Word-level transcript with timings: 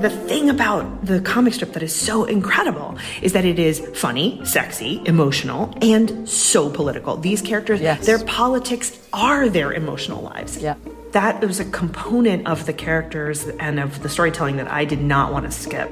The 0.00 0.10
thing 0.10 0.48
about 0.48 1.04
the 1.04 1.20
comic 1.20 1.54
strip 1.54 1.72
that 1.72 1.82
is 1.82 1.92
so 1.92 2.22
incredible 2.24 2.96
is 3.20 3.32
that 3.32 3.44
it 3.44 3.58
is 3.58 3.80
funny, 3.94 4.40
sexy, 4.44 5.02
emotional, 5.06 5.74
and 5.82 6.28
so 6.28 6.70
political. 6.70 7.16
These 7.16 7.42
characters, 7.42 7.80
Yes. 7.80 8.06
their 8.06 8.20
politics 8.24 8.96
are 9.12 9.48
their 9.48 9.72
emotional 9.72 10.22
lives. 10.22 10.56
Yeah. 10.58 10.74
That 11.12 11.40
was 11.44 11.58
a 11.58 11.64
component 11.64 12.46
of 12.46 12.66
the 12.66 12.72
characters 12.72 13.48
and 13.58 13.80
of 13.80 14.00
the 14.04 14.08
storytelling 14.08 14.56
that 14.58 14.70
I 14.70 14.84
did 14.84 15.00
not 15.02 15.32
want 15.32 15.46
to 15.46 15.50
skip. 15.50 15.90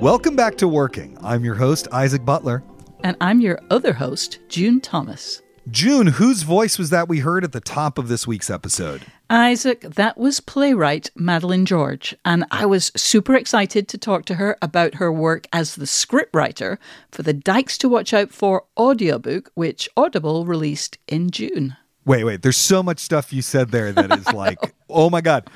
Welcome 0.00 0.36
back 0.36 0.58
to 0.58 0.68
Working. 0.68 1.18
I'm 1.24 1.44
your 1.44 1.56
host, 1.56 1.88
Isaac 1.90 2.24
Butler. 2.24 2.62
And 3.02 3.16
I'm 3.20 3.40
your 3.40 3.58
other 3.68 3.94
host, 3.94 4.38
June 4.48 4.80
Thomas. 4.80 5.42
June, 5.68 6.06
whose 6.06 6.42
voice 6.44 6.78
was 6.78 6.90
that 6.90 7.08
we 7.08 7.18
heard 7.18 7.42
at 7.42 7.50
the 7.50 7.60
top 7.60 7.98
of 7.98 8.06
this 8.06 8.28
week's 8.28 8.48
episode? 8.48 9.02
Isaac, 9.30 9.82
that 9.82 10.16
was 10.16 10.40
playwright 10.40 11.10
Madeleine 11.14 11.66
George, 11.66 12.16
and 12.24 12.46
I 12.50 12.64
was 12.64 12.90
super 12.96 13.34
excited 13.34 13.86
to 13.88 13.98
talk 13.98 14.24
to 14.26 14.36
her 14.36 14.56
about 14.62 14.94
her 14.94 15.12
work 15.12 15.46
as 15.52 15.74
the 15.74 15.84
scriptwriter 15.84 16.78
for 17.12 17.22
the 17.22 17.34
Dykes 17.34 17.76
to 17.78 17.90
Watch 17.90 18.14
Out 18.14 18.30
For 18.32 18.64
audiobook, 18.78 19.50
which 19.54 19.86
Audible 19.98 20.46
released 20.46 20.96
in 21.06 21.30
June. 21.30 21.76
Wait, 22.06 22.24
wait, 22.24 22.40
there's 22.40 22.56
so 22.56 22.82
much 22.82 23.00
stuff 23.00 23.30
you 23.30 23.42
said 23.42 23.70
there 23.70 23.92
that 23.92 24.10
is 24.18 24.26
like, 24.32 24.74
oh 24.88 25.10
my 25.10 25.20
God. 25.20 25.50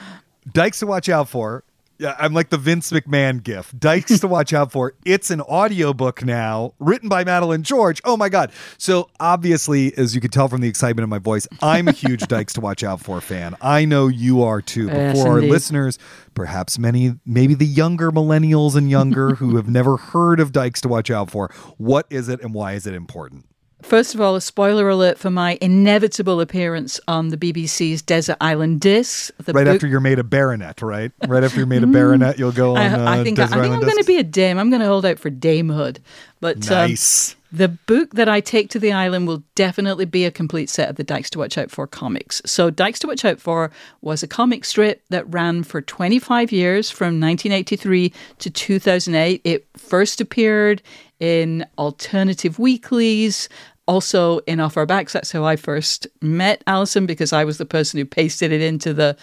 Dykes 0.53 0.81
to 0.81 0.87
watch 0.87 1.09
out 1.09 1.31
for. 1.31 1.65
Yeah, 2.03 2.17
I'm 2.19 2.35
like 2.35 2.51
the 2.51 2.59
Vince 2.59 2.91
McMahon 2.91 3.41
gif. 3.45 3.73
Dykes 3.79 4.19
to 4.19 4.27
watch 4.27 4.53
out 4.53 4.73
for. 4.73 4.95
It's 5.05 5.31
an 5.31 5.41
audiobook 5.41 6.25
now, 6.25 6.75
written 6.81 7.09
by 7.09 7.23
Madeleine 7.23 7.63
George. 7.63 8.01
Oh 8.05 8.17
my 8.17 8.29
God. 8.29 8.51
So 8.77 9.09
obviously, 9.21 9.97
as 9.97 10.13
you 10.13 10.21
could 10.21 10.33
tell 10.33 10.49
from 10.49 10.63
the 10.63 10.69
excitement 10.69 11.05
in 11.05 11.09
my 11.11 11.21
voice, 11.21 11.47
I'm 11.63 11.87
a 11.87 11.93
huge 11.93 12.27
Dykes 12.27 12.55
to 12.55 12.61
watch 12.61 12.83
out 12.83 12.99
for 12.99 13.21
fan. 13.21 13.55
I 13.61 13.85
know 13.85 14.09
you 14.09 14.43
are 14.43 14.61
too. 14.61 14.89
But 14.89 14.97
Yes, 14.97 15.23
for 15.23 15.29
our 15.29 15.43
listeners, 15.43 15.97
perhaps 16.35 16.77
many, 16.77 17.15
maybe 17.25 17.55
the 17.55 17.67
younger 17.67 18.11
millennials 18.11 18.75
and 18.75 18.91
younger 18.91 19.35
who 19.37 19.55
have 19.55 19.69
never 19.69 19.97
heard 19.97 20.41
of 20.41 20.51
Dykes 20.51 20.81
to 20.81 20.89
watch 20.89 21.09
out 21.09 21.31
for, 21.31 21.53
what 21.79 22.07
is 22.11 22.29
it 22.29 22.41
and 22.43 22.53
why 22.53 22.73
is 22.73 22.85
it 22.85 22.95
important? 22.95 23.47
First 23.83 24.15
of 24.15 24.21
all, 24.21 24.37
a 24.37 24.41
spoiler 24.41 24.89
alert 24.89 25.19
for 25.19 25.31
my 25.31 25.59
inevitable 25.61 26.41
appearance 26.41 27.01
on 27.09 27.29
the 27.29 27.37
BBC's 27.37 28.03
Desert 28.03 28.37
Island 28.41 28.81
Discs. 28.81 29.31
Right 29.47 29.65
book- 29.65 29.67
after 29.67 29.87
you're 29.87 30.01
made 30.01 30.19
a 30.19 30.25
baronet, 30.25 30.83
right? 30.83 31.13
Right 31.27 31.45
after 31.45 31.59
you're 31.59 31.67
made 31.67 31.83
a 31.83 31.87
baronet, 31.89 32.39
you'll 32.39 32.53
go 32.53 32.77
on. 32.77 32.79
I, 32.79 33.17
I 33.17 33.21
uh, 33.21 33.25
think, 33.25 33.39
I, 33.39 33.43
Desert 33.43 33.61
think 33.61 33.75
I'm 33.75 33.81
going 33.81 33.97
to 33.99 34.05
be 34.05 34.19
a 34.19 34.25
dame. 34.25 34.59
I'm 34.59 34.71
going 34.71 34.81
to 34.81 34.87
hold 34.87 35.05
out 35.05 35.19
for 35.19 35.31
damehood. 35.31 35.99
But 36.41 36.71
um, 36.71 36.91
nice. 36.91 37.37
The 37.53 37.69
book 37.69 38.15
that 38.15 38.31
I 38.31 38.41
take 38.41 38.71
to 38.71 38.79
the 38.79 38.93
island 38.93 39.29
will 39.29 39.43
definitely 39.55 40.07
be 40.07 40.25
a 40.25 40.31
complete 40.31 40.71
set 40.71 40.89
of 40.89 40.97
the 40.97 41.05
Dykes 41.05 41.29
to 41.31 41.39
Watch 41.39 41.59
Out 41.59 41.71
For 41.71 41.87
comics. 41.87 42.41
So, 42.47 42.71
Dykes 42.71 43.01
to 43.01 43.09
Watch 43.09 43.27
Out 43.27 43.41
For 43.41 43.71
was 44.01 44.23
a 44.23 44.27
comic 44.27 44.65
strip 44.65 45.03
that 45.11 45.31
ran 45.31 45.63
for 45.63 45.83
25 45.83 46.51
years 46.51 46.91
from 46.91 47.21
1983 47.21 48.11
to 48.39 48.51
2008. 48.51 49.43
It 49.45 49.67
first 49.77 50.19
appeared 50.23 50.81
in 51.21 51.67
alternative 51.77 52.59
weeklies, 52.59 53.51
also 53.87 54.39
in 54.41 54.61
Off 54.61 54.77
Our 54.77 54.87
Backs. 54.87 55.13
That's 55.13 55.33
how 55.33 55.45
I 55.45 55.57
first 55.57 56.07
met 56.21 56.63
Alison 56.67 57.07
because 57.07 57.33
I 57.33 57.45
was 57.45 57.59
the 57.59 57.67
person 57.67 57.99
who 57.99 58.05
pasted 58.05 58.53
it 58.53 58.61
into 58.61 58.93
the 58.95 59.17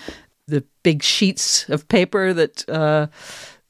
the 0.47 0.63
big 0.81 1.03
sheets 1.03 1.69
of 1.69 1.87
paper 1.87 2.33
that 2.33 2.67
uh, 2.69 3.07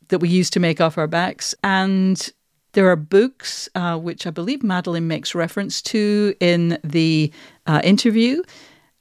that 0.07 0.19
we 0.19 0.29
used 0.29 0.53
to 0.53 0.59
make 0.59 0.79
off 0.79 0.97
our 0.97 1.07
backs 1.07 1.53
and 1.61 2.31
there 2.73 2.87
are 2.87 2.95
books 2.95 3.67
uh, 3.75 3.97
which 3.97 4.27
I 4.27 4.29
believe 4.29 4.63
Madeleine 4.63 5.07
makes 5.07 5.33
reference 5.33 5.81
to 5.83 6.35
in 6.39 6.77
the 6.83 7.31
uh, 7.65 7.81
interview, 7.83 8.43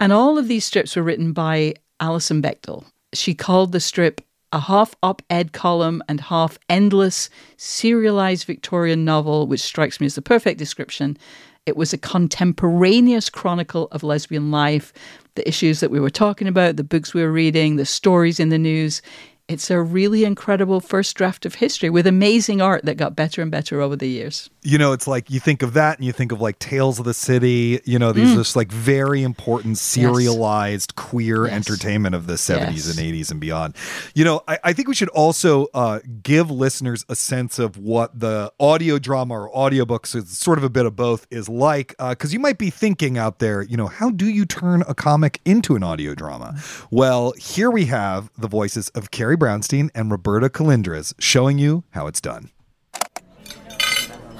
and 0.01 0.13
all 0.13 0.39
of 0.39 0.49
these 0.49 0.65
strips 0.65 0.97
were 0.97 1.03
written 1.03 1.33
by 1.33 1.75
Alison 2.01 2.41
Bechdel. 2.41 2.85
She 3.13 3.35
called 3.35 3.73
the 3.73 3.81
strip 3.81 4.21
a 4.53 4.61
half 4.61 4.95
op 5.03 5.21
ed 5.29 5.53
column 5.53 6.03
and 6.09 6.21
half 6.21 6.59
endless 6.71 7.29
serialized 7.59 8.47
Victorian 8.47 9.05
novel, 9.05 9.47
which 9.47 9.61
strikes 9.61 10.01
me 10.01 10.07
as 10.07 10.15
the 10.15 10.23
perfect 10.23 10.59
description. 10.59 11.19
It 11.69 11.77
was 11.77 11.93
a 11.93 11.99
contemporaneous 11.99 13.29
chronicle 13.29 13.89
of 13.93 14.03
lesbian 14.03 14.51
life, 14.51 14.91
the 15.35 15.47
issues 15.47 15.81
that 15.81 15.91
we 15.91 16.01
were 16.01 16.09
talking 16.09 16.49
about, 16.49 16.77
the 16.77 16.83
books 16.83 17.13
we 17.13 17.21
were 17.21 17.31
reading, 17.31 17.77
the 17.77 17.85
stories 17.85 18.41
in 18.41 18.49
the 18.49 18.57
news. 18.57 19.03
It's 19.49 19.71
a 19.71 19.81
really 19.81 20.25
incredible 20.27 20.81
first 20.81 21.17
draft 21.17 21.47
of 21.47 21.55
history 21.55 21.89
with 21.89 22.07
amazing 22.07 22.61
art 22.61 22.85
that 22.85 22.99
got 22.99 23.17
better 23.17 23.41
and 23.41 23.51
better 23.51 23.81
over 23.81 23.97
the 23.97 24.07
years. 24.09 24.51
You 24.63 24.77
know, 24.77 24.93
it's 24.93 25.07
like 25.07 25.31
you 25.31 25.41
think 25.41 25.63
of 25.63 25.73
that 25.73 25.97
and 25.97 26.05
you 26.05 26.13
think 26.13 26.33
of 26.33 26.41
like 26.43 26.59
Tales 26.59 26.99
of 26.99 27.07
the 27.07 27.15
City, 27.15 27.81
you 27.87 27.99
know, 27.99 28.13
these 28.13 28.29
Mm. 28.29 28.35
just 28.37 28.57
like 28.57 28.71
very 28.71 29.23
important 29.23 29.79
serialized 29.79 30.97
queer 30.97 31.47
Yes. 31.47 31.55
entertainment 31.55 32.15
of 32.15 32.27
the 32.27 32.37
70s 32.37 32.87
Yes. 32.89 32.99
and 32.99 32.99
80s 33.07 33.31
and 33.31 33.41
beyond. 33.41 33.75
You 34.15 34.25
know, 34.27 34.43
I, 34.47 34.59
I 34.65 34.73
think 34.75 34.87
we 34.87 34.95
should 34.95 35.09
also 35.11 35.69
uh, 35.73 36.01
give 36.23 36.51
listeners 36.51 37.07
a 37.09 37.17
sense 37.17 37.59
of 37.59 37.79
what 37.79 38.19
the 38.21 38.53
audio 38.61 38.99
drama 38.99 39.33
or 39.35 39.51
audiobooks, 39.53 40.15
it's 40.15 40.37
sort 40.37 40.59
of 40.59 40.65
a 40.65 40.69
bit 40.71 40.85
of 40.85 40.95
both, 40.95 41.27
is 41.31 41.49
like. 41.49 41.95
Because 41.99 42.35
you 42.35 42.39
might 42.41 42.59
be 42.59 42.69
thinking 42.69 43.17
out 43.17 43.39
there, 43.39 43.63
you 43.63 43.79
know, 43.79 43.87
how 43.87 44.11
do 44.11 44.27
you 44.29 44.45
turn 44.45 44.83
a 44.87 44.95
comic 44.95 45.41
into 45.47 45.75
an 45.75 45.83
audio 45.83 46.15
drama? 46.15 46.61
Well, 46.91 47.33
here 47.39 47.71
we 47.71 47.87
have 47.87 48.31
the 48.37 48.49
voices 48.49 48.91
of 48.91 49.11
Carrie 49.11 49.37
Brownstein 49.39 49.91
and 49.95 50.11
Roberta 50.11 50.49
Colindrez 50.49 51.15
showing 51.19 51.59
you 51.59 51.85
how 51.91 52.07
it's 52.07 52.21
done. 52.21 52.51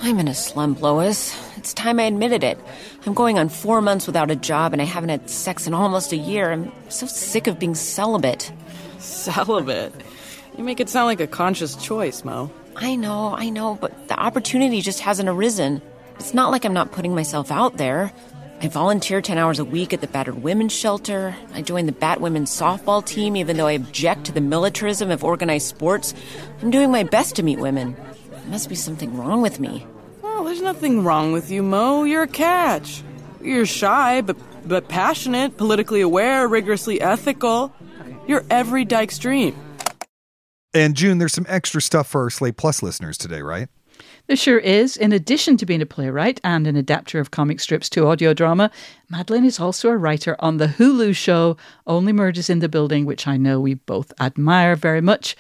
I'm 0.01 0.19
in 0.19 0.29
a 0.29 0.35
slump, 0.35 0.81
Lois. 0.81 1.37
It's 1.57 1.75
time 1.75 1.99
I 1.99 2.05
admitted 2.05 2.45
it. 2.45 2.59
I'm 3.05 3.15
going 3.15 3.39
on 3.39 3.49
four 3.49 3.81
months 3.81 4.07
without 4.07 4.31
a 4.31 4.37
job 4.37 4.73
and 4.73 4.81
I 4.81 4.85
haven't 4.85 5.09
had 5.09 5.29
sex 5.29 5.67
in 5.67 5.75
almost 5.75 6.13
a 6.13 6.17
year. 6.17 6.53
I'm 6.53 6.73
so 6.89 7.07
sick 7.07 7.47
of 7.47 7.59
being 7.59 7.75
celibate. 7.75 8.53
Celibate? 8.99 9.93
You 10.57 10.65
make 10.65 10.81
it 10.81 10.89
sound 10.89 11.07
like 11.07 11.21
a 11.21 11.27
conscious 11.27 11.75
choice, 11.77 12.25
Mo. 12.25 12.51
I 12.77 12.95
know, 12.95 13.35
I 13.35 13.51
know, 13.51 13.75
but 13.75 14.09
the 14.09 14.19
opportunity 14.19 14.81
just 14.83 15.01
hasn't 15.01 15.29
arisen. 15.29 15.83
It's 16.21 16.33
not 16.33 16.53
like 16.53 16.65
I'm 16.65 16.73
not 16.73 16.93
putting 16.93 17.15
myself 17.15 17.51
out 17.51 17.77
there. 17.77 18.13
I 18.61 18.67
volunteer 18.67 19.21
10 19.21 19.39
hours 19.39 19.61
a 19.61 19.65
week 19.65 19.93
at 19.93 20.01
the 20.01 20.09
battered 20.09 20.43
women's 20.43 20.73
shelter. 20.73 21.37
I 21.55 21.63
join 21.63 21.87
the 21.87 21.93
Bat 21.93 22.21
Women's 22.21 22.51
softball 22.51 23.05
team, 23.05 23.37
even 23.37 23.57
though 23.57 23.69
I 23.69 23.73
object 23.73 24.25
to 24.25 24.33
the 24.33 24.41
militarism 24.41 25.13
of 25.13 25.23
organized 25.23 25.69
sports. 25.69 26.13
I'm 26.61 26.73
doing 26.73 26.91
my 26.91 27.05
best 27.05 27.37
to 27.37 27.45
meet 27.45 27.61
women. 27.61 27.95
There 28.31 28.41
must 28.49 28.69
be 28.69 28.75
something 28.75 29.17
wrong 29.17 29.43
with 29.43 29.61
me. 29.61 29.87
Well, 30.23 30.43
there's 30.43 30.61
nothing 30.61 31.05
wrong 31.05 31.31
with 31.31 31.53
you, 31.53 31.63
Mo. 31.63 32.03
You're 32.03 32.25
a 32.25 32.29
catch. 32.29 33.05
You're 33.41 33.65
shy, 33.65 34.23
but 34.23 34.37
but 34.67 34.89
passionate, 34.89 35.57
politically 35.57 36.01
aware, 36.01 36.47
rigorously 36.49 37.01
ethical. 37.01 37.73
You're 38.27 38.45
every 38.51 38.85
Dyke's 38.85 39.19
dream. 39.19 39.57
And 40.75 40.97
June, 40.97 41.19
there's 41.19 41.33
some 41.33 41.47
extra 41.49 41.81
stuff 41.81 42.09
for 42.09 42.23
our 42.23 42.31
Slate 42.31 42.57
Plus 42.57 42.83
listeners 42.83 43.17
today, 43.17 43.41
right? 43.41 43.69
There 44.29 44.37
sure 44.37 44.59
is. 44.59 44.99
In 44.99 45.13
addition 45.13 45.57
to 45.57 45.65
being 45.65 45.81
a 45.81 45.87
playwright 45.87 46.39
and 46.45 46.67
an 46.67 46.77
adapter 46.77 47.19
of 47.19 47.31
comic 47.31 47.61
strips 47.61 47.89
to 47.89 48.07
audio 48.07 48.35
drama, 48.35 48.71
Madeleine 49.09 49.47
is 49.47 49.59
also 49.59 49.89
a 49.89 49.97
writer 49.97 50.37
on 50.39 50.59
the 50.59 50.67
Hulu 50.67 51.17
show 51.17 51.57
Only 51.87 52.13
Murders 52.13 52.51
in 52.51 52.59
the 52.59 52.69
Building, 52.69 53.07
which 53.07 53.27
I 53.27 53.39
know 53.39 53.59
we 53.59 53.73
both 53.73 54.13
admire 54.21 54.77
very 54.77 55.01
much. 55.01 55.35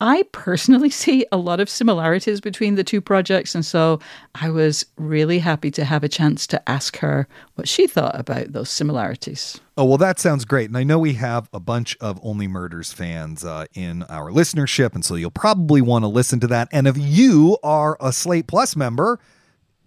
I 0.00 0.22
personally 0.30 0.90
see 1.04 1.26
a 1.32 1.36
lot 1.36 1.58
of 1.58 1.68
similarities 1.68 2.40
between 2.40 2.76
the 2.76 2.84
two 2.84 3.00
projects. 3.00 3.56
And 3.56 3.66
so 3.66 3.98
I 4.36 4.48
was 4.48 4.86
really 4.96 5.40
happy 5.40 5.72
to 5.72 5.84
have 5.84 6.04
a 6.04 6.08
chance 6.08 6.46
to 6.48 6.70
ask 6.70 6.98
her 6.98 7.26
what 7.56 7.66
she 7.66 7.88
thought 7.88 8.14
about 8.14 8.52
those 8.52 8.70
similarities. 8.70 9.60
Oh, 9.80 9.84
well, 9.86 9.96
that 9.96 10.18
sounds 10.18 10.44
great. 10.44 10.68
And 10.68 10.76
I 10.76 10.84
know 10.84 10.98
we 10.98 11.14
have 11.14 11.48
a 11.54 11.58
bunch 11.58 11.96
of 12.02 12.20
Only 12.22 12.46
Murders 12.46 12.92
fans 12.92 13.46
uh, 13.46 13.64
in 13.72 14.02
our 14.10 14.30
listenership. 14.30 14.94
And 14.94 15.02
so 15.02 15.14
you'll 15.14 15.30
probably 15.30 15.80
want 15.80 16.02
to 16.02 16.06
listen 16.06 16.38
to 16.40 16.46
that. 16.48 16.68
And 16.70 16.86
if 16.86 16.98
you 16.98 17.56
are 17.62 17.96
a 17.98 18.12
Slate 18.12 18.46
Plus 18.46 18.76
member, 18.76 19.18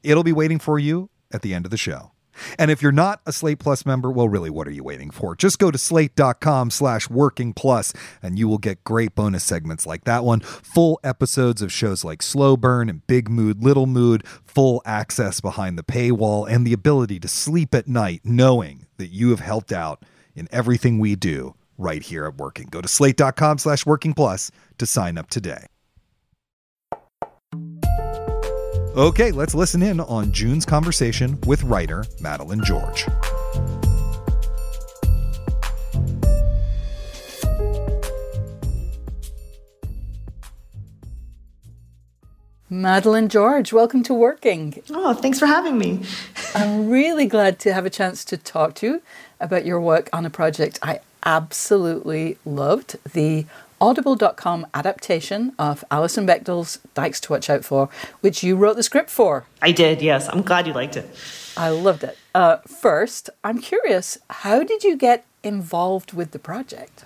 it'll 0.02 0.24
be 0.24 0.32
waiting 0.34 0.58
for 0.58 0.80
you 0.80 1.12
at 1.32 1.44
the 1.44 1.54
end 1.54 1.66
of 1.66 1.70
the 1.70 1.78
show. 1.78 2.12
And 2.58 2.72
if 2.72 2.82
you're 2.82 2.92
not 2.92 3.22
a 3.28 3.32
Slate 3.32 3.60
Plus 3.60 3.86
member, 3.86 4.10
well, 4.10 4.28
really, 4.28 4.50
what 4.50 4.68
are 4.68 4.72
you 4.72 4.84
waiting 4.84 5.12
for? 5.12 5.36
Just 5.36 5.60
go 5.60 5.70
to 5.70 5.78
slate.com 5.78 6.72
slash 6.72 7.08
working 7.08 7.54
plus 7.54 7.94
and 8.24 8.40
you 8.40 8.48
will 8.48 8.58
get 8.58 8.84
great 8.84 9.14
bonus 9.14 9.44
segments 9.44 9.86
like 9.86 10.06
that 10.06 10.24
one, 10.24 10.40
full 10.40 11.00
episodes 11.04 11.62
of 11.62 11.72
shows 11.72 12.04
like 12.04 12.24
Slow 12.24 12.58
Burn 12.58 12.90
and 12.90 13.06
Big 13.06 13.30
Mood, 13.30 13.64
Little 13.64 13.86
Mood, 13.86 14.26
full 14.44 14.82
access 14.86 15.40
behind 15.40 15.78
the 15.78 15.84
paywall, 15.84 16.50
and 16.50 16.66
the 16.66 16.74
ability 16.74 17.20
to 17.20 17.28
sleep 17.28 17.76
at 17.76 17.88
night 17.88 18.22
knowing 18.24 18.88
that 19.04 19.12
you 19.12 19.30
have 19.32 19.42
helped 19.42 19.74
out 19.74 20.04
in 20.34 20.48
everything 20.50 20.98
we 20.98 21.16
do 21.16 21.54
right 21.78 22.02
here 22.02 22.26
at 22.26 22.38
Working. 22.38 22.70
Go 22.72 22.80
to 22.80 22.88
slate.com 22.88 23.58
slash 23.58 23.86
working 23.86 24.14
plus 24.14 24.50
to 24.78 24.86
sign 24.86 25.18
up 25.18 25.30
today. 25.30 25.66
Okay, 28.96 29.32
let's 29.32 29.54
listen 29.54 29.82
in 29.82 30.00
on 30.00 30.32
June's 30.32 30.66
conversation 30.66 31.38
with 31.46 31.64
writer 31.64 32.06
Madeleine 32.22 32.64
George. 32.64 33.06
Madeleine 42.74 43.30
George, 43.30 43.72
welcome 43.72 44.02
to 44.02 44.16
Working. 44.16 44.82
Oh, 44.90 45.14
thanks 45.14 45.38
for 45.38 45.46
having 45.46 45.78
me. 45.78 46.02
I'm 46.56 46.90
really 46.90 47.28
glad 47.28 47.60
to 47.60 47.72
have 47.72 47.86
a 47.86 47.90
chance 47.92 48.26
to 48.26 48.36
talk 48.36 48.74
to 48.76 48.88
you 48.88 49.02
about 49.40 49.64
your 49.64 49.80
work 49.80 50.10
on 50.12 50.26
a 50.26 50.32
project 50.32 50.80
I 50.82 51.02
absolutely 51.24 52.40
loved 52.44 52.98
the 53.14 53.46
audible.com 53.80 54.66
adaptation 54.74 55.54
of 55.60 55.84
Alison 55.92 56.26
Bechdel's 56.26 56.80
Dykes 56.96 57.20
to 57.22 57.34
Watch 57.34 57.48
Out 57.48 57.64
For, 57.64 57.90
which 58.22 58.42
you 58.42 58.56
wrote 58.56 58.76
the 58.76 58.82
script 58.82 59.12
for. 59.12 59.46
I 59.62 59.72
did, 59.72 60.02
yes. 60.02 60.28
I'm 60.28 60.42
glad 60.42 60.66
you 60.66 60.74
liked 60.74 60.98
it. 60.98 61.08
I 61.56 61.70
loved 61.70 62.04
it. 62.04 62.18
Uh, 62.34 62.58
first, 62.66 63.30
I'm 63.44 63.60
curious, 63.60 64.18
how 64.32 64.64
did 64.64 64.84
you 64.84 64.98
get 64.98 65.26
involved 65.44 66.14
with 66.14 66.32
the 66.32 66.40
project? 66.40 67.06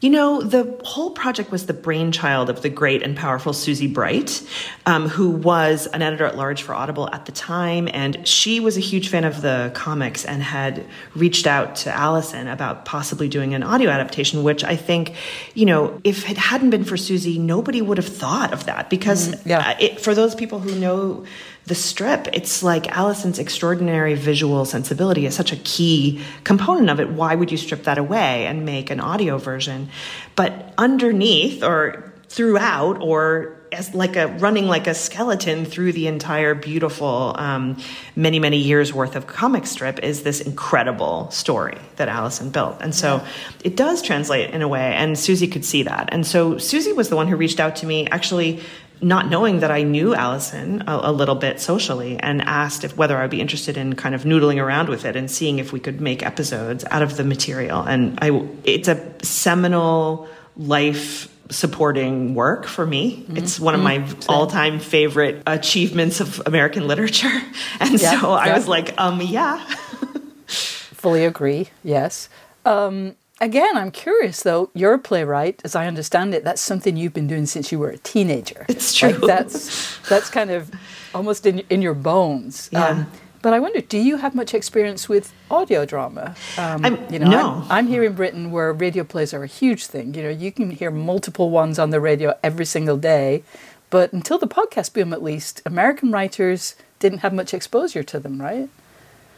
You 0.00 0.10
know, 0.10 0.40
the 0.42 0.80
whole 0.84 1.10
project 1.10 1.50
was 1.50 1.66
the 1.66 1.72
brainchild 1.72 2.50
of 2.50 2.62
the 2.62 2.68
great 2.68 3.02
and 3.02 3.16
powerful 3.16 3.52
Susie 3.52 3.88
Bright, 3.88 4.48
um, 4.86 5.08
who 5.08 5.30
was 5.30 5.88
an 5.88 6.02
editor 6.02 6.24
at 6.24 6.36
large 6.36 6.62
for 6.62 6.72
Audible 6.72 7.08
at 7.12 7.26
the 7.26 7.32
time. 7.32 7.88
And 7.92 8.26
she 8.26 8.60
was 8.60 8.76
a 8.76 8.80
huge 8.80 9.08
fan 9.08 9.24
of 9.24 9.42
the 9.42 9.72
comics 9.74 10.24
and 10.24 10.40
had 10.40 10.86
reached 11.16 11.48
out 11.48 11.74
to 11.76 11.92
Alison 11.92 12.46
about 12.46 12.84
possibly 12.84 13.28
doing 13.28 13.54
an 13.54 13.64
audio 13.64 13.90
adaptation, 13.90 14.44
which 14.44 14.62
I 14.62 14.76
think, 14.76 15.14
you 15.54 15.66
know, 15.66 16.00
if 16.04 16.30
it 16.30 16.36
hadn't 16.38 16.70
been 16.70 16.84
for 16.84 16.96
Susie, 16.96 17.38
nobody 17.38 17.82
would 17.82 17.98
have 17.98 18.08
thought 18.08 18.52
of 18.52 18.66
that 18.66 18.90
because 18.90 19.34
mm, 19.34 19.46
yeah. 19.46 19.76
it, 19.80 20.00
for 20.00 20.14
those 20.14 20.36
people 20.36 20.60
who 20.60 20.78
know 20.78 21.24
the 21.68 21.74
strip, 21.74 22.28
it's 22.32 22.62
like 22.62 22.88
Alison's 22.96 23.38
extraordinary 23.38 24.14
visual 24.14 24.64
sensibility 24.64 25.26
is 25.26 25.34
such 25.34 25.52
a 25.52 25.56
key 25.56 26.22
component 26.42 26.88
of 26.90 26.98
it. 26.98 27.10
Why 27.10 27.34
would 27.34 27.52
you 27.52 27.58
strip 27.58 27.84
that 27.84 27.98
away 27.98 28.46
and 28.46 28.64
make 28.64 28.90
an 28.90 29.00
audio 29.00 29.38
version? 29.38 29.90
But 30.34 30.72
underneath 30.78 31.62
or 31.62 32.12
throughout 32.28 33.00
or 33.02 33.54
as 33.72 33.94
like 33.94 34.16
a 34.16 34.28
running 34.38 34.66
like 34.66 34.86
a 34.86 34.94
skeleton 34.94 35.64
through 35.64 35.92
the 35.92 36.06
entire 36.06 36.54
beautiful 36.54 37.34
um, 37.38 37.76
many 38.16 38.38
many 38.38 38.56
years 38.56 38.92
worth 38.92 39.16
of 39.16 39.26
comic 39.26 39.66
strip 39.66 39.98
is 40.00 40.22
this 40.22 40.40
incredible 40.40 41.30
story 41.30 41.78
that 41.96 42.08
Alison 42.08 42.50
built 42.50 42.78
and 42.80 42.94
so 42.94 43.16
yeah. 43.16 43.28
it 43.64 43.76
does 43.76 44.02
translate 44.02 44.50
in 44.50 44.62
a 44.62 44.68
way 44.68 44.94
and 44.94 45.18
Susie 45.18 45.48
could 45.48 45.64
see 45.64 45.82
that 45.82 46.08
and 46.12 46.26
so 46.26 46.58
Susie 46.58 46.92
was 46.92 47.08
the 47.08 47.16
one 47.16 47.28
who 47.28 47.36
reached 47.36 47.60
out 47.60 47.76
to 47.76 47.86
me 47.86 48.06
actually 48.08 48.60
not 49.00 49.28
knowing 49.28 49.60
that 49.60 49.70
I 49.70 49.82
knew 49.82 50.14
Alison 50.14 50.82
a, 50.86 51.00
a, 51.04 51.12
little 51.12 51.34
bit 51.34 51.60
socially 51.60 52.16
and 52.18 52.42
asked 52.42 52.84
if 52.84 52.96
whether 52.96 53.16
I'd 53.16 53.30
be 53.30 53.40
interested 53.40 53.76
in 53.76 53.94
kind 53.94 54.14
of 54.14 54.24
noodling 54.24 54.62
around 54.62 54.88
with 54.88 55.04
it 55.04 55.16
and 55.16 55.30
seeing 55.30 55.58
if 55.58 55.72
we 55.72 55.80
could 55.80 56.00
make 56.00 56.24
episodes 56.24 56.84
out 56.90 57.02
of 57.02 57.16
the 57.16 57.24
material. 57.24 57.82
And 57.82 58.18
I, 58.20 58.46
it's 58.64 58.88
a 58.88 59.12
seminal 59.22 60.28
life 60.56 61.32
supporting 61.50 62.34
work 62.34 62.66
for 62.66 62.84
me. 62.84 63.16
Mm-hmm. 63.16 63.36
It's 63.38 63.58
one 63.58 63.74
of 63.74 63.80
my 63.80 63.98
mm-hmm. 63.98 64.30
all-time 64.30 64.80
favorite 64.80 65.42
achievements 65.46 66.20
of 66.20 66.42
American 66.46 66.86
literature. 66.86 67.28
And 67.80 68.00
yeah, 68.00 68.20
so 68.20 68.32
I 68.32 68.46
yeah. 68.46 68.56
was 68.56 68.66
like, 68.66 68.94
um, 68.98 69.20
yeah. 69.20 69.64
Fully 70.46 71.24
agree. 71.24 71.68
Yes. 71.84 72.28
Um, 72.64 73.14
Again, 73.40 73.76
I'm 73.76 73.90
curious 73.90 74.42
though. 74.42 74.70
You're 74.74 74.94
a 74.94 74.98
playwright, 74.98 75.60
as 75.64 75.76
I 75.76 75.86
understand 75.86 76.34
it. 76.34 76.44
That's 76.44 76.60
something 76.60 76.96
you've 76.96 77.14
been 77.14 77.28
doing 77.28 77.46
since 77.46 77.70
you 77.70 77.78
were 77.78 77.90
a 77.90 77.98
teenager. 77.98 78.66
It's 78.68 78.94
true. 78.94 79.10
Like 79.10 79.20
that's 79.22 79.98
that's 80.08 80.30
kind 80.30 80.50
of 80.50 80.70
almost 81.14 81.46
in 81.46 81.60
in 81.70 81.82
your 81.82 81.94
bones. 81.94 82.68
Yeah. 82.72 82.86
Um, 82.86 83.06
but 83.40 83.52
I 83.52 83.60
wonder, 83.60 83.80
do 83.80 83.98
you 83.98 84.16
have 84.16 84.34
much 84.34 84.52
experience 84.52 85.08
with 85.08 85.32
audio 85.48 85.86
drama? 85.86 86.34
Um, 86.56 86.98
you 87.08 87.20
know, 87.20 87.30
no. 87.30 87.50
I'm, 87.66 87.70
I'm, 87.70 87.86
here 87.86 88.02
in 88.02 88.14
Britain 88.14 88.50
where 88.50 88.72
radio 88.72 89.04
plays 89.04 89.32
are 89.32 89.44
a 89.44 89.46
huge 89.46 89.86
thing. 89.86 90.14
You 90.14 90.24
know, 90.24 90.28
you 90.28 90.50
can 90.50 90.70
hear 90.70 90.90
multiple 90.90 91.50
ones 91.50 91.78
on 91.78 91.90
the 91.90 92.00
radio 92.00 92.36
every 92.42 92.64
single 92.64 92.96
day. 92.96 93.44
But 93.90 94.12
until 94.12 94.38
the 94.38 94.48
podcast 94.48 94.92
boom, 94.92 95.12
at 95.12 95.22
least, 95.22 95.62
American 95.64 96.10
writers 96.10 96.74
didn't 96.98 97.18
have 97.18 97.32
much 97.32 97.54
exposure 97.54 98.02
to 98.02 98.18
them, 98.18 98.40
right? 98.40 98.68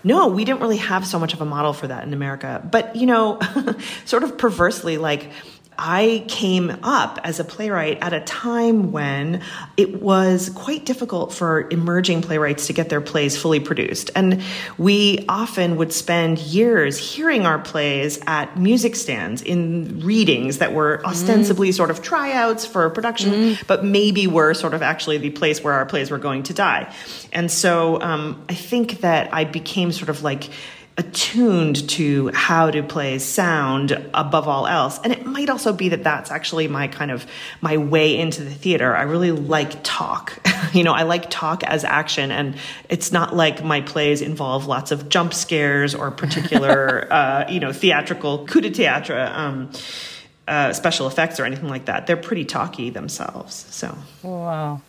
No, 0.02 0.28
we 0.28 0.44
didn't 0.44 0.60
really 0.60 0.78
have 0.78 1.06
so 1.06 1.18
much 1.18 1.34
of 1.34 1.40
a 1.40 1.44
model 1.44 1.72
for 1.72 1.86
that 1.88 2.04
in 2.04 2.12
America. 2.12 2.66
But, 2.68 2.96
you 2.96 3.06
know, 3.06 3.38
sort 4.04 4.22
of 4.22 4.38
perversely, 4.38 4.96
like 4.98 5.30
I 5.82 6.26
came 6.28 6.76
up 6.82 7.18
as 7.24 7.40
a 7.40 7.44
playwright 7.44 7.98
at 8.02 8.12
a 8.12 8.20
time 8.20 8.92
when 8.92 9.40
it 9.78 10.02
was 10.02 10.50
quite 10.50 10.84
difficult 10.84 11.32
for 11.32 11.66
emerging 11.70 12.20
playwrights 12.20 12.66
to 12.66 12.74
get 12.74 12.90
their 12.90 13.00
plays 13.00 13.40
fully 13.40 13.60
produced. 13.60 14.10
And 14.14 14.42
we 14.76 15.24
often 15.26 15.76
would 15.76 15.94
spend 15.94 16.38
years 16.38 16.98
hearing 16.98 17.46
our 17.46 17.58
plays 17.58 18.20
at 18.26 18.58
music 18.58 18.94
stands 18.94 19.40
in 19.40 20.00
readings 20.00 20.58
that 20.58 20.74
were 20.74 21.02
ostensibly 21.06 21.70
mm. 21.70 21.74
sort 21.74 21.90
of 21.90 22.02
tryouts 22.02 22.66
for 22.66 22.90
production, 22.90 23.32
mm. 23.32 23.66
but 23.66 23.82
maybe 23.82 24.26
were 24.26 24.52
sort 24.52 24.74
of 24.74 24.82
actually 24.82 25.16
the 25.16 25.30
place 25.30 25.64
where 25.64 25.72
our 25.72 25.86
plays 25.86 26.10
were 26.10 26.18
going 26.18 26.42
to 26.42 26.52
die. 26.52 26.94
And 27.32 27.50
so 27.50 28.00
um, 28.02 28.44
I 28.50 28.54
think 28.54 29.00
that 29.00 29.32
I 29.32 29.44
became 29.44 29.92
sort 29.92 30.10
of 30.10 30.22
like, 30.22 30.50
attuned 31.00 31.88
to 31.88 32.28
how 32.28 32.70
to 32.70 32.82
play 32.82 33.18
sound 33.18 33.92
above 34.14 34.46
all 34.46 34.66
else. 34.66 35.00
And 35.02 35.12
it 35.12 35.26
might 35.26 35.48
also 35.48 35.72
be 35.72 35.88
that 35.88 36.04
that's 36.04 36.30
actually 36.30 36.68
my 36.68 36.88
kind 36.88 37.10
of 37.10 37.26
my 37.62 37.78
way 37.78 38.16
into 38.16 38.44
the 38.44 38.50
theater. 38.50 38.94
I 38.94 39.02
really 39.02 39.32
like 39.32 39.82
talk. 39.82 40.38
You 40.72 40.84
know 40.84 40.92
i 40.92 41.02
like 41.02 41.30
talk 41.30 41.64
as 41.64 41.82
action 41.82 42.30
and 42.30 42.54
it's 42.88 43.10
not 43.10 43.34
like 43.34 43.64
my 43.64 43.80
plays 43.80 44.20
involve 44.20 44.66
lots 44.66 44.92
of 44.92 45.08
jump 45.08 45.34
scares 45.34 45.96
or 45.96 46.12
particular 46.12 47.08
uh, 47.12 47.46
you 47.48 47.58
know 47.58 47.72
theatrical 47.72 48.46
coup 48.46 48.60
de 48.60 48.70
théâtre 48.70 49.16
um, 49.34 49.70
uh, 50.46 50.72
special 50.72 51.08
effects 51.08 51.40
or 51.40 51.44
anything 51.44 51.68
like 51.68 51.86
that. 51.86 52.06
They're 52.06 52.16
pretty 52.16 52.44
talky 52.44 52.90
themselves 52.90 53.66
so. 53.70 53.96
Wow. 54.22 54.82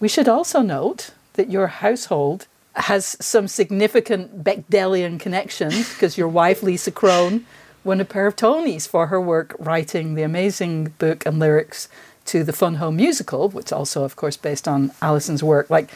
We 0.00 0.08
should 0.08 0.28
also 0.28 0.60
note 0.60 1.12
that 1.34 1.50
your 1.50 1.68
household 1.68 2.46
has 2.76 3.16
some 3.20 3.48
significant 3.48 4.42
Bechdelian 4.42 5.20
connections 5.20 5.92
because 5.92 6.18
your 6.18 6.28
wife, 6.28 6.62
Lisa 6.62 6.90
Kron, 6.90 7.46
won 7.84 8.00
a 8.00 8.04
pair 8.04 8.26
of 8.26 8.36
Tonys 8.36 8.88
for 8.88 9.08
her 9.08 9.20
work 9.20 9.54
writing 9.58 10.14
the 10.14 10.22
amazing 10.22 10.94
book 10.98 11.24
and 11.26 11.38
lyrics 11.38 11.88
to 12.26 12.42
the 12.42 12.52
Fun 12.52 12.76
Home 12.76 12.96
musical, 12.96 13.48
which 13.48 13.72
also, 13.72 14.04
of 14.04 14.16
course, 14.16 14.36
based 14.36 14.66
on 14.66 14.90
Alison's 15.02 15.42
work. 15.42 15.68
Like, 15.70 15.90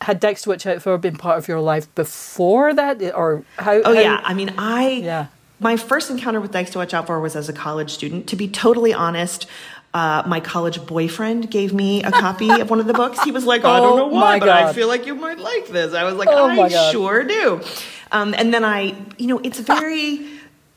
had 0.00 0.20
to 0.20 0.48
Watch 0.48 0.66
Out 0.66 0.82
For 0.82 0.98
been 0.98 1.16
part 1.16 1.38
of 1.38 1.48
your 1.48 1.60
life 1.60 1.92
before 1.94 2.74
that, 2.74 3.00
or 3.14 3.44
how? 3.58 3.74
Oh 3.74 3.94
how, 3.94 4.00
yeah, 4.00 4.20
I 4.22 4.34
mean, 4.34 4.52
I 4.58 4.88
yeah. 4.88 5.26
My 5.64 5.78
first 5.78 6.10
encounter 6.10 6.42
with 6.42 6.52
Dykes 6.52 6.72
to 6.72 6.78
Watch 6.78 6.92
Out 6.92 7.06
For 7.06 7.18
was 7.18 7.34
as 7.34 7.48
a 7.48 7.52
college 7.54 7.90
student. 7.90 8.26
To 8.26 8.36
be 8.36 8.48
totally 8.48 8.92
honest, 8.92 9.46
uh, 9.94 10.22
my 10.26 10.38
college 10.38 10.84
boyfriend 10.84 11.50
gave 11.50 11.72
me 11.72 12.02
a 12.02 12.10
copy 12.26 12.50
of 12.50 12.68
one 12.68 12.80
of 12.80 12.86
the 12.86 12.92
books. 12.92 13.22
He 13.22 13.30
was 13.30 13.46
like, 13.46 13.64
oh, 13.64 13.70
I 13.70 13.80
don't 13.80 13.96
know 13.96 14.06
why, 14.08 14.38
but 14.38 14.50
I 14.50 14.74
feel 14.74 14.88
like 14.88 15.06
you 15.06 15.14
might 15.14 15.38
like 15.38 15.68
this. 15.68 15.94
I 15.94 16.04
was 16.04 16.16
like, 16.16 16.28
oh 16.30 16.48
I 16.48 16.90
sure 16.92 17.24
do. 17.24 17.62
Um, 18.12 18.34
and 18.34 18.52
then 18.52 18.62
I, 18.62 18.94
you 19.16 19.26
know, 19.26 19.38
it's 19.38 19.58
very. 19.58 20.28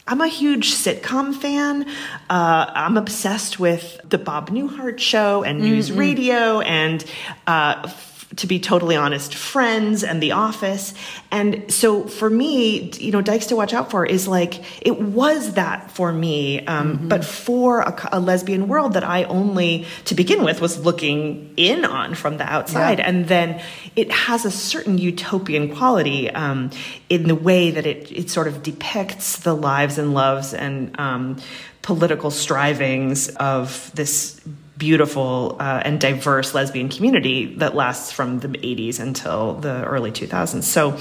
I'm 0.08 0.22
a 0.22 0.30
huge 0.30 0.74
sitcom 0.74 1.36
fan. 1.36 1.86
Uh, 2.30 2.72
I'm 2.74 2.96
obsessed 2.96 3.60
with 3.60 4.00
the 4.06 4.18
Bob 4.18 4.52
Newhart 4.52 5.00
show 5.00 5.44
and 5.44 5.60
news 5.60 5.90
mm-hmm. 5.90 6.00
radio 6.00 6.62
and 6.62 7.04
uh, 7.46 7.92
to 8.36 8.46
be 8.46 8.60
totally 8.60 8.96
honest, 8.96 9.34
Friends 9.34 10.04
and 10.04 10.22
The 10.22 10.34
Office. 10.34 10.94
And 11.32 11.72
so 11.72 12.04
for 12.08 12.30
me, 12.30 12.92
you 12.92 13.12
know, 13.12 13.22
Dykes 13.22 13.48
to 13.48 13.56
Watch 13.56 13.74
Out 13.74 13.90
For 13.90 14.06
is 14.06 14.28
like, 14.28 14.86
it 14.86 15.00
was 15.00 15.54
that 15.54 15.92
for 15.92 16.12
me, 16.12 16.66
um, 16.66 16.98
mm-hmm. 16.98 17.08
but 17.08 17.24
for 17.24 17.82
a, 17.82 18.10
a, 18.12 18.20
lesbian 18.20 18.68
world 18.68 18.94
that 18.94 19.04
I 19.06 19.24
only, 19.24 19.86
to 20.06 20.16
begin 20.16 20.44
with, 20.44 20.60
was 20.60 20.78
looking 20.78 21.54
in 21.56 21.86
on 21.86 22.16
from 22.16 22.38
the 22.38 22.44
outside. 22.44 23.00
Yeah. 23.00 23.08
And 23.08 23.28
then 23.28 23.62
it 23.96 24.12
has 24.12 24.44
a 24.44 24.52
certain 24.52 24.98
utopian 24.98 25.74
quality 25.74 26.30
um, 26.30 26.72
in 27.10 27.30
the 27.30 27.36
way 27.36 27.72
that 27.72 27.86
it, 27.86 28.12
it 28.12 28.30
sort 28.30 28.48
of 28.48 28.62
depicts 28.62 29.38
the 29.40 29.56
lives 29.56 29.98
and 29.98 30.14
loves 30.14 30.54
and 30.54 31.00
um, 31.00 31.38
political 31.82 32.30
strivings 32.30 33.30
of 33.30 33.90
this 33.96 34.42
beautiful 34.78 35.58
uh, 35.60 35.82
and 35.84 36.00
diverse 36.00 36.54
lesbian 36.54 36.90
community 36.90 37.56
that 37.56 37.76
lasts 37.76 38.12
from 38.12 38.40
the 38.40 38.48
80s 38.50 39.00
until 39.00 39.56
the 39.56 39.84
early 39.86 40.12
2000s. 40.12 40.64
So 40.64 40.98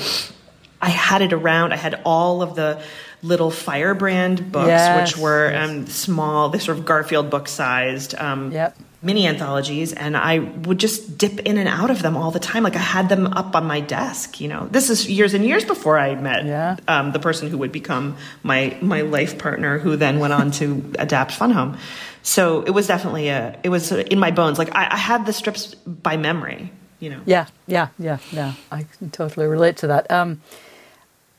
I 0.80 0.88
had 0.90 1.22
it 1.22 1.32
around. 1.32 1.72
I 1.72 1.76
had 1.76 2.00
all 2.04 2.42
of 2.42 2.54
the 2.54 2.82
little 3.22 3.50
firebrand 3.50 4.52
books, 4.52 4.68
yes, 4.68 5.14
which 5.14 5.20
were 5.20 5.50
yes. 5.50 5.68
um, 5.68 5.86
small, 5.86 6.48
they 6.50 6.58
sort 6.58 6.78
of 6.78 6.84
Garfield 6.84 7.30
book 7.30 7.48
sized. 7.48 8.14
Um, 8.14 8.52
yep. 8.52 8.76
Mini 9.02 9.26
anthologies, 9.26 9.92
and 9.92 10.16
I 10.16 10.38
would 10.38 10.78
just 10.78 11.16
dip 11.16 11.40
in 11.40 11.58
and 11.58 11.68
out 11.68 11.90
of 11.90 12.02
them 12.02 12.16
all 12.16 12.32
the 12.32 12.40
time. 12.40 12.64
Like 12.64 12.74
I 12.74 12.80
had 12.80 13.08
them 13.08 13.26
up 13.26 13.54
on 13.54 13.64
my 13.64 13.78
desk. 13.78 14.40
You 14.40 14.48
know, 14.48 14.66
this 14.68 14.90
is 14.90 15.08
years 15.08 15.32
and 15.34 15.44
years 15.44 15.64
before 15.64 15.96
I 15.96 16.16
met 16.16 16.44
yeah. 16.44 16.76
um, 16.88 17.12
the 17.12 17.20
person 17.20 17.48
who 17.48 17.58
would 17.58 17.70
become 17.70 18.16
my 18.42 18.76
my 18.80 19.02
life 19.02 19.38
partner, 19.38 19.78
who 19.78 19.96
then 19.96 20.18
went 20.18 20.32
on 20.32 20.50
to 20.52 20.92
adapt 20.98 21.32
Fun 21.32 21.52
Home. 21.52 21.78
So 22.26 22.62
it 22.62 22.70
was 22.72 22.88
definitely 22.88 23.28
a, 23.28 23.56
it 23.62 23.68
was 23.68 23.92
in 23.92 24.18
my 24.18 24.32
bones. 24.32 24.58
Like 24.58 24.74
I, 24.74 24.88
I 24.90 24.96
had 24.96 25.26
the 25.26 25.32
strips 25.32 25.76
by 25.76 26.16
memory, 26.16 26.72
you 26.98 27.08
know. 27.08 27.20
Yeah, 27.24 27.46
yeah, 27.68 27.88
yeah, 28.00 28.18
yeah. 28.32 28.54
I 28.72 28.82
can 28.98 29.10
totally 29.10 29.46
relate 29.46 29.76
to 29.78 29.86
that. 29.86 30.10
Um, 30.10 30.42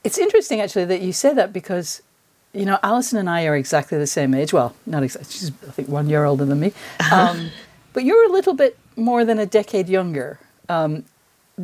it's 0.05 0.17
interesting 0.17 0.61
actually 0.61 0.85
that 0.85 1.01
you 1.01 1.11
say 1.11 1.33
that 1.33 1.51
because, 1.51 2.01
you 2.53 2.63
know, 2.63 2.79
Alison 2.83 3.19
and 3.19 3.29
I 3.29 3.45
are 3.47 3.55
exactly 3.57 3.97
the 3.97 4.07
same 4.07 4.33
age. 4.33 4.53
Well, 4.53 4.77
not 4.85 5.03
exactly. 5.03 5.29
She's 5.29 5.51
I 5.67 5.71
think 5.71 5.89
one 5.89 6.07
year 6.07 6.23
older 6.23 6.45
than 6.45 6.61
me. 6.61 6.71
Um, 7.11 7.51
but 7.91 8.05
you're 8.05 8.25
a 8.25 8.31
little 8.31 8.53
bit 8.53 8.77
more 8.95 9.25
than 9.25 9.39
a 9.39 9.45
decade 9.45 9.89
younger. 9.89 10.39
Um, 10.69 11.03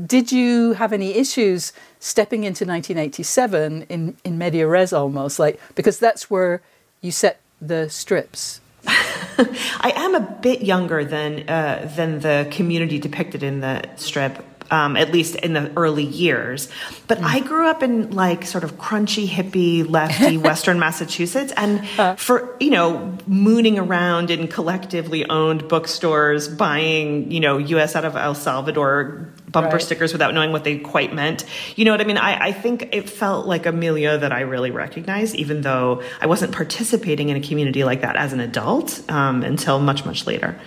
did 0.05 0.33
you 0.33 0.73
have 0.73 0.91
any 0.91 1.13
issues 1.13 1.71
stepping 1.99 2.43
into 2.43 2.65
1987 2.65 3.83
in, 3.83 4.17
in 4.25 4.37
media 4.37 4.67
res 4.67 4.91
almost 4.91 5.39
like 5.39 5.61
because 5.75 5.99
that's 5.99 6.29
where 6.29 6.61
you 7.01 7.11
set 7.11 7.39
the 7.61 7.89
strips 7.89 8.59
I 8.87 9.93
am 9.95 10.15
a 10.15 10.19
bit 10.19 10.61
younger 10.61 11.05
than 11.05 11.49
uh, 11.49 11.91
than 11.95 12.19
the 12.19 12.47
community 12.51 12.99
depicted 12.99 13.43
in 13.43 13.61
the 13.61 13.83
strip. 13.95 14.45
Um, 14.71 14.95
at 14.97 15.11
least 15.11 15.35
in 15.35 15.53
the 15.53 15.71
early 15.75 16.05
years. 16.05 16.67
But 17.07 17.19
mm. 17.19 17.25
I 17.25 17.41
grew 17.41 17.67
up 17.67 17.83
in 17.83 18.11
like 18.11 18.43
sort 18.43 18.63
of 18.63 18.77
crunchy, 18.77 19.27
hippie, 19.27 19.87
lefty 19.87 20.37
Western 20.49 20.79
Massachusetts. 20.79 21.53
And 21.55 21.85
uh. 21.99 22.15
for, 22.15 22.55
you 22.59 22.71
know, 22.71 23.15
mooning 23.27 23.77
around 23.77 24.31
in 24.31 24.47
collectively 24.47 25.29
owned 25.29 25.67
bookstores, 25.67 26.47
buying, 26.47 27.29
you 27.29 27.41
know, 27.41 27.59
US 27.59 27.95
out 27.95 28.05
of 28.05 28.15
El 28.15 28.33
Salvador 28.33 29.33
bumper 29.53 29.75
right. 29.75 29.81
stickers 29.81 30.11
without 30.11 30.33
knowing 30.33 30.51
what 30.51 30.65
they 30.65 30.79
quite 30.79 31.13
meant. 31.13 31.45
You 31.77 31.85
know 31.85 31.91
what 31.91 32.01
I 32.01 32.03
mean? 32.03 32.17
I, 32.17 32.47
I 32.47 32.51
think 32.51 32.89
it 32.91 33.09
felt 33.09 33.47
like 33.47 33.65
a 33.65 33.71
milieu 33.71 34.17
that 34.17 34.33
I 34.33 34.41
really 34.41 34.71
recognized, 34.71 35.35
even 35.35 35.61
though 35.61 36.03
I 36.19 36.25
wasn't 36.25 36.51
participating 36.51 37.29
in 37.29 37.37
a 37.37 37.41
community 37.41 37.85
like 37.85 38.01
that 38.01 38.17
as 38.17 38.33
an 38.33 38.41
adult 38.41 39.09
um, 39.09 39.43
until 39.43 39.79
much, 39.79 40.03
much 40.05 40.27
later. 40.27 40.59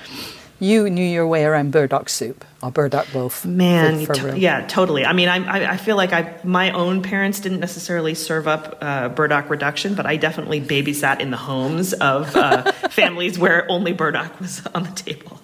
You 0.58 0.88
knew 0.88 1.04
your 1.04 1.26
way 1.26 1.44
around 1.44 1.72
burdock 1.72 2.08
soup 2.08 2.42
or 2.62 2.70
burdock 2.70 3.14
loaf. 3.14 3.44
Man, 3.44 4.06
to- 4.06 4.38
yeah, 4.38 4.66
totally. 4.66 5.04
I 5.04 5.12
mean, 5.12 5.28
I, 5.28 5.72
I 5.72 5.76
feel 5.76 5.96
like 5.96 6.14
I 6.14 6.34
my 6.44 6.70
own 6.70 7.02
parents 7.02 7.40
didn't 7.40 7.60
necessarily 7.60 8.14
serve 8.14 8.48
up 8.48 8.78
uh, 8.80 9.10
burdock 9.10 9.50
reduction, 9.50 9.94
but 9.94 10.06
I 10.06 10.16
definitely 10.16 10.62
babysat 10.62 11.20
in 11.20 11.30
the 11.30 11.36
homes 11.36 11.92
of 11.92 12.34
uh, 12.34 12.72
families 12.90 13.38
where 13.38 13.70
only 13.70 13.92
burdock 13.92 14.40
was 14.40 14.66
on 14.74 14.84
the 14.84 14.92
table. 14.92 15.40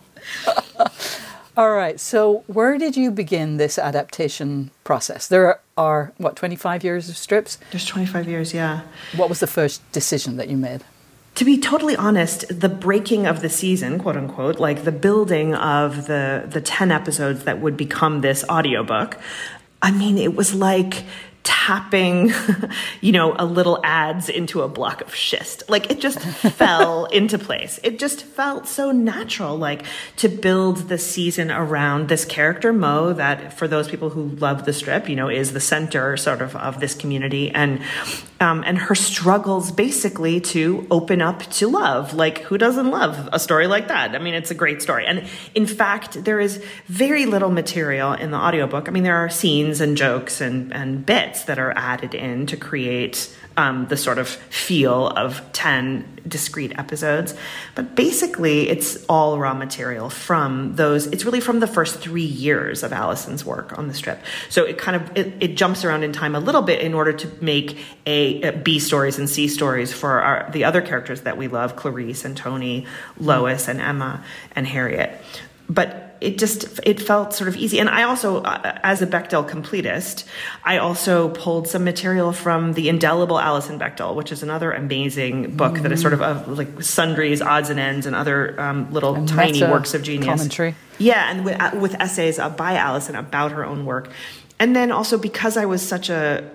All 1.54 1.72
right. 1.72 2.00
So, 2.00 2.44
where 2.46 2.78
did 2.78 2.96
you 2.96 3.10
begin 3.10 3.58
this 3.58 3.78
adaptation 3.78 4.70
process? 4.84 5.28
There 5.28 5.60
are, 5.76 6.12
what, 6.16 6.34
25 6.34 6.82
years 6.82 7.10
of 7.10 7.16
strips? 7.16 7.58
There's 7.70 7.84
25 7.84 8.26
years, 8.26 8.54
yeah. 8.54 8.82
What 9.16 9.28
was 9.28 9.40
the 9.40 9.46
first 9.46 9.80
decision 9.92 10.38
that 10.38 10.48
you 10.48 10.56
made? 10.56 10.82
To 11.36 11.44
be 11.44 11.58
totally 11.58 11.96
honest, 11.96 12.44
the 12.48 12.68
breaking 12.68 13.26
of 13.26 13.42
the 13.42 13.50
season, 13.50 13.98
quote 13.98 14.16
unquote, 14.16 14.58
like 14.58 14.84
the 14.84 14.92
building 14.92 15.54
of 15.54 16.06
the 16.06 16.46
the 16.46 16.60
10 16.60 16.90
episodes 16.90 17.44
that 17.44 17.60
would 17.60 17.76
become 17.76 18.20
this 18.20 18.44
audiobook, 18.50 19.18
I 19.80 19.90
mean, 19.90 20.18
it 20.18 20.34
was 20.34 20.54
like 20.54 21.04
tapping, 21.66 22.32
you 23.00 23.12
know, 23.12 23.34
a 23.38 23.44
little 23.44 23.78
adze 23.84 24.28
into 24.28 24.62
a 24.62 24.68
block 24.68 25.00
of 25.00 25.14
schist. 25.14 25.62
Like 25.68 25.90
it 25.90 26.00
just 26.00 26.20
fell 26.58 27.06
into 27.06 27.38
place. 27.38 27.80
It 27.82 27.98
just 27.98 28.22
felt 28.22 28.66
so 28.66 28.90
natural, 28.90 29.56
like 29.56 29.84
to 30.16 30.28
build 30.28 30.88
the 30.88 30.98
season 30.98 31.50
around 31.50 32.08
this 32.08 32.24
character, 32.24 32.72
Mo, 32.72 33.12
that 33.14 33.52
for 33.52 33.68
those 33.68 33.88
people 33.88 34.10
who 34.10 34.24
love 34.36 34.64
the 34.64 34.72
strip, 34.72 35.08
you 35.08 35.16
know, 35.16 35.28
is 35.28 35.52
the 35.52 35.60
center 35.60 36.16
sort 36.16 36.42
of 36.42 36.56
of 36.56 36.80
this 36.80 36.94
community 36.94 37.50
and 37.50 37.80
um, 38.40 38.64
and 38.66 38.76
her 38.76 38.94
struggles 38.96 39.70
basically 39.70 40.40
to 40.40 40.86
open 40.90 41.22
up 41.22 41.42
to 41.42 41.68
love. 41.68 42.12
Like 42.12 42.38
who 42.38 42.58
doesn't 42.58 42.90
love 42.90 43.28
a 43.32 43.38
story 43.38 43.68
like 43.68 43.88
that? 43.88 44.14
I 44.16 44.18
mean, 44.18 44.34
it's 44.34 44.50
a 44.50 44.54
great 44.54 44.82
story. 44.82 45.06
And 45.06 45.28
in 45.54 45.66
fact, 45.66 46.24
there 46.24 46.40
is 46.40 46.62
very 46.86 47.26
little 47.26 47.50
material 47.50 48.14
in 48.14 48.32
the 48.32 48.36
audiobook. 48.36 48.88
I 48.88 48.90
mean, 48.90 49.04
there 49.04 49.18
are 49.18 49.30
scenes 49.30 49.80
and 49.80 49.96
jokes 49.96 50.40
and, 50.40 50.72
and 50.74 51.06
bits 51.06 51.22
bits 51.22 51.44
that 51.52 51.58
are 51.58 51.74
added 51.76 52.14
in 52.14 52.46
to 52.46 52.56
create 52.56 53.30
um, 53.58 53.86
the 53.88 53.96
sort 53.98 54.16
of 54.16 54.26
feel 54.26 55.08
of 55.08 55.42
10 55.52 56.20
discrete 56.26 56.72
episodes. 56.78 57.34
But 57.74 57.94
basically, 57.94 58.70
it's 58.70 59.04
all 59.04 59.38
raw 59.38 59.52
material 59.52 60.08
from 60.08 60.76
those. 60.76 61.08
It's 61.08 61.26
really 61.26 61.40
from 61.40 61.60
the 61.60 61.66
first 61.66 61.98
three 61.98 62.24
years 62.24 62.82
of 62.82 62.90
Alison's 62.90 63.44
work 63.44 63.78
on 63.78 63.86
the 63.86 63.92
strip. 63.92 64.18
So 64.48 64.64
it 64.64 64.78
kind 64.78 64.96
of 64.96 65.14
it, 65.14 65.34
it 65.40 65.56
jumps 65.58 65.84
around 65.84 66.04
in 66.04 66.12
time 66.14 66.34
a 66.34 66.40
little 66.40 66.62
bit 66.62 66.80
in 66.80 66.94
order 66.94 67.12
to 67.12 67.44
make 67.44 67.76
a, 68.06 68.40
a 68.40 68.52
B 68.52 68.78
stories 68.78 69.18
and 69.18 69.28
C 69.28 69.46
stories 69.46 69.92
for 69.92 70.22
our, 70.22 70.50
the 70.52 70.64
other 70.64 70.80
characters 70.80 71.20
that 71.20 71.36
we 71.36 71.48
love: 71.48 71.76
Clarice 71.76 72.24
and 72.24 72.34
Toni, 72.34 72.86
Lois 73.18 73.68
and 73.68 73.78
Emma 73.78 74.24
and 74.56 74.66
Harriet. 74.66 75.20
But 75.68 76.11
it 76.22 76.38
just 76.38 76.80
it 76.84 77.00
felt 77.00 77.34
sort 77.34 77.48
of 77.48 77.56
easy. 77.56 77.78
And 77.80 77.88
i 77.88 78.04
also 78.04 78.42
uh, 78.42 78.78
as 78.82 79.02
a 79.02 79.06
bechdel 79.06 79.48
completist 79.48 80.24
i 80.64 80.78
also 80.78 81.30
pulled 81.30 81.68
some 81.68 81.84
material 81.84 82.32
from 82.32 82.74
the 82.74 82.88
indelible 82.88 83.38
alison 83.38 83.78
bechdel 83.78 84.14
which 84.14 84.30
is 84.32 84.42
another 84.42 84.72
amazing 84.72 85.56
book 85.56 85.74
mm-hmm. 85.74 85.82
that 85.82 85.92
is 85.92 86.00
sort 86.00 86.12
of 86.12 86.20
a, 86.20 86.44
like 86.52 86.82
sundries 86.82 87.42
odds 87.42 87.70
and 87.70 87.80
ends 87.80 88.06
and 88.06 88.14
other 88.14 88.58
um, 88.60 88.90
little 88.92 89.14
and 89.16 89.28
tiny 89.28 89.62
works 89.62 89.94
of 89.94 90.02
genius. 90.02 90.26
commentary. 90.26 90.74
Yeah 90.98 91.30
and 91.30 91.44
with, 91.44 91.60
uh, 91.60 91.70
with 91.74 91.94
essays 92.00 92.38
uh, 92.38 92.48
by 92.50 92.76
alison 92.76 93.16
about 93.16 93.52
her 93.52 93.64
own 93.64 93.84
work. 93.84 94.10
And 94.58 94.76
then 94.76 94.92
also 94.92 95.18
because 95.18 95.56
i 95.56 95.64
was 95.64 95.82
such 95.82 96.08
a 96.08 96.48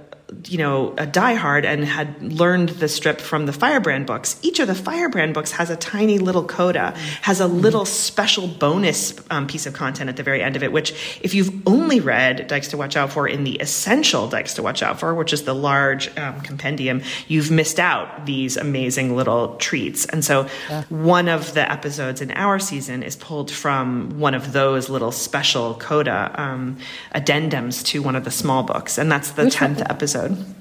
you 0.45 0.57
know, 0.57 0.89
a 0.97 1.07
diehard 1.07 1.63
and 1.63 1.85
had 1.85 2.21
learned 2.21 2.69
the 2.69 2.87
strip 2.89 3.21
from 3.21 3.45
the 3.45 3.53
Firebrand 3.53 4.05
books. 4.05 4.37
Each 4.41 4.59
of 4.59 4.67
the 4.67 4.75
Firebrand 4.75 5.33
books 5.33 5.51
has 5.51 5.69
a 5.69 5.77
tiny 5.77 6.19
little 6.19 6.43
coda, 6.43 6.93
has 7.21 7.39
a 7.39 7.47
little 7.47 7.85
special 7.85 8.47
bonus 8.47 9.13
um, 9.29 9.47
piece 9.47 9.65
of 9.65 9.73
content 9.73 10.09
at 10.09 10.17
the 10.17 10.23
very 10.23 10.41
end 10.41 10.57
of 10.57 10.63
it, 10.63 10.71
which 10.73 10.91
if 11.21 11.33
you've 11.33 11.65
only 11.65 12.01
read 12.01 12.47
Dykes 12.47 12.69
to 12.69 12.77
Watch 12.77 12.97
Out 12.97 13.11
For 13.11 13.27
in 13.27 13.45
the 13.45 13.55
essential 13.55 14.27
Dykes 14.27 14.55
to 14.55 14.63
Watch 14.63 14.83
Out 14.83 14.99
For, 14.99 15.15
which 15.15 15.31
is 15.31 15.43
the 15.43 15.55
large 15.55 16.15
um, 16.17 16.41
compendium, 16.41 17.03
you've 17.29 17.49
missed 17.49 17.79
out 17.79 18.25
these 18.25 18.57
amazing 18.57 19.15
little 19.15 19.55
treats. 19.55 20.05
And 20.05 20.25
so 20.25 20.47
yeah. 20.69 20.83
one 20.89 21.29
of 21.29 21.53
the 21.53 21.71
episodes 21.71 22.21
in 22.21 22.31
our 22.31 22.59
season 22.59 23.01
is 23.01 23.15
pulled 23.15 23.49
from 23.49 24.19
one 24.19 24.35
of 24.35 24.51
those 24.51 24.89
little 24.89 25.13
special 25.13 25.75
coda 25.75 26.33
um, 26.35 26.77
addendums 27.15 27.83
to 27.85 28.01
one 28.01 28.17
of 28.17 28.25
the 28.25 28.31
small 28.31 28.63
books. 28.63 28.97
And 28.97 29.09
that's 29.09 29.31
the 29.31 29.43
10th 29.43 29.89
episode 29.89 30.16
episode. 30.17 30.53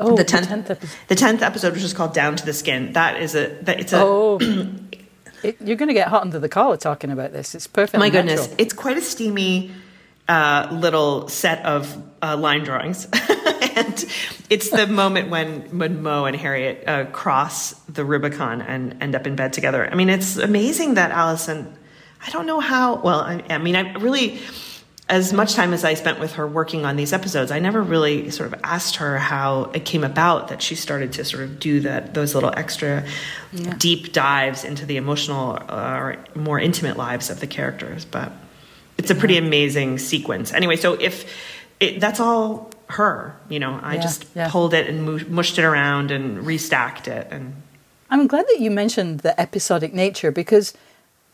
Oh, 0.00 0.16
the 0.16 0.24
tenth, 0.24 0.50
episode. 0.50 0.88
The 1.08 1.14
tenth 1.14 1.42
episode, 1.42 1.72
which 1.72 1.82
is 1.82 1.92
called 1.92 2.14
"Down 2.14 2.36
to 2.36 2.44
the 2.44 2.52
Skin." 2.52 2.92
That 2.94 3.20
is 3.20 3.34
a. 3.34 3.48
That, 3.62 3.80
it's 3.80 3.92
a. 3.92 3.98
Oh. 4.00 4.38
it, 5.42 5.60
you're 5.60 5.76
going 5.76 5.88
to 5.88 5.94
get 5.94 6.08
hot 6.08 6.22
under 6.22 6.38
the 6.38 6.48
collar 6.48 6.76
talking 6.76 7.10
about 7.10 7.32
this. 7.32 7.54
It's 7.54 7.66
perfect. 7.66 7.98
My 7.98 8.08
natural. 8.08 8.36
goodness, 8.36 8.54
it's 8.58 8.74
quite 8.74 8.96
a 8.96 9.00
steamy 9.00 9.70
uh, 10.28 10.68
little 10.72 11.28
set 11.28 11.64
of 11.64 11.96
uh, 12.22 12.36
line 12.36 12.64
drawings, 12.64 13.06
and 13.76 14.04
it's 14.50 14.70
the 14.70 14.86
moment 14.90 15.30
when 15.30 15.78
when 15.78 16.02
Mo 16.02 16.24
and 16.24 16.36
Harriet 16.36 16.88
uh, 16.88 17.04
cross 17.06 17.74
the 17.88 18.04
Rubicon 18.04 18.62
and 18.62 19.00
end 19.00 19.14
up 19.14 19.26
in 19.28 19.36
bed 19.36 19.52
together. 19.52 19.88
I 19.88 19.94
mean, 19.94 20.10
it's 20.10 20.36
amazing 20.36 20.94
that 20.94 21.12
Alison. 21.12 21.78
I 22.26 22.30
don't 22.30 22.46
know 22.46 22.58
how. 22.58 22.96
Well, 22.96 23.20
I, 23.20 23.44
I 23.50 23.58
mean, 23.58 23.76
I 23.76 23.92
really 23.94 24.40
as 25.08 25.32
much 25.32 25.54
time 25.54 25.74
as 25.74 25.84
I 25.84 25.94
spent 25.94 26.18
with 26.18 26.32
her 26.34 26.46
working 26.46 26.86
on 26.86 26.96
these 26.96 27.12
episodes, 27.12 27.50
I 27.50 27.58
never 27.58 27.82
really 27.82 28.30
sort 28.30 28.52
of 28.52 28.60
asked 28.64 28.96
her 28.96 29.18
how 29.18 29.64
it 29.74 29.84
came 29.84 30.02
about 30.02 30.48
that 30.48 30.62
she 30.62 30.74
started 30.74 31.12
to 31.14 31.24
sort 31.24 31.42
of 31.42 31.60
do 31.60 31.80
that 31.80 32.14
those 32.14 32.34
little 32.34 32.52
extra 32.56 33.04
yeah. 33.52 33.74
deep 33.76 34.12
dives 34.14 34.64
into 34.64 34.86
the 34.86 34.96
emotional 34.96 35.58
uh, 35.68 35.96
or 35.98 36.16
more 36.34 36.58
intimate 36.58 36.96
lives 36.96 37.28
of 37.28 37.40
the 37.40 37.46
characters. 37.46 38.06
But 38.06 38.32
it's 38.96 39.10
a 39.10 39.14
pretty 39.14 39.36
amazing 39.36 39.98
sequence. 39.98 40.54
Anyway, 40.54 40.76
so 40.76 40.94
if 40.94 41.30
it, 41.80 42.00
that's 42.00 42.18
all 42.18 42.70
her, 42.88 43.36
you 43.50 43.58
know, 43.58 43.78
I 43.82 43.96
Yeah, 43.96 44.00
just 44.00 44.24
yeah. 44.34 44.48
pulled 44.50 44.72
it 44.72 44.88
and 44.88 45.04
mu- 45.04 45.24
mushed 45.28 45.58
it 45.58 45.64
around 45.64 46.12
and 46.12 46.38
restacked 46.46 47.08
it 47.08 47.28
and 47.30 47.60
I'm 48.10 48.26
glad 48.28 48.46
that 48.46 48.60
you 48.60 48.70
mentioned 48.70 49.20
the 49.20 49.38
episodic 49.40 49.92
nature 49.92 50.30
because 50.30 50.72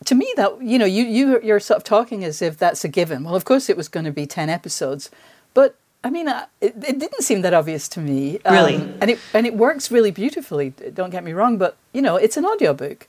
to 0.06 0.14
me 0.14 0.32
that 0.36 0.62
you 0.62 0.78
know 0.78 0.86
you 0.86 1.04
you 1.04 1.40
you're 1.42 1.60
sort 1.60 1.76
of 1.78 1.84
talking 1.84 2.24
as 2.24 2.40
if 2.42 2.56
that's 2.58 2.84
a 2.84 2.88
given. 2.88 3.24
Well, 3.24 3.34
of 3.36 3.44
course 3.44 3.68
it 3.68 3.76
was 3.76 3.88
going 3.88 4.04
to 4.06 4.12
be 4.12 4.26
10 4.26 4.48
episodes, 4.48 5.10
but 5.54 5.76
I 6.02 6.08
mean, 6.08 6.28
uh, 6.28 6.46
it, 6.62 6.74
it 6.76 6.98
didn't 6.98 7.22
seem 7.22 7.42
that 7.42 7.52
obvious 7.52 7.86
to 7.88 8.00
me. 8.00 8.38
Um, 8.46 8.54
Really? 8.54 8.74
and 9.02 9.10
it 9.10 9.18
and 9.34 9.46
it 9.46 9.54
works 9.54 9.90
really 9.90 10.10
beautifully. 10.10 10.70
Don't 10.94 11.10
get 11.10 11.22
me 11.24 11.32
wrong, 11.32 11.58
but 11.58 11.76
you 11.92 12.00
know, 12.02 12.16
it's 12.16 12.36
an 12.36 12.46
audiobook. 12.46 13.06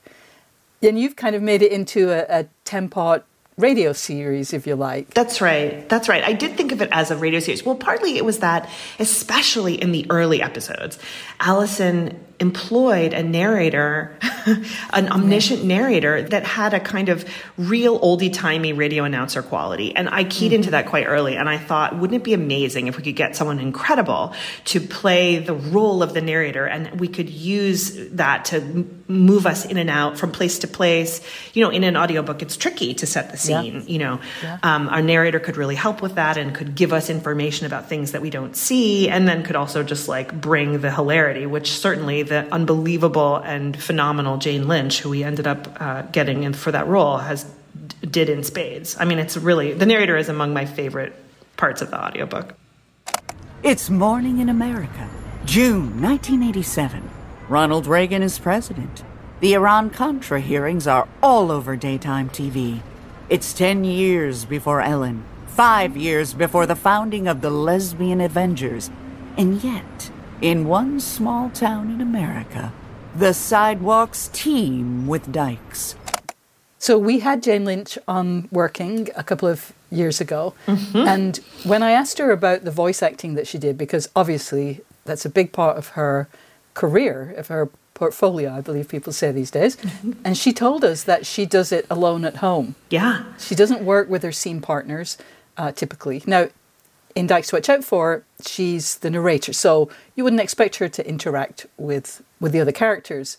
And 0.83 0.99
you've 0.99 1.15
kind 1.15 1.35
of 1.35 1.41
made 1.43 1.61
it 1.61 1.71
into 1.71 2.09
a, 2.09 2.41
a 2.41 2.45
10 2.65 2.89
part 2.89 3.23
radio 3.55 3.93
series, 3.93 4.51
if 4.51 4.65
you 4.65 4.75
like. 4.75 5.13
That's 5.13 5.39
right. 5.39 5.87
That's 5.87 6.09
right. 6.09 6.23
I 6.23 6.33
did 6.33 6.57
think 6.57 6.71
of 6.71 6.81
it 6.81 6.89
as 6.91 7.11
a 7.11 7.15
radio 7.15 7.39
series. 7.39 7.63
Well, 7.63 7.75
partly 7.75 8.17
it 8.17 8.25
was 8.25 8.39
that, 8.39 8.67
especially 8.97 9.79
in 9.79 9.91
the 9.91 10.07
early 10.09 10.41
episodes, 10.41 10.97
Alison 11.39 12.19
employed 12.41 13.13
a 13.13 13.23
narrator, 13.23 14.17
an 14.93 15.07
omniscient 15.09 15.63
narrator 15.63 16.23
that 16.23 16.43
had 16.43 16.73
a 16.73 16.79
kind 16.79 17.07
of 17.09 17.23
real 17.57 17.99
oldie 17.99 18.33
timey 18.33 18.73
radio 18.73 19.03
announcer 19.03 19.41
quality. 19.41 19.95
And 19.95 20.09
I 20.09 20.23
keyed 20.25 20.51
into 20.51 20.71
that 20.71 20.87
quite 20.87 21.05
early. 21.05 21.35
And 21.37 21.47
I 21.47 21.57
thought, 21.57 21.97
wouldn't 21.97 22.19
it 22.19 22.23
be 22.23 22.33
amazing 22.33 22.87
if 22.87 22.97
we 22.97 23.03
could 23.03 23.15
get 23.15 23.35
someone 23.35 23.59
incredible 23.59 24.33
to 24.65 24.79
play 24.81 25.37
the 25.39 25.53
role 25.53 26.01
of 26.03 26.13
the 26.13 26.21
narrator 26.21 26.65
and 26.65 26.99
we 26.99 27.07
could 27.07 27.29
use 27.29 28.09
that 28.11 28.45
to 28.45 28.57
m- 28.57 29.03
move 29.07 29.45
us 29.45 29.65
in 29.65 29.77
and 29.77 29.89
out 29.89 30.17
from 30.17 30.31
place 30.31 30.59
to 30.59 30.67
place? 30.67 31.21
You 31.53 31.63
know, 31.63 31.69
in 31.69 31.83
an 31.83 31.95
audiobook, 31.95 32.41
it's 32.41 32.57
tricky 32.57 32.93
to 32.95 33.05
set 33.05 33.27
the 33.31 33.37
Yeah. 33.51 33.61
scene, 33.61 33.83
you 33.87 33.99
know. 33.99 34.19
Um, 34.63 34.89
our 34.89 35.01
narrator 35.01 35.39
could 35.39 35.55
really 35.57 35.75
help 35.75 36.01
with 36.01 36.15
that 36.15 36.37
and 36.37 36.53
could 36.55 36.73
give 36.75 36.91
us 36.91 37.09
information 37.09 37.65
about 37.67 37.87
things 37.87 38.11
that 38.13 38.21
we 38.21 38.29
don't 38.31 38.55
see 38.55 39.07
and 39.09 39.27
then 39.27 39.43
could 39.43 39.55
also 39.55 39.83
just 39.83 40.07
like 40.07 40.33
bring 40.41 40.81
the 40.81 40.91
hilarity, 40.91 41.45
which 41.45 41.69
certainly 41.71 42.23
the 42.31 42.47
unbelievable 42.53 43.35
and 43.35 43.75
phenomenal 43.81 44.37
Jane 44.37 44.65
Lynch, 44.65 45.01
who 45.01 45.09
we 45.09 45.21
ended 45.21 45.47
up 45.47 45.67
uh, 45.81 46.03
getting 46.03 46.43
in 46.43 46.53
for 46.53 46.71
that 46.71 46.87
role, 46.87 47.17
has 47.17 47.45
did 48.09 48.29
in 48.29 48.45
spades. 48.45 48.95
I 48.97 49.03
mean, 49.03 49.19
it's 49.19 49.35
really 49.35 49.73
the 49.73 49.85
narrator 49.85 50.15
is 50.15 50.29
among 50.29 50.53
my 50.53 50.65
favorite 50.65 51.13
parts 51.57 51.81
of 51.81 51.91
the 51.91 52.01
audiobook. 52.01 52.55
It's 53.63 53.89
morning 53.89 54.39
in 54.39 54.47
America, 54.47 55.09
June 55.43 56.01
1987. 56.01 57.09
Ronald 57.49 57.85
Reagan 57.85 58.23
is 58.23 58.39
president. 58.39 59.03
The 59.41 59.53
Iran 59.53 59.89
Contra 59.89 60.39
hearings 60.39 60.87
are 60.87 61.09
all 61.21 61.51
over 61.51 61.75
daytime 61.75 62.29
TV. 62.29 62.79
It's 63.27 63.51
10 63.51 63.83
years 63.83 64.45
before 64.45 64.79
Ellen, 64.79 65.25
five 65.47 65.97
years 65.97 66.33
before 66.33 66.65
the 66.65 66.77
founding 66.77 67.27
of 67.27 67.41
the 67.41 67.49
Lesbian 67.49 68.21
Avengers. 68.21 68.89
And 69.37 69.61
yet, 69.61 70.11
in 70.41 70.67
one 70.67 70.99
small 70.99 71.49
town 71.49 71.91
in 71.91 72.01
America, 72.01 72.73
the 73.15 73.33
sidewalks 73.33 74.29
teem 74.33 75.07
with 75.07 75.31
dykes. 75.31 75.95
So 76.79 76.97
we 76.97 77.19
had 77.19 77.43
Jane 77.43 77.63
Lynch 77.63 77.97
on 78.07 78.49
working 78.51 79.09
a 79.15 79.23
couple 79.23 79.47
of 79.47 79.71
years 79.91 80.19
ago, 80.19 80.55
and 80.93 81.37
when 81.63 81.83
I 81.83 81.91
asked 81.91 82.17
her 82.17 82.31
about 82.31 82.63
the 82.63 82.71
voice 82.71 83.03
acting 83.03 83.35
that 83.35 83.47
she 83.47 83.59
did, 83.59 83.77
because 83.77 84.09
obviously 84.15 84.81
that's 85.05 85.25
a 85.25 85.29
big 85.29 85.51
part 85.51 85.77
of 85.77 85.89
her 85.89 86.27
career, 86.73 87.35
of 87.37 87.47
her 87.47 87.69
portfolio, 87.93 88.51
I 88.51 88.61
believe 88.61 88.87
people 88.87 89.13
say 89.13 89.31
these 89.31 89.51
days, 89.51 89.77
and 90.25 90.35
she 90.35 90.53
told 90.53 90.83
us 90.83 91.03
that 91.03 91.27
she 91.27 91.45
does 91.45 91.71
it 91.71 91.85
alone 91.87 92.25
at 92.25 92.37
home. 92.37 92.73
Yeah. 92.89 93.25
She 93.37 93.53
doesn't 93.53 93.85
work 93.85 94.09
with 94.09 94.23
her 94.23 94.31
scene 94.31 94.59
partners 94.59 95.17
uh, 95.57 95.71
typically. 95.71 96.23
Now, 96.25 96.49
in 97.15 97.27
Dykes 97.27 97.49
to 97.49 97.55
Watch 97.57 97.69
Out 97.69 97.83
For, 97.83 98.23
she's 98.45 98.97
the 98.99 99.09
narrator, 99.09 99.53
so 99.53 99.89
you 100.15 100.23
wouldn't 100.23 100.41
expect 100.41 100.77
her 100.77 100.89
to 100.89 101.07
interact 101.07 101.65
with 101.77 102.23
with 102.39 102.51
the 102.51 102.59
other 102.59 102.71
characters. 102.71 103.37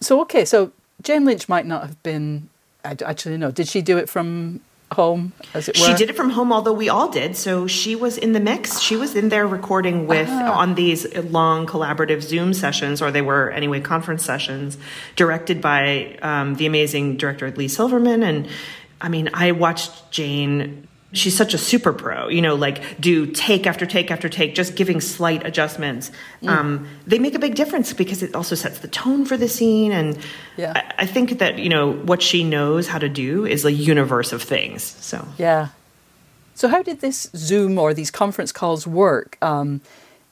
So 0.00 0.20
okay, 0.22 0.44
so 0.44 0.72
Jane 1.02 1.24
Lynch 1.24 1.48
might 1.48 1.66
not 1.66 1.82
have 1.82 2.02
been. 2.02 2.48
I 2.84 2.96
actually 3.04 3.36
no. 3.36 3.50
Did 3.50 3.68
she 3.68 3.82
do 3.82 3.98
it 3.98 4.08
from 4.08 4.60
home, 4.92 5.32
as 5.54 5.68
it 5.68 5.78
were? 5.78 5.86
She 5.86 5.94
did 5.94 6.10
it 6.10 6.16
from 6.16 6.30
home, 6.30 6.52
although 6.52 6.72
we 6.72 6.88
all 6.88 7.08
did. 7.08 7.36
So 7.36 7.66
she 7.66 7.94
was 7.94 8.18
in 8.18 8.32
the 8.32 8.40
mix. 8.40 8.80
She 8.80 8.96
was 8.96 9.14
in 9.14 9.28
there 9.28 9.46
recording 9.46 10.06
with 10.06 10.28
on 10.28 10.74
these 10.74 11.12
long 11.16 11.66
collaborative 11.66 12.22
Zoom 12.22 12.54
sessions, 12.54 13.02
or 13.02 13.10
they 13.10 13.22
were 13.22 13.50
anyway 13.50 13.80
conference 13.80 14.24
sessions, 14.24 14.78
directed 15.16 15.60
by 15.60 16.18
um, 16.22 16.54
the 16.56 16.66
amazing 16.66 17.16
director 17.16 17.50
Leigh 17.50 17.68
Silverman. 17.68 18.22
And 18.22 18.48
I 19.00 19.08
mean, 19.08 19.30
I 19.34 19.52
watched 19.52 20.10
Jane. 20.10 20.87
She's 21.12 21.34
such 21.34 21.54
a 21.54 21.58
super 21.58 21.94
pro, 21.94 22.28
you 22.28 22.42
know, 22.42 22.54
like 22.54 23.00
do 23.00 23.24
take 23.26 23.66
after 23.66 23.86
take 23.86 24.10
after 24.10 24.28
take, 24.28 24.54
just 24.54 24.76
giving 24.76 25.00
slight 25.00 25.46
adjustments. 25.46 26.10
Um, 26.46 26.86
they 27.06 27.18
make 27.18 27.34
a 27.34 27.38
big 27.38 27.54
difference 27.54 27.94
because 27.94 28.22
it 28.22 28.34
also 28.34 28.54
sets 28.54 28.80
the 28.80 28.88
tone 28.88 29.24
for 29.24 29.38
the 29.38 29.48
scene. 29.48 29.92
And 29.92 30.18
Yeah. 30.58 30.74
I, 30.76 31.04
I 31.04 31.06
think 31.06 31.38
that, 31.38 31.58
you 31.58 31.70
know, 31.70 31.92
what 31.92 32.20
she 32.20 32.44
knows 32.44 32.88
how 32.88 32.98
to 32.98 33.08
do 33.08 33.46
is 33.46 33.64
a 33.64 33.72
universe 33.72 34.34
of 34.34 34.42
things. 34.42 34.82
So. 34.82 35.26
Yeah. 35.38 35.68
So 36.54 36.68
how 36.68 36.82
did 36.82 37.00
this 37.00 37.30
Zoom 37.34 37.78
or 37.78 37.94
these 37.94 38.10
conference 38.10 38.52
calls 38.52 38.86
work? 38.86 39.38
Um, 39.40 39.80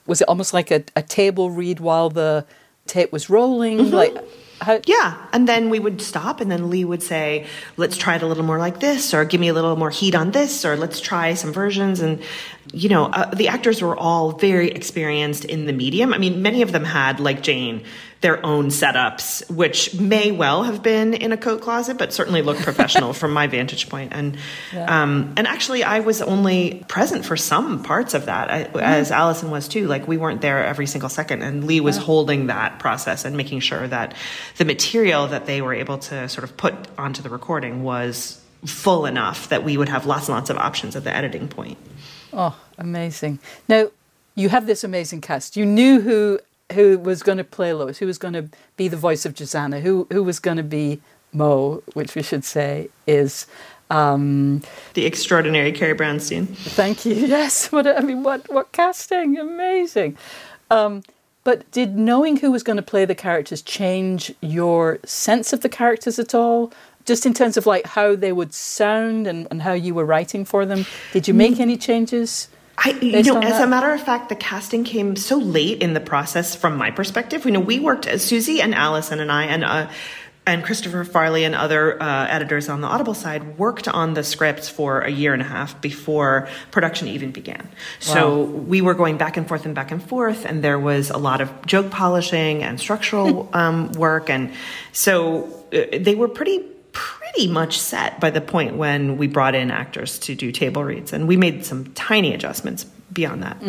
was 0.06 0.20
it 0.20 0.28
almost 0.28 0.52
like 0.52 0.70
a, 0.70 0.84
a 0.94 1.02
table 1.02 1.50
read 1.50 1.80
while 1.80 2.10
the 2.10 2.44
tape 2.86 3.12
was 3.12 3.30
rolling? 3.30 3.90
Like 3.92 4.14
how? 4.60 4.80
Yeah. 4.86 5.26
And 5.32 5.48
then 5.48 5.70
we 5.70 5.78
would 5.78 6.00
stop, 6.00 6.40
and 6.40 6.50
then 6.50 6.70
Leigh 6.70 6.84
would 6.84 7.02
say, 7.02 7.46
let's 7.76 7.96
try 7.96 8.16
it 8.16 8.22
a 8.22 8.26
little 8.26 8.44
more 8.44 8.58
like 8.58 8.80
this, 8.80 9.12
or 9.14 9.24
give 9.24 9.40
me 9.40 9.48
a 9.48 9.54
little 9.54 9.76
more 9.76 9.90
heat 9.90 10.14
on 10.14 10.30
this, 10.30 10.64
or 10.64 10.76
let's 10.76 11.00
try 11.00 11.34
some 11.34 11.52
versions. 11.52 12.00
And, 12.00 12.22
you 12.72 12.88
know, 12.88 13.06
uh, 13.06 13.34
the 13.34 13.48
actors 13.48 13.82
were 13.82 13.96
all 13.96 14.32
very 14.32 14.70
experienced 14.70 15.44
in 15.44 15.66
the 15.66 15.72
medium. 15.72 16.14
I 16.14 16.18
mean, 16.18 16.42
many 16.42 16.62
of 16.62 16.72
them 16.72 16.84
had, 16.84 17.20
like 17.20 17.42
Jane, 17.42 17.84
their 18.22 18.44
own 18.44 18.68
setups, 18.68 19.48
which 19.50 19.94
may 19.94 20.32
well 20.32 20.62
have 20.62 20.82
been 20.82 21.12
in 21.14 21.32
a 21.32 21.36
coat 21.36 21.60
closet, 21.60 21.98
but 21.98 22.12
certainly 22.12 22.42
looked 22.42 22.62
professional 22.62 23.12
from 23.12 23.32
my 23.32 23.46
vantage 23.46 23.88
point. 23.88 24.12
And, 24.14 24.38
um, 24.74 25.34
and 25.36 25.46
actually, 25.46 25.84
I 25.84 26.00
was 26.00 26.22
only 26.22 26.84
present 26.88 27.24
for 27.24 27.36
some 27.36 27.82
parts 27.82 28.14
of 28.14 28.26
that, 28.26 28.50
I, 28.50 28.62
as 28.80 29.10
Alison 29.10 29.50
was 29.50 29.68
too. 29.68 29.86
Like, 29.86 30.08
we 30.08 30.16
weren't 30.16 30.40
there 30.40 30.64
every 30.64 30.86
single 30.86 31.10
second, 31.10 31.42
and 31.42 31.64
Leigh 31.64 31.80
was 31.80 31.98
holding 31.98 32.46
that 32.46 32.78
process 32.78 33.24
and 33.24 33.36
making 33.36 33.60
sure 33.60 33.86
that 33.86 34.14
the 34.56 34.64
material 34.64 35.26
that 35.26 35.46
they 35.46 35.60
were 35.60 35.74
able 35.74 35.98
to 35.98 36.28
sort 36.28 36.44
of 36.44 36.56
put 36.56 36.74
onto 36.96 37.22
the 37.22 37.28
recording 37.28 37.82
was 37.82 38.40
full 38.64 39.04
enough 39.06 39.50
that 39.50 39.62
we 39.62 39.76
would 39.76 39.88
have 39.88 40.06
lots 40.06 40.28
and 40.28 40.36
lots 40.36 40.50
of 40.50 40.56
options 40.56 40.96
at 40.96 41.04
the 41.04 41.14
editing 41.14 41.48
point. 41.48 41.78
Oh, 42.32 42.58
amazing! 42.78 43.38
Now 43.68 43.90
you 44.34 44.48
have 44.48 44.66
this 44.66 44.84
amazing 44.84 45.20
cast. 45.20 45.56
You 45.56 45.66
knew 45.66 46.00
who 46.00 46.40
who 46.72 46.98
was 46.98 47.22
going 47.22 47.38
to 47.38 47.44
play 47.44 47.72
Lois, 47.72 47.98
who 47.98 48.06
was 48.06 48.18
going 48.18 48.34
to 48.34 48.48
be 48.76 48.88
the 48.88 48.96
voice 48.96 49.24
of 49.24 49.34
Jezanna, 49.34 49.80
who 49.80 50.06
who 50.10 50.22
was 50.22 50.38
going 50.38 50.56
to 50.56 50.62
be 50.62 51.00
Mo, 51.32 51.82
which 51.94 52.14
we 52.14 52.22
should 52.22 52.44
say 52.44 52.88
is. 53.06 53.46
Um, 53.88 54.62
The 54.94 55.06
extraordinary 55.06 55.70
Carrie 55.70 55.94
Brownstein. 55.96 56.48
Thank 56.56 57.06
you. 57.06 57.14
Yes. 57.36 57.70
What 57.70 57.86
I 57.86 58.00
mean, 58.00 58.22
what 58.24 58.48
what 58.52 58.72
casting? 58.72 59.38
Amazing. 59.38 60.16
Um, 60.70 61.02
but 61.44 61.70
did 61.70 61.96
knowing 61.96 62.38
who 62.38 62.50
was 62.50 62.64
going 62.64 62.76
to 62.78 62.82
play 62.82 63.04
the 63.04 63.14
characters 63.14 63.62
change 63.62 64.34
your 64.40 64.98
sense 65.04 65.52
of 65.52 65.60
the 65.60 65.68
characters 65.68 66.18
at 66.18 66.34
all? 66.34 66.72
Just 67.04 67.24
in 67.24 67.32
terms 67.34 67.56
of 67.56 67.66
like 67.66 67.86
how 67.86 68.16
they 68.16 68.32
would 68.32 68.52
sound 68.52 69.28
and, 69.28 69.46
and 69.52 69.62
how 69.62 69.72
you 69.72 69.94
were 69.94 70.04
writing 70.04 70.44
for 70.44 70.66
them, 70.66 70.84
did 71.12 71.28
you 71.28 71.34
make 71.34 71.60
any 71.60 71.76
changes? 71.76 72.48
I, 72.78 72.90
you 73.00 73.22
know, 73.22 73.40
as 73.40 73.52
that? 73.52 73.64
a 73.64 73.66
matter 73.66 73.90
of 73.90 74.02
fact, 74.02 74.28
the 74.28 74.36
casting 74.36 74.84
came 74.84 75.16
so 75.16 75.38
late 75.38 75.82
in 75.82 75.94
the 75.94 76.00
process 76.00 76.54
from 76.54 76.76
my 76.76 76.90
perspective. 76.90 77.44
You 77.44 77.52
know, 77.52 77.60
we 77.60 77.80
worked, 77.80 78.06
uh, 78.06 78.18
Susie 78.18 78.60
and 78.60 78.74
Alison 78.74 79.18
and 79.18 79.32
I 79.32 79.44
and 79.44 79.64
uh, 79.64 79.90
and 80.46 80.62
Christopher 80.62 81.02
Farley 81.02 81.42
and 81.42 81.54
other 81.54 82.00
uh, 82.00 82.26
editors 82.28 82.68
on 82.68 82.80
the 82.80 82.86
Audible 82.86 83.14
side 83.14 83.58
worked 83.58 83.88
on 83.88 84.14
the 84.14 84.22
scripts 84.22 84.68
for 84.68 85.00
a 85.00 85.10
year 85.10 85.32
and 85.32 85.42
a 85.42 85.44
half 85.44 85.80
before 85.80 86.48
production 86.70 87.08
even 87.08 87.32
began. 87.32 87.68
So 87.98 88.42
we 88.44 88.80
were 88.80 88.94
going 88.94 89.16
back 89.16 89.36
and 89.36 89.48
forth 89.48 89.66
and 89.66 89.74
back 89.74 89.90
and 89.90 90.02
forth, 90.02 90.44
and 90.44 90.62
there 90.62 90.78
was 90.78 91.10
a 91.10 91.18
lot 91.18 91.40
of 91.40 91.66
joke 91.66 91.90
polishing 91.90 92.62
and 92.62 92.78
structural 92.78 93.48
um, 93.54 93.90
work, 93.92 94.30
and 94.30 94.52
so 94.92 95.46
uh, 95.72 95.98
they 95.98 96.14
were 96.14 96.28
pretty 96.28 96.64
pretty 96.96 97.46
much 97.46 97.78
set 97.78 98.18
by 98.20 98.30
the 98.30 98.40
point 98.40 98.76
when 98.76 99.18
we 99.18 99.26
brought 99.26 99.54
in 99.54 99.70
actors 99.70 100.18
to 100.20 100.34
do 100.34 100.50
table 100.50 100.82
reads, 100.82 101.12
and 101.12 101.28
we 101.28 101.36
made 101.36 101.66
some 101.66 101.92
tiny 101.92 102.32
adjustments 102.32 102.86
beyond 103.12 103.42
that. 103.42 103.60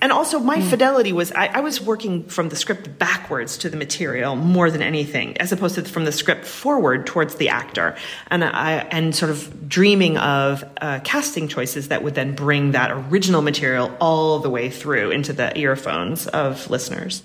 And 0.00 0.12
also, 0.12 0.38
my 0.38 0.60
fidelity 0.60 1.12
was 1.12 1.32
I, 1.32 1.46
I 1.46 1.60
was 1.60 1.80
working 1.80 2.24
from 2.24 2.48
the 2.48 2.56
script 2.56 2.98
backwards 2.98 3.58
to 3.58 3.70
the 3.70 3.76
material 3.76 4.36
more 4.36 4.70
than 4.70 4.82
anything, 4.82 5.36
as 5.38 5.52
opposed 5.52 5.74
to 5.74 5.82
from 5.82 6.04
the 6.04 6.12
script 6.12 6.44
forward 6.44 7.06
towards 7.06 7.34
the 7.34 7.48
actor, 7.48 7.96
and 8.30 8.44
I 8.44 8.86
and 8.90 9.14
sort 9.14 9.30
of 9.30 9.68
dreaming 9.68 10.16
of 10.16 10.64
uh, 10.80 11.00
casting 11.02 11.48
choices 11.48 11.88
that 11.88 12.02
would 12.02 12.14
then 12.14 12.34
bring 12.34 12.72
that 12.72 12.90
original 12.92 13.42
material 13.42 13.90
all 14.00 14.38
the 14.38 14.50
way 14.50 14.70
through 14.70 15.10
into 15.10 15.32
the 15.32 15.56
earphones 15.58 16.26
of 16.28 16.70
listeners. 16.70 17.22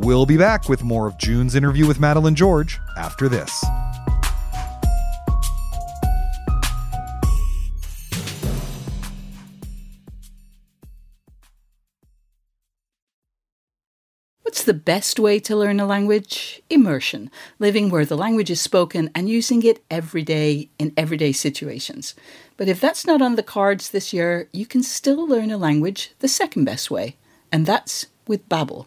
We'll 0.00 0.26
be 0.26 0.36
back 0.36 0.68
with 0.68 0.84
more 0.84 1.08
of 1.08 1.18
June's 1.18 1.56
interview 1.56 1.84
with 1.84 1.98
Madeleine 1.98 2.36
George 2.36 2.78
after 2.96 3.28
this. 3.28 3.64
What's 14.42 14.62
the 14.62 14.72
best 14.72 15.18
way 15.18 15.40
to 15.40 15.56
learn 15.56 15.80
a 15.80 15.84
language? 15.84 16.62
Immersion, 16.70 17.28
living 17.58 17.90
where 17.90 18.04
the 18.04 18.16
language 18.16 18.50
is 18.50 18.60
spoken 18.60 19.10
and 19.16 19.28
using 19.28 19.64
it 19.64 19.82
every 19.90 20.22
day 20.22 20.68
in 20.78 20.92
everyday 20.96 21.32
situations. 21.32 22.14
But 22.56 22.68
if 22.68 22.80
that's 22.80 23.04
not 23.04 23.20
on 23.20 23.34
the 23.34 23.42
cards 23.42 23.90
this 23.90 24.12
year, 24.12 24.48
you 24.52 24.64
can 24.64 24.84
still 24.84 25.26
learn 25.26 25.50
a 25.50 25.58
language 25.58 26.12
the 26.20 26.28
second 26.28 26.66
best 26.66 26.88
way, 26.88 27.16
and 27.50 27.66
that's 27.66 28.06
with 28.28 28.48
Babbel. 28.48 28.86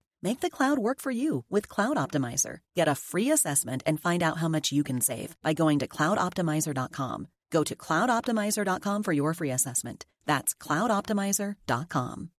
Make 0.23 0.41
the 0.41 0.49
cloud 0.49 0.77
work 0.77 0.99
for 0.99 1.11
you 1.11 1.45
with 1.49 1.67
Cloud 1.67 1.97
Optimizer. 1.97 2.57
Get 2.75 2.87
a 2.87 2.95
free 2.95 3.31
assessment 3.31 3.81
and 3.85 3.99
find 3.99 4.21
out 4.21 4.37
how 4.37 4.47
much 4.47 4.71
you 4.71 4.83
can 4.83 5.01
save 5.01 5.35
by 5.41 5.53
going 5.53 5.79
to 5.79 5.87
cloudoptimizer.com. 5.87 7.27
Go 7.49 7.63
to 7.63 7.75
cloudoptimizer.com 7.75 9.03
for 9.03 9.13
your 9.13 9.33
free 9.33 9.51
assessment. 9.51 10.05
That's 10.25 10.53
cloudoptimizer.com. 10.53 12.29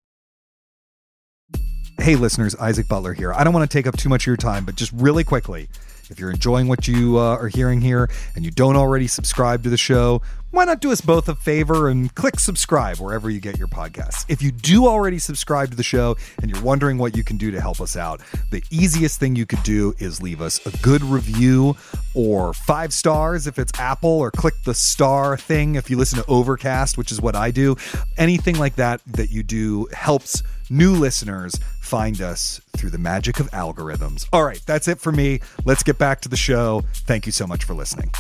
Hey, 1.99 2.17
listeners, 2.17 2.57
Isaac 2.57 2.89
Butler 2.89 3.13
here. 3.13 3.33
I 3.33 3.45
don't 3.45 3.53
want 3.53 3.71
to 3.71 3.77
take 3.79 3.87
up 3.87 3.97
too 3.97 4.09
much 4.09 4.23
of 4.23 4.27
your 4.27 4.37
time, 4.37 4.65
but 4.65 4.77
just 4.77 4.93
really 4.93 5.25
quickly, 5.25 5.69
if 6.13 6.21
you're 6.21 6.31
enjoying 6.31 6.69
what 6.69 6.87
you 6.87 7.19
uh, 7.19 7.37
are 7.37 7.49
hearing 7.49 7.81
here 7.81 8.09
and 8.37 8.45
you 8.45 8.51
don't 8.51 8.77
already 8.77 9.07
subscribe 9.07 9.63
to 9.65 9.71
the 9.71 9.79
show, 9.79 10.21
why 10.51 10.67
not 10.67 10.83
do 10.83 10.93
us 10.93 11.01
both 11.01 11.31
a 11.31 11.35
favor 11.35 11.89
and 11.89 12.15
click 12.15 12.39
subscribe 12.39 12.99
wherever 12.99 13.31
you 13.31 13.41
get 13.41 13.59
your 13.59 13.69
podcasts? 13.69 14.27
If 14.29 14.43
you 14.43 14.53
do 14.53 14.87
already 14.87 15.19
subscribe 15.19 15.71
to 15.71 15.77
the 15.77 15.83
show 15.83 16.19
and 16.43 16.51
you're 16.51 16.63
wondering 16.63 16.99
what 16.99 17.17
you 17.17 17.25
can 17.25 17.39
do 17.39 17.51
to 17.51 17.61
help 17.61 17.81
us 17.81 17.97
out, 17.97 18.21
the 18.51 18.63
easiest 18.71 19.19
thing 19.19 19.35
you 19.35 19.47
could 19.47 19.63
do 19.63 19.95
is 19.99 20.21
leave 20.21 20.43
us 20.43 20.65
a 20.67 20.77
good 20.83 21.03
review 21.03 21.75
or 22.15 22.53
five 22.53 22.93
stars 22.93 23.47
if 23.47 23.59
it's 23.59 23.73
Apple, 23.81 24.11
or 24.11 24.31
click 24.31 24.55
the 24.65 24.75
star 24.75 25.39
thing 25.39 25.77
if 25.77 25.89
you 25.89 25.97
listen 25.97 26.19
to 26.19 26.27
Overcast, 26.29 26.99
which 26.99 27.11
is 27.11 27.23
what 27.23 27.35
I 27.35 27.51
do. 27.51 27.75
Anything 28.19 28.59
like 28.59 28.77
that 28.77 29.01
that 29.07 29.31
you 29.31 29.43
do 29.43 29.89
helps 29.95 30.43
new 30.73 30.93
listeners 30.93 31.55
find 31.81 32.21
us 32.21 32.61
through 32.77 32.91
the 32.91 32.99
magic 32.99 33.39
of 33.39 33.51
algorithms. 33.51 34.27
All 34.33 34.45
right, 34.45 34.61
that's 34.67 34.89
it 34.89 34.99
for 34.99 35.13
me. 35.13 35.41
Let's 35.65 35.83
get 35.83 35.99
back 35.99 36.21
to 36.23 36.29
the 36.29 36.37
show. 36.37 36.83
Thank 36.95 37.27
you 37.27 37.33
so 37.33 37.47
much 37.47 37.65
for 37.65 37.75
listening. 37.75 38.11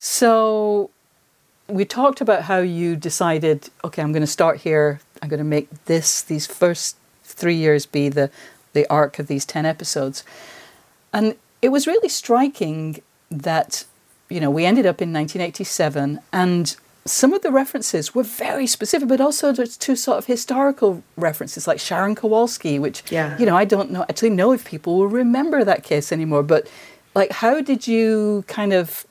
So 0.00 0.90
we 1.68 1.84
talked 1.84 2.20
about 2.20 2.42
how 2.42 2.58
you 2.58 2.96
decided, 2.96 3.68
okay, 3.84 4.00
I'm 4.00 4.12
going 4.12 4.22
to 4.22 4.26
start 4.26 4.58
here. 4.60 5.00
I'm 5.20 5.28
going 5.28 5.38
to 5.38 5.44
make 5.44 5.68
this 5.84 6.22
these 6.22 6.46
first 6.46 6.96
three 7.24 7.54
years 7.54 7.84
be 7.84 8.08
the 8.08 8.30
the 8.72 8.88
arc 8.90 9.18
of 9.18 9.26
these 9.26 9.44
ten 9.44 9.66
episodes, 9.66 10.24
and 11.12 11.36
it 11.60 11.68
was 11.68 11.86
really 11.86 12.08
striking 12.08 13.02
that 13.30 13.84
you 14.28 14.40
know 14.40 14.50
we 14.50 14.64
ended 14.64 14.86
up 14.86 15.00
in 15.02 15.12
1987 15.12 16.20
and 16.32 16.76
some 17.04 17.32
of 17.32 17.40
the 17.40 17.50
references 17.50 18.14
were 18.14 18.22
very 18.22 18.66
specific, 18.66 19.08
but 19.08 19.18
also 19.18 19.54
to 19.54 19.96
sort 19.96 20.18
of 20.18 20.26
historical 20.26 21.02
references 21.16 21.66
like 21.66 21.80
Sharon 21.80 22.14
Kowalski, 22.14 22.78
which 22.78 23.02
Yeah. 23.10 23.38
you 23.38 23.46
know 23.46 23.56
I 23.56 23.64
don't 23.64 23.90
know 23.90 24.02
actually 24.10 24.30
know 24.30 24.52
if 24.52 24.64
people 24.66 24.98
will 24.98 25.08
remember 25.08 25.64
that 25.64 25.82
case 25.84 26.12
anymore. 26.12 26.42
But 26.42 26.68
like, 27.14 27.32
how 27.32 27.62
did 27.62 27.88
you 27.88 28.44
kind 28.46 28.72
of 28.74 29.06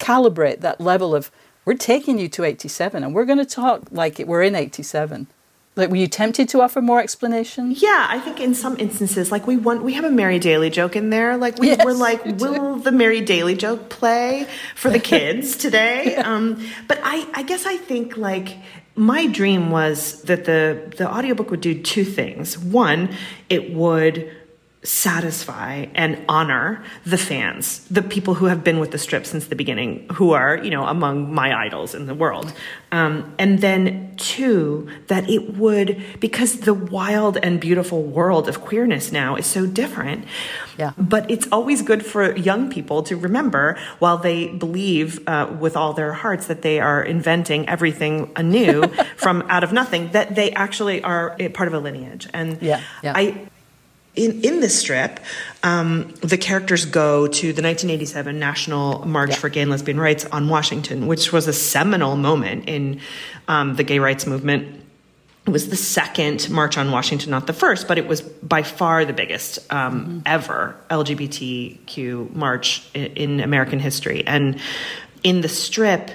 calibrate 0.00 0.60
that 0.60 0.80
level 0.80 1.14
of 1.14 1.30
we're 1.64 1.74
taking 1.74 2.18
you 2.18 2.28
to 2.30 2.44
'87 2.44 3.04
and 3.04 3.14
we're 3.14 3.26
going 3.26 3.38
to 3.38 3.44
talk 3.44 3.82
like 3.90 4.18
it, 4.18 4.26
we're 4.26 4.42
in 4.42 4.54
'87? 4.54 5.26
Like, 5.74 5.88
were 5.88 5.96
you 5.96 6.06
tempted 6.06 6.50
to 6.50 6.60
offer 6.60 6.82
more 6.82 7.00
explanation? 7.00 7.74
Yeah, 7.74 8.06
I 8.08 8.20
think 8.20 8.40
in 8.40 8.54
some 8.54 8.76
instances, 8.78 9.32
like 9.32 9.46
we 9.46 9.56
want, 9.56 9.82
we 9.82 9.94
have 9.94 10.04
a 10.04 10.10
Mary 10.10 10.38
Daly 10.38 10.68
joke 10.68 10.96
in 10.96 11.08
there. 11.08 11.38
Like 11.38 11.58
we, 11.58 11.68
Yes, 11.68 11.82
we're 11.82 11.94
like, 11.94 12.22
will 12.40 12.76
the 12.76 12.92
Mary 12.92 13.22
Daly 13.22 13.54
joke 13.54 13.88
play 13.88 14.46
for 14.74 14.90
the 14.90 14.98
kids 14.98 15.56
today? 15.64 16.16
Um, 16.16 16.62
but 16.88 17.00
I, 17.02 17.26
I 17.32 17.42
guess 17.42 17.64
I 17.64 17.78
think 17.78 18.18
like 18.18 18.58
my 18.96 19.26
dream 19.26 19.70
was 19.70 20.20
that 20.24 20.44
the 20.44 20.92
the 20.98 21.10
audiobook 21.10 21.50
would 21.50 21.62
do 21.62 21.80
two 21.80 22.04
things. 22.04 22.58
One, 22.58 23.08
it 23.48 23.72
would 23.72 24.30
satisfy 24.84 25.86
and 25.94 26.20
honor 26.28 26.82
the 27.06 27.16
fans, 27.18 27.86
the 27.88 28.02
people 28.02 28.34
who 28.34 28.46
have 28.46 28.64
been 28.64 28.80
with 28.80 28.90
the 28.90 28.98
strip 28.98 29.24
since 29.24 29.46
the 29.46 29.54
beginning, 29.54 30.08
who 30.14 30.32
are, 30.32 30.58
you 30.58 30.70
know, 30.70 30.84
among 30.84 31.32
my 31.32 31.56
idols 31.56 31.94
in 31.94 32.06
the 32.06 32.14
world. 32.14 32.52
Um, 32.90 33.32
and 33.38 33.60
then 33.60 34.14
two, 34.16 34.88
that 35.06 35.30
it 35.30 35.54
would, 35.56 36.02
because 36.18 36.60
the 36.60 36.74
wild 36.74 37.36
and 37.36 37.60
beautiful 37.60 38.02
world 38.02 38.48
of 38.48 38.60
queerness 38.60 39.12
now 39.12 39.36
is 39.36 39.46
so 39.46 39.66
different. 39.66 40.24
Yeah. 40.76 40.92
But 40.98 41.30
it's 41.30 41.46
always 41.52 41.82
good 41.82 42.04
for 42.04 42.36
young 42.36 42.68
people 42.68 43.04
to 43.04 43.16
remember 43.16 43.78
while 44.00 44.18
they 44.18 44.48
believe 44.48 45.26
uh, 45.28 45.54
with 45.60 45.76
all 45.76 45.92
their 45.92 46.12
hearts 46.12 46.48
that 46.48 46.62
they 46.62 46.80
are 46.80 47.02
inventing 47.02 47.68
everything 47.68 48.32
anew 48.34 48.82
from 49.16 49.42
out 49.42 49.62
of 49.62 49.72
nothing, 49.72 50.10
that 50.10 50.34
they 50.34 50.50
actually 50.52 51.02
are 51.04 51.36
a 51.38 51.50
part 51.50 51.68
of 51.68 51.74
a 51.74 51.78
lineage. 51.78 52.28
And 52.34 52.60
Yeah, 52.60 52.80
yeah. 53.02 53.12
I, 53.14 53.48
in, 54.14 54.42
in 54.42 54.60
this 54.60 54.78
strip, 54.78 55.20
um, 55.62 56.12
the 56.20 56.36
characters 56.36 56.84
go 56.84 57.26
to 57.26 57.52
the 57.52 57.62
1987 57.62 58.38
National 58.38 59.06
March 59.06 59.30
Yeah. 59.30 59.36
for 59.36 59.48
Gay 59.48 59.62
and 59.62 59.70
Lesbian 59.70 59.98
Rights 59.98 60.26
on 60.26 60.48
Washington, 60.48 61.06
which 61.06 61.32
was 61.32 61.48
a 61.48 61.52
seminal 61.52 62.16
moment 62.16 62.68
in 62.68 63.00
um, 63.48 63.76
the 63.76 63.84
gay 63.84 63.98
rights 63.98 64.26
movement. 64.26 64.80
it 65.44 65.50
was 65.50 65.70
the 65.70 65.76
second 65.76 66.48
March 66.50 66.78
on 66.78 66.92
Washington, 66.92 67.30
not 67.30 67.48
the 67.48 67.52
first, 67.52 67.88
but 67.88 67.98
it 67.98 68.06
was 68.06 68.20
by 68.20 68.62
far 68.62 69.04
the 69.04 69.12
biggest 69.12 69.58
um, 69.72 70.00
mm-hmm. 70.00 70.18
ever 70.24 70.76
LGBTQ 70.88 72.34
march 72.34 72.88
in, 72.94 73.06
in 73.16 73.40
American 73.40 73.80
history. 73.80 74.24
And 74.24 74.60
in 75.24 75.40
the 75.40 75.48
strip, 75.48 76.10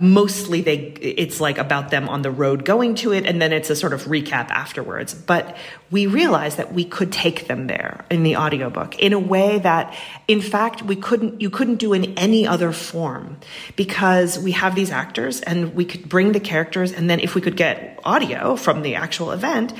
mostly 0.00 0.62
they 0.62 0.76
it's 1.02 1.42
like 1.42 1.58
about 1.58 1.90
them 1.90 2.08
on 2.08 2.22
the 2.22 2.30
road 2.30 2.64
going 2.64 2.94
to 2.94 3.12
it 3.12 3.26
and 3.26 3.40
then 3.40 3.52
it's 3.52 3.68
a 3.68 3.76
sort 3.76 3.92
of 3.92 4.04
recap 4.04 4.48
afterwards. 4.48 5.12
But 5.12 5.58
we 5.90 6.06
realized 6.06 6.56
that 6.56 6.72
we 6.72 6.86
could 6.86 7.12
take 7.12 7.46
them 7.48 7.66
there 7.66 8.06
in 8.10 8.22
the 8.22 8.36
audiobook 8.36 8.98
in 8.98 9.12
a 9.12 9.18
way 9.18 9.58
that 9.58 9.94
in 10.26 10.40
fact 10.40 10.82
we 10.82 10.96
couldn't 10.96 11.42
you 11.42 11.50
couldn't 11.50 11.76
do 11.76 11.92
in 11.92 12.14
any 12.18 12.46
other 12.46 12.72
form 12.72 13.36
because 13.76 14.38
we 14.38 14.52
have 14.52 14.74
these 14.74 14.90
actors 14.90 15.42
and 15.42 15.74
we 15.74 15.84
could 15.84 16.08
bring 16.08 16.32
the 16.32 16.40
characters 16.40 16.92
and 16.92 17.10
then 17.10 17.20
if 17.20 17.34
we 17.34 17.42
could 17.42 17.56
get 17.56 18.00
audio 18.02 18.56
from 18.56 18.80
the 18.80 18.94
actual 18.94 19.32
event 19.32 19.74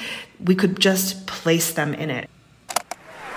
we 0.45 0.55
could 0.55 0.79
just 0.79 1.27
place 1.27 1.73
them 1.73 1.95
in 1.95 2.11
it 2.11 2.29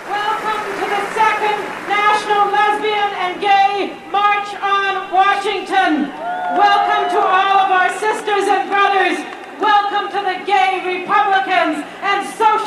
welcome 0.06 0.74
to 0.74 0.86
the 0.86 1.14
second 1.14 1.60
national 1.88 2.44
lesbian 2.52 3.10
and 3.24 3.40
gay 3.40 4.10
march 4.10 4.54
on 4.60 5.12
washington 5.12 6.24
Welcome 6.54 7.10
to 7.10 7.18
all 7.18 7.66
of 7.66 7.70
our 7.72 7.90
sisters 7.98 8.46
and 8.46 8.70
brothers. 8.70 9.18
Welcome 9.58 10.06
to 10.14 10.22
the 10.22 10.46
gay 10.46 11.02
Republicans 11.02 11.82
and 11.98 12.22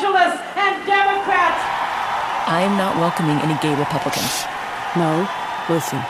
socialists 0.08 0.40
and 0.56 0.86
Democrats. 0.86 1.62
I 2.46 2.62
am 2.62 2.76
not 2.78 2.96
welcoming 2.96 3.38
any 3.38 3.58
gay 3.60 3.74
Republicans. 3.78 4.44
No, 4.96 5.28
listen. 5.68 6.02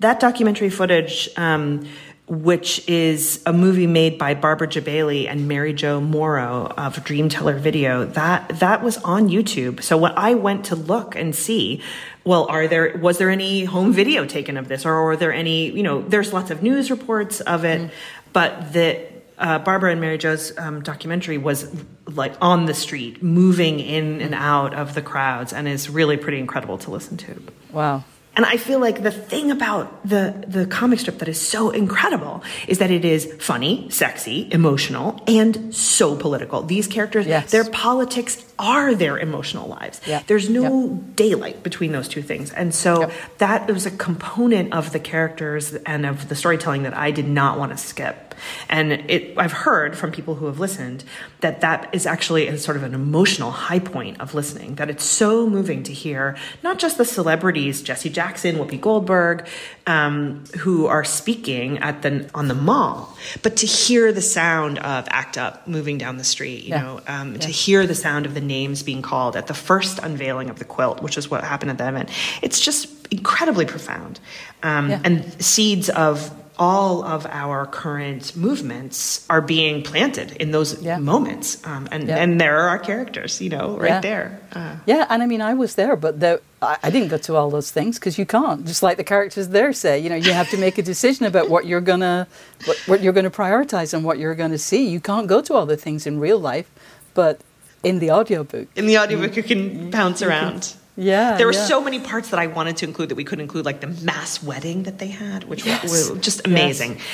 That 0.00 0.20
documentary 0.20 0.68
footage, 0.68 1.28
um, 1.36 1.88
which 2.26 2.86
is 2.88 3.42
a 3.46 3.52
movie 3.52 3.86
made 3.86 4.18
by 4.18 4.34
Barbara 4.34 4.68
Jebailey 4.68 5.28
and 5.28 5.48
Mary 5.48 5.72
Jo 5.72 6.00
Morrow 6.00 6.72
of 6.76 7.02
Dream 7.04 7.28
Teller 7.28 7.58
Video, 7.58 8.04
that 8.04 8.48
that 8.60 8.82
was 8.82 8.98
on 8.98 9.28
YouTube. 9.28 9.82
So 9.82 9.96
when 9.96 10.12
I 10.16 10.34
went 10.34 10.66
to 10.66 10.76
look 10.76 11.16
and 11.16 11.34
see 11.34 11.82
well, 12.24 12.46
are 12.48 12.66
there 12.66 12.96
was 12.98 13.18
there 13.18 13.28
any 13.28 13.64
home 13.64 13.92
video 13.92 14.24
taken 14.24 14.56
of 14.56 14.68
this, 14.68 14.86
or 14.86 15.12
are 15.12 15.16
there 15.16 15.32
any? 15.32 15.70
You 15.70 15.82
know, 15.82 16.00
there's 16.00 16.32
lots 16.32 16.50
of 16.50 16.62
news 16.62 16.90
reports 16.90 17.40
of 17.40 17.64
it, 17.64 17.82
mm. 17.82 17.90
but 18.32 18.72
the 18.72 19.13
uh, 19.38 19.58
Barbara 19.58 19.92
and 19.92 20.00
Mary 20.00 20.18
Jo's 20.18 20.56
um, 20.58 20.82
documentary 20.82 21.38
was 21.38 21.70
like 22.06 22.34
on 22.40 22.66
the 22.66 22.74
street, 22.74 23.22
moving 23.22 23.80
in 23.80 24.20
and 24.20 24.34
out 24.34 24.74
of 24.74 24.94
the 24.94 25.02
crowds, 25.02 25.52
and 25.52 25.66
is 25.66 25.90
really 25.90 26.16
pretty 26.16 26.38
incredible 26.38 26.78
to 26.78 26.90
listen 26.90 27.16
to. 27.18 27.42
Wow. 27.72 28.04
And 28.36 28.44
I 28.44 28.56
feel 28.56 28.80
like 28.80 29.02
the 29.02 29.12
thing 29.12 29.52
about 29.52 30.06
the, 30.06 30.44
the 30.46 30.66
comic 30.66 30.98
strip 30.98 31.18
that 31.18 31.28
is 31.28 31.40
so 31.40 31.70
incredible 31.70 32.42
is 32.66 32.78
that 32.78 32.90
it 32.90 33.04
is 33.04 33.32
funny, 33.38 33.88
sexy, 33.90 34.48
emotional, 34.50 35.22
and 35.28 35.72
so 35.74 36.16
political. 36.16 36.62
These 36.62 36.88
characters, 36.88 37.26
yes. 37.26 37.52
their 37.52 37.64
politics 37.64 38.44
are 38.58 38.94
their 38.94 39.18
emotional 39.18 39.68
lives. 39.68 40.00
Yep. 40.06 40.26
There's 40.26 40.48
no 40.48 40.90
yep. 40.90 41.16
daylight 41.16 41.62
between 41.62 41.92
those 41.92 42.08
two 42.08 42.22
things. 42.22 42.52
And 42.52 42.74
so 42.74 43.00
yep. 43.00 43.12
that 43.38 43.66
was 43.68 43.86
a 43.86 43.90
component 43.90 44.72
of 44.72 44.92
the 44.92 45.00
characters 45.00 45.74
and 45.74 46.06
of 46.06 46.28
the 46.28 46.34
storytelling 46.34 46.84
that 46.84 46.94
I 46.94 47.10
did 47.10 47.28
not 47.28 47.58
want 47.58 47.72
to 47.72 47.78
skip. 47.78 48.34
And 48.68 48.92
it, 48.92 49.38
I've 49.38 49.52
heard 49.52 49.96
from 49.96 50.12
people 50.12 50.34
who 50.34 50.46
have 50.46 50.58
listened 50.60 51.04
that 51.40 51.60
that 51.60 51.88
is 51.92 52.06
actually 52.06 52.48
a 52.48 52.58
sort 52.58 52.76
of 52.76 52.82
an 52.82 52.94
emotional 52.94 53.50
high 53.50 53.78
point 53.78 54.20
of 54.20 54.34
listening, 54.34 54.76
that 54.76 54.90
it's 54.90 55.04
so 55.04 55.48
moving 55.48 55.82
to 55.84 55.92
hear 55.92 56.36
not 56.62 56.78
just 56.78 56.98
the 56.98 57.04
celebrities, 57.04 57.82
Jesse 57.82 58.10
Jackson, 58.10 58.56
Whoopi 58.56 58.80
Goldberg, 58.80 59.46
um, 59.86 60.44
who 60.58 60.86
are 60.86 61.04
speaking 61.04 61.78
at 61.78 62.02
the, 62.02 62.28
on 62.34 62.48
the 62.48 62.54
mall, 62.54 63.16
but 63.42 63.56
to 63.58 63.66
hear 63.66 64.12
the 64.12 64.22
sound 64.22 64.78
of 64.78 65.06
ACT 65.08 65.38
UP 65.38 65.66
moving 65.68 65.98
down 65.98 66.16
the 66.16 66.24
street, 66.24 66.64
you 66.64 66.70
yeah. 66.70 66.82
know, 66.82 67.00
um, 67.06 67.32
yeah. 67.32 67.38
to 67.38 67.48
hear 67.48 67.86
the 67.86 67.94
sound 67.94 68.26
of 68.26 68.34
the 68.34 68.40
names 68.40 68.82
being 68.82 69.02
called 69.02 69.36
at 69.36 69.46
the 69.46 69.54
first 69.54 69.98
unveiling 69.98 70.48
of 70.50 70.58
the 70.58 70.64
quilt, 70.64 71.02
which 71.02 71.18
is 71.18 71.30
what 71.30 71.44
happened 71.44 71.70
at 71.70 71.78
that 71.78 71.88
event. 71.88 72.10
It's 72.42 72.60
just 72.60 72.88
incredibly 73.08 73.66
profound. 73.66 74.20
Um, 74.62 74.90
yeah. 74.90 75.00
And 75.04 75.42
seeds 75.42 75.90
of 75.90 76.30
all 76.58 77.02
of 77.02 77.26
our 77.26 77.66
current 77.66 78.36
movements 78.36 79.26
are 79.28 79.40
being 79.40 79.82
planted 79.82 80.32
in 80.32 80.52
those 80.52 80.80
yeah. 80.80 80.98
moments. 80.98 81.64
Um, 81.66 81.88
and, 81.90 82.06
yeah. 82.06 82.16
and 82.16 82.40
there 82.40 82.60
are 82.60 82.68
our 82.68 82.78
characters, 82.78 83.40
you 83.40 83.50
know, 83.50 83.76
right 83.76 83.88
yeah. 83.88 84.00
there. 84.00 84.40
Uh, 84.52 84.76
yeah, 84.86 85.06
and 85.10 85.22
I 85.22 85.26
mean, 85.26 85.40
I 85.40 85.54
was 85.54 85.74
there, 85.74 85.96
but 85.96 86.20
the, 86.20 86.40
I, 86.62 86.78
I 86.84 86.90
didn't 86.90 87.08
go 87.08 87.18
to 87.18 87.36
all 87.36 87.50
those 87.50 87.70
things 87.70 87.98
because 87.98 88.18
you 88.18 88.26
can't. 88.26 88.64
Just 88.66 88.82
like 88.82 88.96
the 88.96 89.04
characters 89.04 89.48
there 89.48 89.72
say, 89.72 89.98
you 89.98 90.08
know, 90.08 90.16
you 90.16 90.32
have 90.32 90.48
to 90.50 90.56
make 90.56 90.78
a 90.78 90.82
decision 90.82 91.26
about 91.26 91.50
what 91.50 91.66
you're 91.66 91.80
gonna, 91.80 92.28
what, 92.66 92.76
what 92.86 93.02
you're 93.02 93.12
gonna 93.12 93.30
prioritize 93.30 93.92
and 93.92 94.04
what 94.04 94.18
you're 94.18 94.36
gonna 94.36 94.58
see. 94.58 94.88
You 94.88 95.00
can't 95.00 95.26
go 95.26 95.40
to 95.42 95.54
all 95.54 95.66
the 95.66 95.76
things 95.76 96.06
in 96.06 96.20
real 96.20 96.38
life, 96.38 96.70
but 97.14 97.40
in 97.82 97.98
the 97.98 98.10
audiobook. 98.12 98.68
In 98.76 98.86
the 98.86 98.98
audiobook, 98.98 99.36
you 99.36 99.42
can 99.42 99.90
bounce 99.90 100.20
you 100.20 100.28
around. 100.28 100.62
Can, 100.62 100.80
yeah. 100.96 101.36
There 101.36 101.46
were 101.46 101.52
yeah. 101.52 101.66
so 101.66 101.80
many 101.80 101.98
parts 101.98 102.30
that 102.30 102.38
I 102.38 102.46
wanted 102.46 102.76
to 102.78 102.86
include 102.86 103.08
that 103.08 103.16
we 103.16 103.24
couldn't 103.24 103.42
include, 103.42 103.64
like 103.64 103.80
the 103.80 103.88
mass 103.88 104.42
wedding 104.42 104.84
that 104.84 104.98
they 104.98 105.08
had, 105.08 105.44
which 105.44 105.66
yes. 105.66 105.82
was, 105.82 106.10
was, 106.10 106.20
just 106.20 106.46
amazing, 106.46 106.96
yes. 106.96 107.04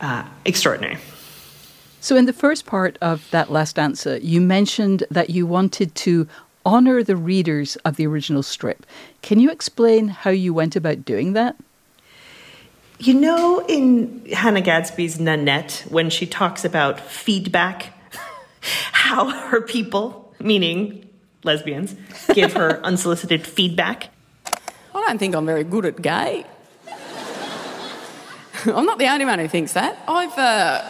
uh, 0.00 0.24
extraordinary. 0.44 0.98
So, 2.00 2.16
in 2.16 2.26
the 2.26 2.32
first 2.32 2.66
part 2.66 2.98
of 3.00 3.30
that 3.30 3.50
last 3.50 3.78
answer, 3.78 4.18
you 4.18 4.40
mentioned 4.40 5.04
that 5.10 5.30
you 5.30 5.46
wanted 5.46 5.94
to 5.96 6.28
honor 6.64 7.02
the 7.02 7.16
readers 7.16 7.76
of 7.76 7.96
the 7.96 8.06
original 8.06 8.42
strip. 8.42 8.84
Can 9.22 9.40
you 9.40 9.50
explain 9.50 10.08
how 10.08 10.30
you 10.30 10.52
went 10.52 10.76
about 10.76 11.04
doing 11.04 11.32
that? 11.32 11.56
You 12.98 13.14
know, 13.14 13.64
in 13.66 14.26
Hannah 14.30 14.60
Gadsby's 14.60 15.18
Nanette, 15.18 15.86
when 15.88 16.10
she 16.10 16.26
talks 16.26 16.66
about 16.66 17.00
feedback, 17.00 17.94
how 18.60 19.30
her 19.30 19.62
people, 19.62 20.34
meaning 20.38 21.09
lesbians, 21.44 21.94
give 22.34 22.54
her 22.54 22.80
unsolicited 22.84 23.46
feedback. 23.46 24.08
I 24.46 25.04
don't 25.06 25.18
think 25.18 25.34
I'm 25.34 25.46
very 25.46 25.64
good 25.64 25.86
at 25.86 26.00
gay. 26.00 26.44
I'm 28.66 28.84
not 28.84 28.98
the 28.98 29.06
only 29.06 29.24
one 29.24 29.38
who 29.38 29.48
thinks 29.48 29.72
that. 29.72 29.98
I've, 30.06 30.36
uh, 30.36 30.82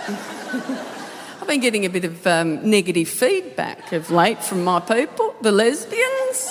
I've 1.40 1.46
been 1.46 1.60
getting 1.60 1.84
a 1.84 1.88
bit 1.88 2.04
of 2.04 2.26
um, 2.26 2.68
negative 2.68 3.08
feedback 3.08 3.92
of 3.92 4.10
late 4.10 4.42
from 4.42 4.64
my 4.64 4.80
people, 4.80 5.36
the 5.40 5.52
lesbians. 5.52 6.48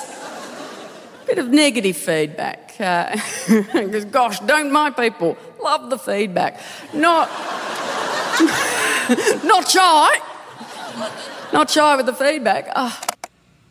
A 1.23 1.25
bit 1.25 1.39
of 1.39 1.49
negative 1.49 1.97
feedback. 1.97 2.69
Because, 2.69 4.05
uh, 4.05 4.07
gosh, 4.11 4.39
don't 4.39 4.71
my 4.71 4.91
people 4.91 5.37
love 5.61 5.89
the 5.89 5.97
feedback? 5.97 6.61
Not, 6.93 7.27
not 9.43 9.69
shy. 9.69 10.21
Not 11.51 11.69
shy 11.69 11.97
with 11.97 12.05
the 12.05 12.13
feedback. 12.13 12.71
Oh 12.75 12.97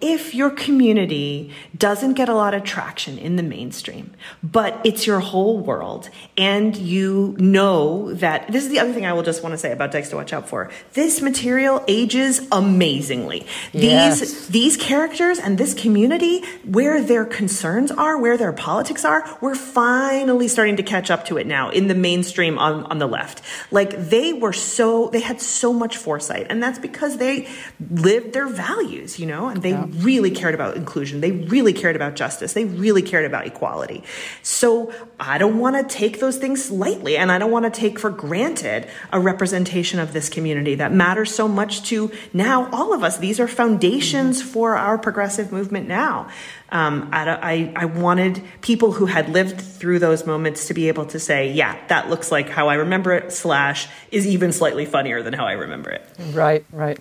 if 0.01 0.33
your 0.33 0.51
community 0.51 1.53
doesn't 1.77 2.15
get 2.15 2.29
a 2.29 2.35
lot 2.35 2.55
of 2.55 2.63
traction 2.63 3.19
in 3.19 3.35
the 3.35 3.43
mainstream, 3.43 4.13
but 4.45 4.81
it's 4.85 5.09
your 5.09 5.19
whole 5.19 5.59
world, 5.59 6.09
and 6.37 6.77
you 6.77 7.35
know 7.39 8.15
that 8.15 8.47
this 8.53 8.63
is 8.63 8.71
the 8.71 8.79
other 8.79 8.93
thing 8.93 9.05
I 9.05 9.13
will 9.13 9.25
just 9.25 9.43
want 9.43 9.55
to 9.55 9.59
say 9.59 9.73
about 9.73 9.91
Dykes 9.91 10.11
to 10.11 10.17
Watch 10.17 10.33
Out 10.33 10.49
For. 10.49 10.71
This 10.93 11.21
material 11.21 11.85
ages 11.89 12.47
amazingly. 12.53 13.45
Yes. 13.73 14.21
These 14.21 14.49
these 14.49 14.77
characters 14.77 15.41
and 15.41 15.59
this 15.59 15.75
community, 15.75 16.45
where 16.65 17.03
their 17.03 17.25
concerns 17.25 17.91
are, 17.91 18.17
where 18.19 18.37
their 18.37 18.53
politics 18.53 19.05
are, 19.05 19.29
we're 19.41 19.57
finally 19.57 20.47
starting 20.47 20.77
to 20.77 20.85
catch 20.85 21.11
up 21.11 21.25
to 21.25 21.39
it 21.39 21.47
now 21.49 21.71
in 21.71 21.89
the 21.89 21.95
mainstream 21.97 22.57
on, 22.57 22.85
on 22.85 22.99
the 22.99 23.09
left. 23.09 23.43
Like 23.73 23.99
they 23.99 24.33
were 24.33 24.53
so 24.53 25.09
they 25.09 25.21
had 25.21 25.41
so 25.41 25.73
much 25.73 25.97
foresight, 25.97 26.47
and 26.51 26.63
that's 26.63 26.79
because 26.79 27.17
they 27.17 27.49
lived 27.91 28.33
their 28.33 28.47
values, 28.47 29.19
you 29.19 29.27
know, 29.27 29.49
and 29.49 29.61
they 29.61 29.71
yeah 29.71 29.88
really 29.97 30.31
cared 30.31 30.55
about 30.55 30.77
inclusion. 30.77 31.21
They 31.21 31.33
really 31.33 31.73
cared 31.73 31.97
about 31.97 32.17
justice. 32.17 32.53
They 32.53 32.65
really 32.65 33.03
cared 33.03 33.25
about 33.25 33.47
equality. 33.47 34.05
So 34.43 34.93
I 35.19 35.39
don't 35.39 35.59
want 35.59 35.77
to 35.77 35.97
take 35.97 36.21
those 36.21 36.37
things 36.37 36.71
lightly 36.71 37.17
and 37.17 37.33
I 37.33 37.39
don't 37.39 37.51
want 37.51 37.73
to 37.73 37.81
take 37.81 37.99
for 37.99 38.11
granted 38.11 38.89
a 39.13 39.21
representation 39.21 39.99
of 39.99 40.13
this 40.13 40.29
community 40.29 40.75
that 40.77 40.93
matters 40.93 41.35
so 41.35 41.49
much 41.49 41.83
to 41.91 42.11
now 42.33 42.71
all 42.71 42.95
of 42.95 43.03
us. 43.03 43.19
These 43.19 43.41
are 43.41 43.49
foundations 43.49 44.43
for 44.43 44.77
our 44.77 44.99
progressive 44.99 45.53
movement 45.53 45.89
now. 45.89 46.29
Um, 46.71 47.09
I, 47.13 47.73
I, 47.75 47.87
wanted 47.87 48.43
people 48.61 48.93
who 48.93 49.07
had 49.07 49.31
lived 49.31 49.59
through 49.59 50.01
those 50.01 50.27
moments 50.27 50.67
to 50.67 50.75
be 50.75 50.89
able 50.89 51.07
to 51.07 51.19
say, 51.19 51.51
yeah, 51.51 51.79
that 51.87 52.11
looks 52.11 52.31
like 52.31 52.51
how 52.51 52.69
I 52.69 52.75
remember 52.75 53.15
it, 53.15 53.33
slash, 53.33 53.89
is 54.11 54.27
even 54.27 54.53
slightly 54.53 54.85
funnier 54.85 55.23
than 55.23 55.33
how 55.33 55.47
I 55.47 55.53
remember 55.53 55.89
it. 55.89 56.03
Right, 56.35 56.67
right. 56.71 56.99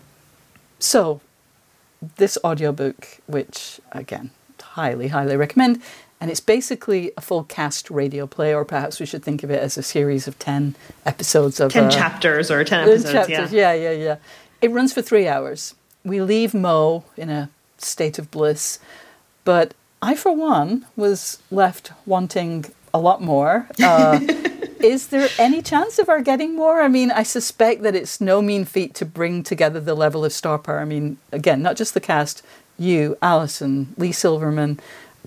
So, 0.79 1.19
this 2.17 2.37
audiobook, 2.43 3.19
which 3.27 3.79
again, 3.91 4.31
highly, 4.61 5.09
highly 5.09 5.35
recommend. 5.35 5.81
And 6.19 6.31
it's 6.31 6.39
basically 6.39 7.11
a 7.15 7.21
full 7.21 7.43
cast 7.43 7.91
radio 7.91 8.25
play, 8.25 8.53
or 8.53 8.65
perhaps 8.65 8.99
we 8.99 9.05
should 9.05 9.23
think 9.23 9.43
of 9.43 9.51
it 9.51 9.61
as 9.61 9.77
a 9.77 9.83
series 9.83 10.27
of 10.27 10.39
10 10.39 10.75
episodes 11.05 11.59
of. 11.59 11.71
10 11.71 11.85
uh, 11.85 11.89
chapters 11.91 12.49
or 12.49 12.63
10 12.63 12.89
episodes, 12.89 13.11
chapters, 13.11 13.53
yeah. 13.53 13.73
Yeah, 13.73 13.91
yeah, 13.91 14.03
yeah. 14.03 14.15
It 14.61 14.71
runs 14.71 14.93
for 14.93 15.03
three 15.03 15.27
hours. 15.27 15.75
We 16.03 16.21
leave 16.21 16.53
Mo 16.55 17.03
in 17.15 17.29
a 17.29 17.49
state 17.77 18.17
of 18.17 18.31
bliss, 18.31 18.79
but 19.43 19.75
I, 20.01 20.15
for 20.15 20.31
one, 20.31 20.87
was 20.95 21.39
left 21.51 21.91
wanting 22.05 22.65
a 22.93 22.99
lot 22.99 23.21
more. 23.21 23.67
Uh, 23.81 24.19
Is 24.87 25.07
there 25.07 25.27
any 25.37 25.61
chance 25.61 25.99
of 25.99 26.07
our 26.07 26.21
getting 26.21 26.55
more? 26.55 26.81
I 26.81 26.87
mean, 26.87 27.11
I 27.11 27.23
suspect 27.23 27.81
that 27.81 27.93
it's 27.93 28.21
no 28.21 28.41
mean 28.41 28.63
feat 28.63 28.93
to 28.95 29.05
bring 29.05 29.43
together 29.43 29.81
the 29.81 29.93
level 29.93 30.23
of 30.23 30.31
star 30.31 30.57
power. 30.57 30.79
I 30.79 30.85
mean, 30.85 31.17
again, 31.33 31.61
not 31.61 31.75
just 31.75 31.93
the 31.93 31.99
cast, 31.99 32.41
you, 32.79 33.17
Alison, 33.21 33.93
Leigh 33.97 34.13
Silverman. 34.13 34.79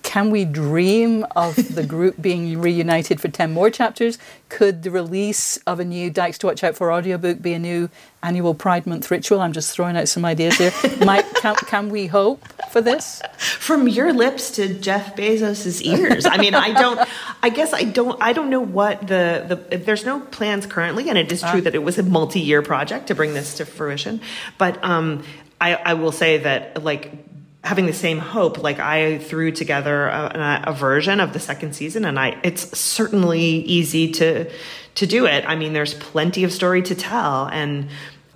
Can 0.03 0.31
we 0.31 0.45
dream 0.45 1.25
of 1.35 1.55
the 1.75 1.83
group 1.83 2.21
being 2.21 2.59
reunited 2.59 3.21
for 3.21 3.27
10 3.27 3.53
more 3.53 3.69
chapters? 3.69 4.17
Could 4.49 4.83
the 4.83 4.91
release 4.91 5.57
of 5.67 5.79
a 5.79 5.85
new 5.85 6.09
Dykes 6.09 6.37
to 6.39 6.47
Watch 6.47 6.63
Out 6.63 6.75
for 6.75 6.91
audiobook 6.91 7.41
be 7.41 7.53
a 7.53 7.59
new 7.59 7.89
annual 8.21 8.53
Pride 8.53 8.85
Month 8.87 9.09
ritual? 9.11 9.41
I'm 9.41 9.53
just 9.53 9.73
throwing 9.73 9.95
out 9.95 10.07
some 10.07 10.25
ideas 10.25 10.57
there. 10.57 10.71
Mike, 11.05 11.31
can, 11.35 11.55
can 11.55 11.89
we 11.89 12.07
hope 12.07 12.43
for 12.71 12.81
this? 12.81 13.21
From 13.37 13.87
your 13.87 14.11
lips 14.11 14.51
to 14.51 14.73
Jeff 14.73 15.15
Bezos's 15.15 15.81
ears. 15.81 16.25
I 16.25 16.37
mean, 16.37 16.55
I 16.55 16.73
don't, 16.73 17.07
I 17.43 17.49
guess 17.49 17.71
I 17.73 17.83
don't, 17.83 18.21
I 18.21 18.33
don't 18.33 18.49
know 18.49 18.61
what 18.61 19.07
the, 19.07 19.65
the, 19.69 19.77
there's 19.77 20.05
no 20.05 20.19
plans 20.19 20.65
currently, 20.65 21.09
and 21.09 21.17
it 21.17 21.31
is 21.31 21.41
true 21.41 21.59
ah. 21.59 21.61
that 21.61 21.75
it 21.75 21.83
was 21.83 21.97
a 21.97 22.03
multi 22.03 22.39
year 22.39 22.61
project 22.61 23.07
to 23.07 23.15
bring 23.15 23.33
this 23.33 23.55
to 23.55 23.65
fruition. 23.65 24.19
But 24.57 24.83
um, 24.83 25.23
I, 25.59 25.75
I 25.75 25.93
will 25.93 26.11
say 26.11 26.39
that, 26.39 26.83
like, 26.83 27.30
having 27.63 27.85
the 27.85 27.93
same 27.93 28.19
hope. 28.19 28.61
Like 28.61 28.79
i 28.79 29.17
threw 29.19 29.51
together 29.51 30.07
a, 30.07 30.63
a, 30.67 30.73
version 30.73 31.19
of 31.19 31.33
the 31.33 31.39
second 31.39 31.73
season 31.73 32.05
and 32.05 32.19
i 32.19 32.39
it's 32.43 32.77
certainly 32.77 33.41
easy 33.41 34.11
to 34.13 34.51
to 34.95 35.05
do 35.05 35.25
it. 35.25 35.45
I 35.47 35.55
mean 35.55 35.73
there's 35.73 35.93
plenty 35.93 36.43
of 36.43 36.51
story 36.51 36.81
to 36.83 36.95
tell 36.95 37.47
and 37.47 37.89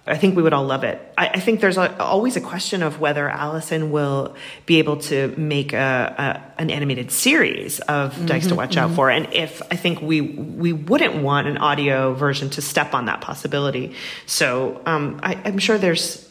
i 0.08 0.16
think 0.16 0.36
we 0.36 0.44
would 0.44 0.54
all 0.54 0.66
love 0.66 0.84
it. 0.84 1.02
I, 1.18 1.30
I 1.30 1.40
think 1.40 1.60
there's 1.60 1.78
a, 1.78 2.00
always 2.02 2.36
a 2.36 2.42
question 2.42 2.84
of 2.84 3.00
whether 3.00 3.28
alison 3.28 3.90
will 3.90 4.36
be 4.68 4.78
able 4.78 4.98
to 4.98 5.34
make 5.38 5.74
a, 5.74 6.46
a 6.58 6.62
an 6.62 6.70
animated 6.70 7.12
series 7.12 7.80
of 7.82 8.14
mm-hmm, 8.14 8.28
dykes 8.28 8.48
to 8.48 8.56
watch 8.56 8.76
mm-hmm. 8.76 8.92
out 8.92 8.96
for. 8.96 9.10
And 9.10 9.34
if 9.34 9.62
i 9.72 9.76
think 9.76 10.02
we 10.02 10.22
we 10.22 10.72
wouldn't 10.72 11.24
want 11.24 11.48
an 11.48 11.58
audio 11.58 12.14
version 12.14 12.52
to 12.52 12.62
step 12.62 12.94
on 12.94 13.06
that 13.06 13.22
possibility. 13.22 13.96
So 14.28 14.82
um, 14.86 15.20
I, 15.24 15.34
i'm 15.46 15.58
sure 15.58 15.80
there's 15.80 16.25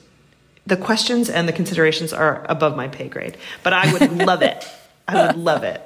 the 0.66 0.76
questions 0.76 1.28
and 1.28 1.48
the 1.48 1.52
considerations 1.52 2.12
are 2.12 2.44
above 2.48 2.76
my 2.76 2.88
pay 2.88 3.08
grade, 3.08 3.36
but 3.62 3.72
I 3.72 3.92
would 3.92 4.12
love 4.26 4.42
it. 4.42 4.66
I 5.06 5.26
would 5.26 5.36
love 5.36 5.62
it. 5.62 5.82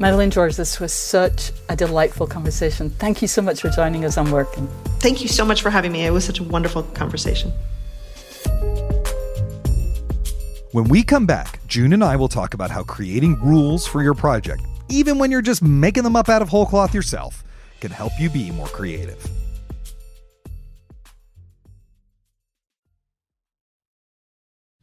Madeleine 0.00 0.30
George, 0.30 0.56
this 0.56 0.80
was 0.80 0.92
such 0.92 1.52
a 1.68 1.76
delightful 1.76 2.26
conversation. 2.26 2.90
Thank 2.90 3.22
you 3.22 3.28
so 3.28 3.40
much 3.40 3.60
for 3.60 3.70
joining 3.70 4.04
us 4.04 4.18
on 4.18 4.30
Working. 4.30 4.68
Thank 4.98 5.22
you 5.22 5.28
so 5.28 5.44
much 5.44 5.62
for 5.62 5.70
having 5.70 5.92
me. 5.92 6.04
It 6.04 6.10
was 6.10 6.24
such 6.24 6.40
a 6.40 6.44
wonderful 6.44 6.82
conversation. 6.82 7.52
When 10.72 10.88
we 10.88 11.04
come 11.04 11.24
back, 11.24 11.60
June 11.68 11.92
and 11.92 12.02
I 12.02 12.16
will 12.16 12.28
talk 12.28 12.52
about 12.52 12.72
how 12.72 12.82
creating 12.82 13.40
rules 13.40 13.86
for 13.86 14.02
your 14.02 14.14
project, 14.14 14.62
even 14.88 15.18
when 15.18 15.30
you're 15.30 15.40
just 15.40 15.62
making 15.62 16.02
them 16.02 16.16
up 16.16 16.28
out 16.28 16.42
of 16.42 16.48
whole 16.48 16.66
cloth 16.66 16.92
yourself, 16.92 17.44
can 17.80 17.92
help 17.92 18.12
you 18.18 18.28
be 18.28 18.50
more 18.50 18.66
creative. 18.66 19.24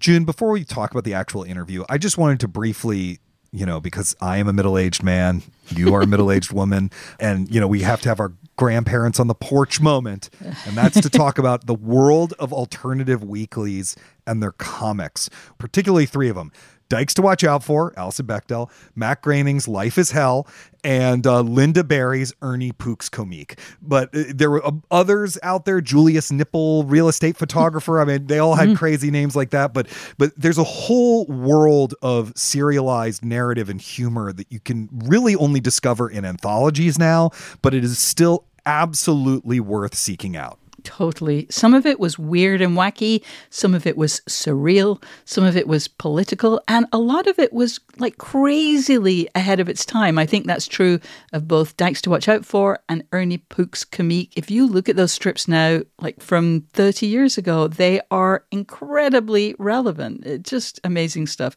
June, 0.02 0.26
before 0.26 0.50
we 0.50 0.64
talk 0.64 0.92
about 0.92 1.04
the 1.04 1.14
actual 1.14 1.44
interview, 1.44 1.86
I 1.88 2.00
just 2.00 2.18
wanted 2.18 2.40
to 2.42 2.48
briefly 2.48 3.20
you 3.54 3.66
know, 3.66 3.82
because 3.82 4.16
I 4.22 4.38
am 4.38 4.48
a 4.48 4.54
middle 4.54 4.78
aged 4.78 5.04
man, 5.04 5.44
you 5.76 5.94
are 5.94 6.04
a 6.04 6.08
middle 6.08 6.32
aged 6.32 6.52
woman, 6.54 6.90
and, 7.20 7.54
you 7.54 7.60
know, 7.60 7.68
we 7.68 7.82
have 7.82 8.00
to 8.04 8.10
have 8.10 8.22
our 8.22 8.32
grandparents 8.56 9.20
on 9.20 9.28
the 9.28 9.36
porch 9.36 9.82
moment. 9.82 10.30
And 10.40 10.78
that's 10.78 11.02
to 11.02 11.10
talk 11.10 11.38
about 11.38 11.66
the 11.66 11.74
world 11.74 12.34
of 12.40 12.54
alternative 12.54 13.26
weeklies 13.26 13.98
and 14.26 14.42
their 14.42 14.54
comics, 14.54 15.30
particularly 15.58 16.06
three 16.06 16.30
of 16.30 16.38
them 16.38 16.54
Dykes 16.92 17.14
to 17.14 17.22
Watch 17.22 17.46
Out 17.46 17.64
For, 17.64 17.94
Alison 17.96 18.28
Bechdel, 18.28 18.70
Matt 18.96 19.22
Groening's 19.22 19.66
Life 19.66 19.98
is 19.98 20.12
Hell, 20.12 20.46
and 20.84 21.26
uh, 21.26 21.42
Lynda 21.42 21.88
Barry's 21.88 22.34
Ernie 22.42 22.74
Pook's 22.74 23.08
Comeek. 23.10 23.58
But 23.82 24.14
uh, 24.14 24.24
there 24.28 24.52
were 24.52 24.66
uh, 24.66 24.72
others 24.92 25.38
out 25.42 25.64
there, 25.64 25.80
Julius 25.80 26.32
Knipl, 26.32 26.84
real 26.86 27.08
estate 27.08 27.38
photographer. 27.38 28.02
I 28.02 28.04
mean, 28.04 28.28
they 28.28 28.40
all 28.40 28.56
had 28.56 28.68
mm-hmm. 28.68 28.76
crazy 28.76 29.10
names 29.10 29.38
like 29.38 29.52
that. 29.52 29.74
But 29.74 29.88
but 30.18 30.34
there's 30.36 30.58
a 30.58 30.66
whole 30.66 31.26
world 31.28 31.96
of 32.02 32.34
serialized 32.36 33.24
narrative 33.24 33.70
and 33.70 33.80
humor 33.80 34.34
that 34.34 34.52
you 34.52 34.60
can 34.60 34.90
really 34.92 35.34
only 35.38 35.62
discover 35.62 36.10
in 36.10 36.26
anthologies 36.26 37.00
now. 37.00 37.32
But 37.62 37.74
it 37.74 37.86
is 37.86 37.98
still 38.00 38.44
absolutely 38.66 39.62
worth 39.62 39.96
seeking 39.96 40.36
out. 40.36 40.60
Totally. 40.84 41.48
Some 41.50 41.74
of 41.74 41.86
it 41.86 42.00
was 42.00 42.18
weird 42.18 42.62
and 42.62 42.76
wacky, 42.76 43.24
some 43.50 43.74
of 43.74 43.86
it 43.86 43.98
was 43.98 44.22
surreal, 44.28 45.02
some 45.26 45.44
of 45.44 45.56
it 45.56 45.68
was 45.68 45.88
political, 45.88 46.62
and 46.68 46.86
a 46.92 46.98
lot 46.98 47.28
of 47.28 47.38
it 47.40 47.54
was 47.54 47.80
like 47.98 48.18
crazily 48.18 49.28
ahead 49.36 49.60
of 49.60 49.70
its 49.70 49.86
time. 49.86 50.18
I 50.18 50.26
think 50.26 50.48
that's 50.48 50.68
true 50.68 51.00
of 51.34 51.48
both 51.48 51.78
Dykes 51.78 52.02
to 52.04 52.10
Watch 52.10 52.28
Out 52.28 52.46
For 52.46 52.80
and 52.90 53.04
Ernie 53.12 53.38
Pook's 53.38 53.84
Comeek. 53.84 54.32
If 54.36 54.50
you 54.50 54.66
look 54.66 54.90
at 54.90 54.96
those 54.96 55.12
strips 55.12 55.48
now, 55.48 55.82
like 56.00 56.22
from 56.22 56.62
30 56.74 57.06
years 57.06 57.38
ago, 57.38 57.68
they 57.68 58.02
are 58.10 58.46
incredibly 58.52 59.56
relevant. 59.60 60.26
It's 60.26 60.50
just 60.50 60.80
amazing 60.84 61.28
stuff. 61.28 61.56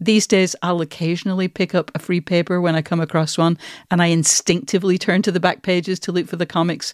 These 0.00 0.26
days, 0.26 0.56
I'll 0.62 0.80
occasionally 0.80 1.46
pick 1.46 1.76
up 1.76 1.92
a 1.94 2.00
free 2.00 2.20
paper 2.20 2.60
when 2.60 2.74
I 2.74 2.82
come 2.82 3.00
across 3.00 3.38
one, 3.38 3.56
and 3.88 4.02
I 4.02 4.06
instinctively 4.06 4.98
turn 4.98 5.22
to 5.22 5.30
the 5.30 5.38
back 5.38 5.62
pages 5.62 6.00
to 6.00 6.12
look 6.12 6.26
for 6.26 6.34
the 6.36 6.46
comics 6.46 6.92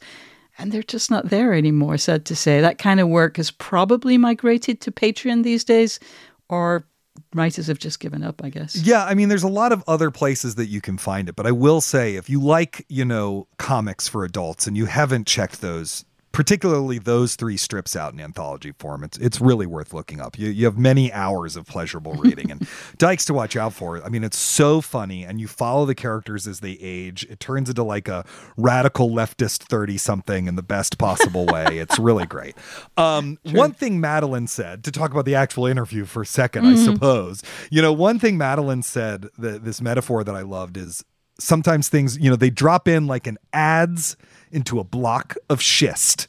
and 0.58 0.72
they're 0.72 0.82
just 0.82 1.10
not 1.10 1.30
there 1.30 1.54
anymore, 1.54 1.96
sad 1.96 2.24
to 2.26 2.36
say. 2.36 2.60
That 2.60 2.78
kind 2.78 3.00
of 3.00 3.08
work 3.08 3.36
has 3.36 3.50
probably 3.50 4.18
migrated 4.18 4.80
to 4.82 4.92
Patreon 4.92 5.44
these 5.44 5.64
days, 5.64 6.00
or 6.48 6.86
writers 7.34 7.68
have 7.68 7.78
just 7.78 8.00
given 8.00 8.22
up, 8.22 8.42
I 8.42 8.50
guess. 8.50 8.76
Yeah, 8.76 9.04
I 9.04 9.14
mean, 9.14 9.28
there's 9.28 9.42
a 9.42 9.48
lot 9.48 9.72
of 9.72 9.84
other 9.86 10.10
places 10.10 10.56
that 10.56 10.66
you 10.66 10.80
can 10.80 10.98
find 10.98 11.28
it, 11.28 11.36
but 11.36 11.46
I 11.46 11.52
will 11.52 11.80
say 11.80 12.16
if 12.16 12.28
you 12.28 12.40
like, 12.42 12.84
you 12.88 13.04
know, 13.04 13.46
comics 13.58 14.08
for 14.08 14.24
adults 14.24 14.66
and 14.66 14.76
you 14.76 14.86
haven't 14.86 15.26
checked 15.26 15.60
those 15.60 16.04
particularly 16.32 16.98
those 16.98 17.36
three 17.36 17.56
strips 17.56 17.96
out 17.96 18.12
in 18.12 18.20
anthology 18.20 18.72
form. 18.72 19.02
It's 19.04 19.18
it's 19.18 19.40
really 19.40 19.66
worth 19.66 19.92
looking 19.92 20.20
up. 20.20 20.38
You 20.38 20.48
you 20.48 20.64
have 20.66 20.78
many 20.78 21.12
hours 21.12 21.56
of 21.56 21.66
pleasurable 21.66 22.14
reading 22.14 22.50
and 22.50 22.66
Dykes 22.98 23.24
to 23.26 23.34
watch 23.34 23.56
out 23.56 23.72
for. 23.72 24.04
I 24.04 24.08
mean, 24.08 24.24
it's 24.24 24.38
so 24.38 24.80
funny, 24.80 25.24
and 25.24 25.40
you 25.40 25.48
follow 25.48 25.86
the 25.86 25.94
characters 25.94 26.46
as 26.46 26.60
they 26.60 26.72
age. 26.80 27.26
It 27.30 27.40
turns 27.40 27.68
into 27.68 27.82
like 27.82 28.08
a 28.08 28.24
radical 28.56 29.10
leftist 29.10 29.64
thirty 29.64 29.98
something 29.98 30.46
in 30.46 30.56
the 30.56 30.62
best 30.62 30.98
possible 30.98 31.46
way. 31.46 31.78
it's 31.78 31.98
really 31.98 32.26
great. 32.28 32.54
Um, 32.96 33.38
one 33.44 33.72
thing 33.72 34.00
Madeleine 34.00 34.46
said 34.46 34.84
to 34.84 34.92
talk 34.92 35.10
about 35.10 35.24
the 35.24 35.34
actual 35.34 35.66
interview 35.66 36.04
for 36.04 36.22
a 36.22 36.26
2nd 36.26 36.48
mm-hmm. 36.48 36.66
I 36.66 36.76
suppose. 36.76 37.42
You 37.70 37.82
know, 37.82 37.92
one 37.92 38.18
thing 38.18 38.38
Madeleine 38.38 38.82
said 38.82 39.28
that 39.38 39.64
this 39.64 39.80
metaphor 39.80 40.24
that 40.24 40.34
I 40.34 40.42
loved 40.42 40.76
is 40.76 41.04
sometimes 41.40 41.88
things 41.88 42.18
you 42.18 42.28
know 42.28 42.36
they 42.36 42.50
drop 42.50 42.88
in 42.88 43.06
like 43.06 43.26
an 43.26 43.38
adze 43.54 44.16
into 44.52 44.78
a 44.78 44.84
block 44.84 45.36
of 45.48 45.60
schist. 45.60 46.26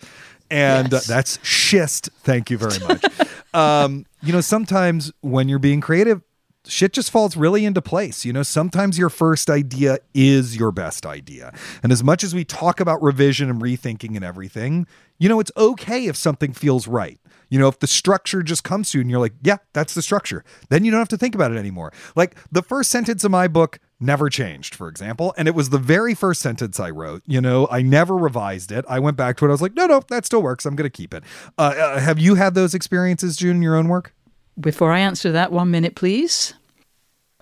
And 0.52 0.92
yes. 0.92 1.10
uh, 1.10 1.14
that's 1.14 1.40
schist. 1.44 2.10
Thank 2.24 2.50
you 2.50 2.58
very 2.58 2.80
much. 2.80 3.04
um, 3.54 4.06
you 4.22 4.34
know, 4.34 4.42
sometimes 4.42 5.12
when 5.22 5.48
you're 5.48 5.60
being 5.60 5.82
creative, 5.82 6.22
shit 6.66 6.94
just 6.94 7.12
falls 7.12 7.38
really 7.38 7.66
into 7.66 7.82
place. 7.82 8.26
You 8.26 8.34
know, 8.34 8.44
sometimes 8.44 8.98
your 8.98 9.10
first 9.10 9.50
idea 9.50 10.00
is 10.14 10.58
your 10.58 10.72
best 10.72 11.06
idea. 11.06 11.54
And 11.84 11.92
as 11.92 12.04
much 12.04 12.24
as 12.24 12.34
we 12.34 12.46
talk 12.46 12.80
about 12.80 13.02
revision 13.02 13.50
and 13.50 13.62
rethinking 13.62 14.16
and 14.16 14.26
everything, 14.26 14.88
you 15.18 15.30
know, 15.30 15.40
it's 15.40 15.52
okay 15.58 16.08
if 16.08 16.16
something 16.16 16.54
feels 16.54 16.88
right. 16.88 17.20
You 17.50 17.60
know, 17.60 17.68
if 17.68 17.80
the 17.80 17.88
structure 17.88 18.44
just 18.44 18.64
comes 18.64 18.92
to 18.92 18.98
you 18.98 19.02
and 19.02 19.10
you're 19.10 19.20
like, 19.20 19.34
yeah, 19.42 19.58
that's 19.74 19.94
the 19.94 20.02
structure, 20.02 20.44
then 20.70 20.86
you 20.86 20.92
don't 20.92 21.00
have 21.00 21.10
to 21.10 21.18
think 21.18 21.36
about 21.36 21.52
it 21.52 21.58
anymore. 21.58 21.92
Like 22.16 22.36
the 22.52 22.62
first 22.62 22.92
sentence 22.92 23.24
of 23.24 23.32
my 23.32 23.48
book 23.48 23.80
never 24.00 24.30
changed, 24.30 24.76
for 24.76 24.88
example. 24.88 25.34
And 25.38 25.48
it 25.48 25.56
was 25.56 25.70
the 25.70 25.78
very 25.78 26.14
first 26.14 26.42
sentence 26.42 26.80
I 26.80 26.90
wrote. 26.90 27.22
You 27.26 27.42
know, 27.42 27.68
I 27.70 27.82
never 27.82 28.16
revised 28.16 28.72
it. 28.72 28.86
I 28.88 29.00
went 29.00 29.18
back 29.18 29.38
to 29.38 29.46
it. 29.46 29.50
I 29.50 29.52
was 29.52 29.62
like, 29.62 29.76
no, 29.76 29.86
no, 29.86 30.02
that 30.10 30.26
still 30.26 30.42
works. 30.42 30.66
I'm 30.66 30.76
going 30.76 30.90
to 30.90 30.96
keep 30.96 31.14
it. 31.14 31.24
Uh, 31.58 31.74
uh, 31.78 32.00
have 32.00 32.20
you 32.20 32.36
had 32.36 32.56
those 32.56 32.74
experiences, 32.74 33.36
June, 33.38 33.58
in 33.58 33.62
your 33.62 33.76
own 33.76 33.88
work? 33.88 34.14
Before 34.60 34.92
I 34.92 35.00
answer 35.00 35.32
that, 35.32 35.52
one 35.52 35.72
minute, 35.72 35.96
please. 35.96 36.54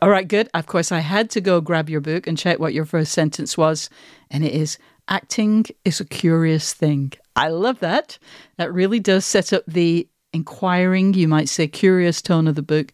All 0.02 0.10
right, 0.10 0.28
good. 0.28 0.50
Of 0.54 0.68
course, 0.68 0.92
I 0.92 1.00
had 1.00 1.30
to 1.32 1.42
go 1.42 1.60
grab 1.60 1.90
your 1.90 2.02
book 2.02 2.28
and 2.28 2.38
check 2.38 2.60
what 2.60 2.74
your 2.74 2.86
first 2.86 3.12
sentence 3.12 3.58
was. 3.58 3.90
And 4.30 4.46
it 4.46 4.54
is 4.54 4.78
acting 5.08 5.66
is 5.86 6.00
a 6.00 6.06
curious 6.06 6.74
thing. 6.74 7.14
I 7.36 7.50
love 7.50 7.80
that. 7.80 8.20
That 8.58 8.74
really 8.74 9.00
does 9.00 9.26
set 9.26 9.54
up 9.54 9.64
the 9.68 10.08
inquiring, 10.34 11.14
you 11.14 11.28
might 11.28 11.50
say, 11.50 11.68
curious 11.68 12.22
tone 12.22 12.48
of 12.48 12.56
the 12.56 12.62
book. 12.62 12.92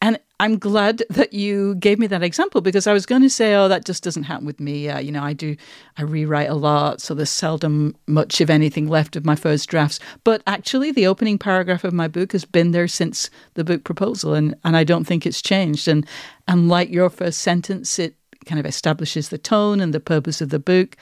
And 0.00 0.20
I'm 0.38 0.58
glad 0.58 1.02
that 1.10 1.32
you 1.32 1.74
gave 1.74 1.98
me 1.98 2.06
that 2.06 2.22
example 2.22 2.60
because 2.60 2.86
I 2.86 2.92
was 2.92 3.06
going 3.06 3.22
to 3.22 3.30
say, 3.30 3.54
oh, 3.54 3.66
that 3.66 3.84
just 3.84 4.04
doesn't 4.04 4.22
happen 4.22 4.46
with 4.46 4.60
me. 4.60 4.88
Uh, 4.88 5.00
you 5.00 5.10
know, 5.10 5.22
I 5.22 5.32
do, 5.32 5.56
I 5.96 6.02
rewrite 6.02 6.48
a 6.48 6.54
lot, 6.54 7.00
so 7.00 7.14
there's 7.14 7.30
seldom 7.30 7.96
much, 8.06 8.40
if 8.40 8.48
anything, 8.48 8.86
left 8.86 9.16
of 9.16 9.24
my 9.24 9.34
first 9.34 9.68
drafts. 9.68 9.98
But 10.22 10.42
actually, 10.46 10.92
the 10.92 11.08
opening 11.08 11.38
paragraph 11.38 11.82
of 11.82 11.92
my 11.92 12.06
book 12.06 12.30
has 12.32 12.44
been 12.44 12.70
there 12.70 12.86
since 12.86 13.28
the 13.54 13.64
book 13.64 13.82
proposal, 13.82 14.34
and, 14.34 14.54
and 14.62 14.76
I 14.76 14.84
don't 14.84 15.04
think 15.04 15.26
it's 15.26 15.42
changed. 15.42 15.88
And, 15.88 16.06
and 16.46 16.68
like 16.68 16.90
your 16.90 17.10
first 17.10 17.40
sentence, 17.40 17.98
it 17.98 18.14
kind 18.44 18.60
of 18.60 18.66
establishes 18.66 19.30
the 19.30 19.38
tone 19.38 19.80
and 19.80 19.92
the 19.92 20.00
purpose 20.00 20.40
of 20.40 20.50
the 20.50 20.60
book. 20.60 20.96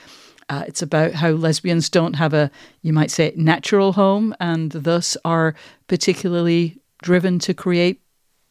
Uh, 0.49 0.63
it's 0.65 0.81
about 0.81 1.13
how 1.13 1.29
lesbians 1.29 1.89
don't 1.89 2.13
have 2.13 2.33
a, 2.33 2.49
you 2.81 2.93
might 2.93 3.11
say, 3.11 3.33
natural 3.35 3.93
home 3.93 4.33
and 4.39 4.71
thus 4.71 5.17
are 5.25 5.53
particularly 5.87 6.79
driven 7.03 7.37
to 7.37 7.53
create 7.53 8.01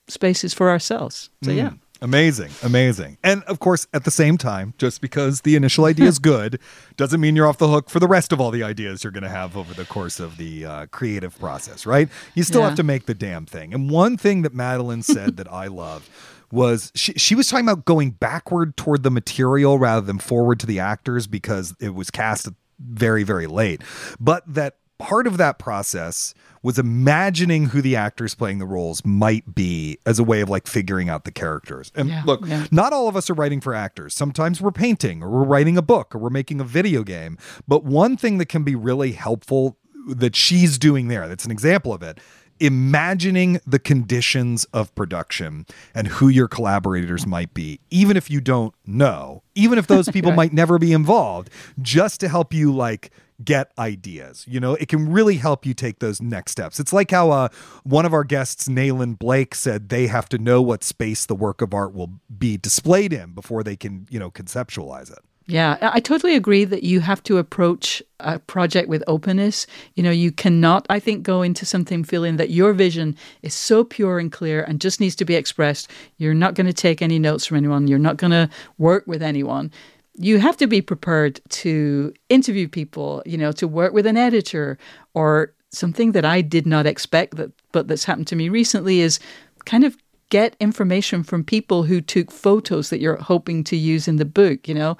spaces 0.09 0.55
for 0.55 0.71
ourselves. 0.71 1.31
So, 1.43 1.51
mm. 1.51 1.57
yeah. 1.57 1.71
Amazing, 2.03 2.51
amazing. 2.63 3.17
And 3.25 3.43
of 3.45 3.59
course, 3.59 3.87
at 3.95 4.05
the 4.05 4.11
same 4.11 4.37
time, 4.37 4.75
just 4.77 5.01
because 5.01 5.41
the 5.41 5.57
initial 5.57 5.87
idea 5.87 6.07
is 6.07 6.19
good 6.35 6.61
doesn't 6.99 7.23
mean 7.23 7.35
you're 7.37 7.47
off 7.47 7.57
the 7.57 7.69
hook 7.69 7.89
for 7.89 8.01
the 8.01 8.07
rest 8.07 8.33
of 8.33 8.41
all 8.41 8.51
the 8.51 8.63
ideas 8.63 9.03
you're 9.03 9.11
going 9.11 9.23
to 9.23 9.31
have 9.31 9.57
over 9.57 9.73
the 9.73 9.87
course 9.87 10.21
of 10.21 10.37
the 10.37 10.67
uh, 10.67 10.87
creative 10.87 11.39
process, 11.39 11.87
right? 11.87 12.11
You 12.35 12.43
still 12.43 12.61
Yeah. 12.61 12.67
have 12.69 12.77
to 12.77 12.83
make 12.83 13.07
the 13.07 13.15
damn 13.15 13.47
thing. 13.47 13.73
And 13.73 13.89
one 13.91 14.19
thing 14.19 14.43
that 14.43 14.53
Madeleine 14.53 15.03
said 15.03 15.39
that 15.39 15.51
I 15.51 15.69
love 15.69 16.11
was 16.53 16.93
she, 16.95 17.15
she 17.15 17.35
was 17.35 17.49
talking 17.49 17.67
about 17.67 17.87
going 17.87 18.11
backward 18.11 18.77
toward 18.77 19.03
the 19.03 19.11
material 19.11 19.79
rather 19.79 20.03
than 20.05 20.19
forward 20.19 20.61
to 20.61 20.67
the 20.67 20.79
actors 20.79 21.27
because 21.27 21.75
it 21.81 21.95
was 21.95 22.11
cast 22.11 22.47
very, 22.79 23.23
very 23.23 23.47
late. 23.47 23.81
But 24.21 24.43
that 24.47 24.77
part 24.99 25.27
of 25.27 25.37
that 25.37 25.59
process 25.59 26.35
was 26.63 26.79
imagining 26.79 27.67
who 27.67 27.81
the 27.81 27.95
actors 27.95 28.35
playing 28.35 28.59
the 28.59 28.67
roles 28.67 29.05
might 29.05 29.55
be 29.55 29.99
as 30.07 30.19
a 30.19 30.25
way 30.25 30.41
of 30.41 30.49
like 30.49 30.67
figuring 30.67 31.09
out 31.09 31.25
the 31.25 31.31
characters. 31.31 31.93
And 31.95 32.09
Yeah, 32.09 32.23
look, 32.27 32.41
yeah. 32.47 32.67
not 32.71 32.93
all 32.93 33.07
of 33.09 33.15
us 33.17 33.31
are 33.31 33.35
writing 33.35 33.61
for 33.61 33.75
actors. 33.75 34.15
Sometimes 34.15 34.61
we're 34.61 34.73
painting 34.73 35.23
or 35.23 35.31
we're 35.31 35.45
writing 35.45 35.77
a 35.79 35.83
book 35.83 36.15
or 36.15 36.19
we're 36.19 36.31
making 36.31 36.61
a 36.61 36.65
video 36.65 37.03
game. 37.05 37.39
But 37.69 37.85
one 37.85 38.17
thing 38.17 38.39
that 38.39 38.47
can 38.47 38.65
be 38.65 38.75
really 38.75 39.13
helpful 39.13 39.77
that 40.09 40.35
she's 40.35 40.79
doing 40.79 41.09
there, 41.09 41.29
that's 41.29 41.45
an 41.45 41.51
example 41.51 41.93
of 41.93 42.03
it, 42.03 42.19
imagining 42.59 43.61
the 43.67 43.79
conditions 43.79 44.65
of 44.73 44.95
production 44.95 45.67
and 45.95 46.07
who 46.09 46.29
your 46.29 46.49
collaborators 46.49 47.27
might 47.27 47.53
be, 47.55 47.81
even 47.91 48.17
if 48.17 48.31
you 48.31 48.41
don't 48.41 48.75
know, 48.87 49.43
even 49.55 49.79
if 49.79 49.87
those 49.87 50.09
people 50.13 50.31
Right. 50.31 50.37
might 50.37 50.53
never 50.53 50.79
be 50.79 50.93
involved, 50.93 51.51
just 51.81 52.19
to 52.21 52.29
help 52.29 52.53
you 52.55 52.73
like 52.75 53.11
get 53.45 53.73
ideas. 53.79 54.45
You 54.49 54.61
know, 54.61 54.75
it 54.75 54.89
can 54.89 55.11
really 55.11 55.37
help 55.37 55.67
you 55.67 55.75
take 55.75 55.99
those 55.99 56.21
next 56.21 56.53
steps. 56.53 56.81
It's 56.81 56.93
like 56.93 57.11
how 57.11 57.31
uh, 57.31 57.49
one 57.85 58.07
of 58.07 58.13
our 58.13 58.25
guests, 58.25 58.69
Nayland 58.69 59.19
Blake, 59.19 59.55
said 59.55 59.89
they 59.89 60.07
have 60.07 60.29
to 60.31 60.39
know 60.39 60.63
what 60.63 60.85
space 60.85 61.27
the 61.27 61.35
work 61.35 61.63
of 61.63 61.75
art 61.75 61.95
will 61.95 62.11
be 62.39 62.57
displayed 62.57 63.13
in 63.13 63.33
before 63.33 63.63
they 63.63 63.77
can, 63.77 64.07
you 64.11 64.19
know, 64.19 64.31
conceptualize 64.31 65.11
it. 65.11 65.19
Yeah, 65.49 65.79
I 65.81 65.97
I 65.97 66.01
totally 66.01 66.35
agree 66.35 66.65
that 66.65 66.83
you 66.83 67.01
have 67.01 67.23
to 67.25 67.39
approach 67.39 68.03
a 68.21 68.39
project 68.39 68.89
with 68.89 69.05
openness. 69.07 69.67
You 69.95 70.03
know, 70.03 70.11
you 70.11 70.33
cannot, 70.33 70.87
I 70.91 70.99
think, 70.99 71.23
go 71.23 71.43
into 71.43 71.65
something 71.65 72.05
feeling 72.05 72.37
that 72.37 72.51
your 72.51 72.73
vision 72.73 73.17
is 73.43 73.55
so 73.55 73.85
pure 73.85 74.19
and 74.19 74.31
clear 74.33 74.63
and 74.63 74.81
just 74.81 75.01
needs 75.01 75.15
to 75.17 75.25
be 75.25 75.37
expressed. 75.37 75.89
You're 76.19 76.35
not 76.35 76.55
going 76.55 76.67
to 76.67 76.73
take 76.73 77.01
any 77.01 77.19
notes 77.19 77.47
from 77.47 77.59
anyone, 77.59 77.87
you're 77.87 77.99
not 77.99 78.17
going 78.17 78.33
to 78.33 78.51
work 78.79 79.07
with 79.07 79.23
anyone. 79.23 79.71
You 80.19 80.39
have 80.39 80.57
to 80.59 80.67
be 80.67 80.81
prepared 80.81 81.41
to 81.51 82.13
interview 82.29 82.69
people, 82.69 83.23
you 83.27 83.37
know, 83.37 83.53
to 83.53 83.69
work 83.69 83.93
with 83.93 84.07
an 84.07 84.17
editor 84.17 84.79
or 85.15 85.53
something 85.71 86.13
that 86.13 86.25
I 86.25 86.41
did 86.41 86.67
not 86.67 86.87
expect 86.87 87.37
that 87.37 87.53
but 87.73 87.89
that's 87.89 88.05
happened 88.05 88.29
to 88.29 88.37
me 88.37 88.49
recently 88.49 89.01
is 89.01 89.19
kind 89.67 89.85
of 89.85 89.97
get 90.31 90.57
information 90.59 91.23
from 91.23 91.45
people 91.45 91.83
who 91.85 92.01
took 92.01 92.31
photos 92.31 92.91
that 92.91 93.01
you're 93.01 93.17
hoping 93.17 93.63
to 93.65 93.77
use 93.77 94.09
in 94.09 94.17
the 94.17 94.25
book, 94.25 94.67
you 94.67 94.75
know 94.75 94.97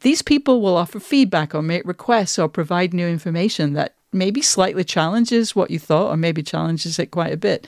these 0.00 0.22
people 0.22 0.60
will 0.60 0.76
offer 0.76 0.98
feedback 0.98 1.54
or 1.54 1.62
make 1.62 1.86
requests 1.86 2.38
or 2.38 2.48
provide 2.48 2.92
new 2.92 3.06
information 3.06 3.74
that 3.74 3.94
maybe 4.12 4.42
slightly 4.42 4.84
challenges 4.84 5.54
what 5.54 5.70
you 5.70 5.78
thought 5.78 6.10
or 6.10 6.16
maybe 6.16 6.42
challenges 6.42 6.98
it 6.98 7.10
quite 7.10 7.32
a 7.32 7.36
bit. 7.36 7.66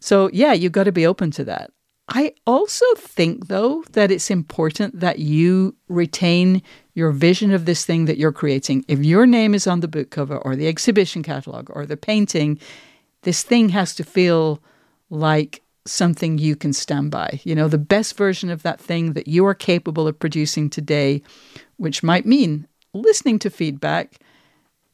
So, 0.00 0.30
yeah, 0.32 0.52
you've 0.52 0.72
got 0.72 0.84
to 0.84 0.92
be 0.92 1.06
open 1.06 1.30
to 1.32 1.44
that. 1.44 1.72
I 2.08 2.32
also 2.46 2.86
think, 2.96 3.48
though, 3.48 3.84
that 3.92 4.10
it's 4.10 4.30
important 4.30 4.98
that 5.00 5.18
you 5.18 5.76
retain 5.88 6.62
your 6.94 7.12
vision 7.12 7.52
of 7.52 7.66
this 7.66 7.84
thing 7.84 8.06
that 8.06 8.16
you're 8.16 8.32
creating. 8.32 8.84
If 8.88 9.00
your 9.00 9.26
name 9.26 9.54
is 9.54 9.66
on 9.66 9.80
the 9.80 9.88
book 9.88 10.10
cover 10.10 10.38
or 10.38 10.56
the 10.56 10.68
exhibition 10.68 11.22
catalog 11.22 11.68
or 11.70 11.84
the 11.84 11.98
painting, 11.98 12.58
this 13.22 13.42
thing 13.42 13.68
has 13.70 13.94
to 13.96 14.04
feel 14.04 14.62
like 15.10 15.62
something 15.86 16.38
you 16.38 16.56
can 16.56 16.72
stand 16.72 17.10
by. 17.10 17.40
You 17.44 17.54
know, 17.54 17.68
the 17.68 17.78
best 17.78 18.16
version 18.16 18.50
of 18.50 18.62
that 18.62 18.80
thing 18.80 19.12
that 19.12 19.28
you 19.28 19.44
are 19.46 19.54
capable 19.54 20.08
of 20.08 20.18
producing 20.18 20.70
today, 20.70 21.22
which 21.76 22.02
might 22.02 22.26
mean 22.26 22.66
listening 22.94 23.38
to 23.40 23.50
feedback 23.50 24.18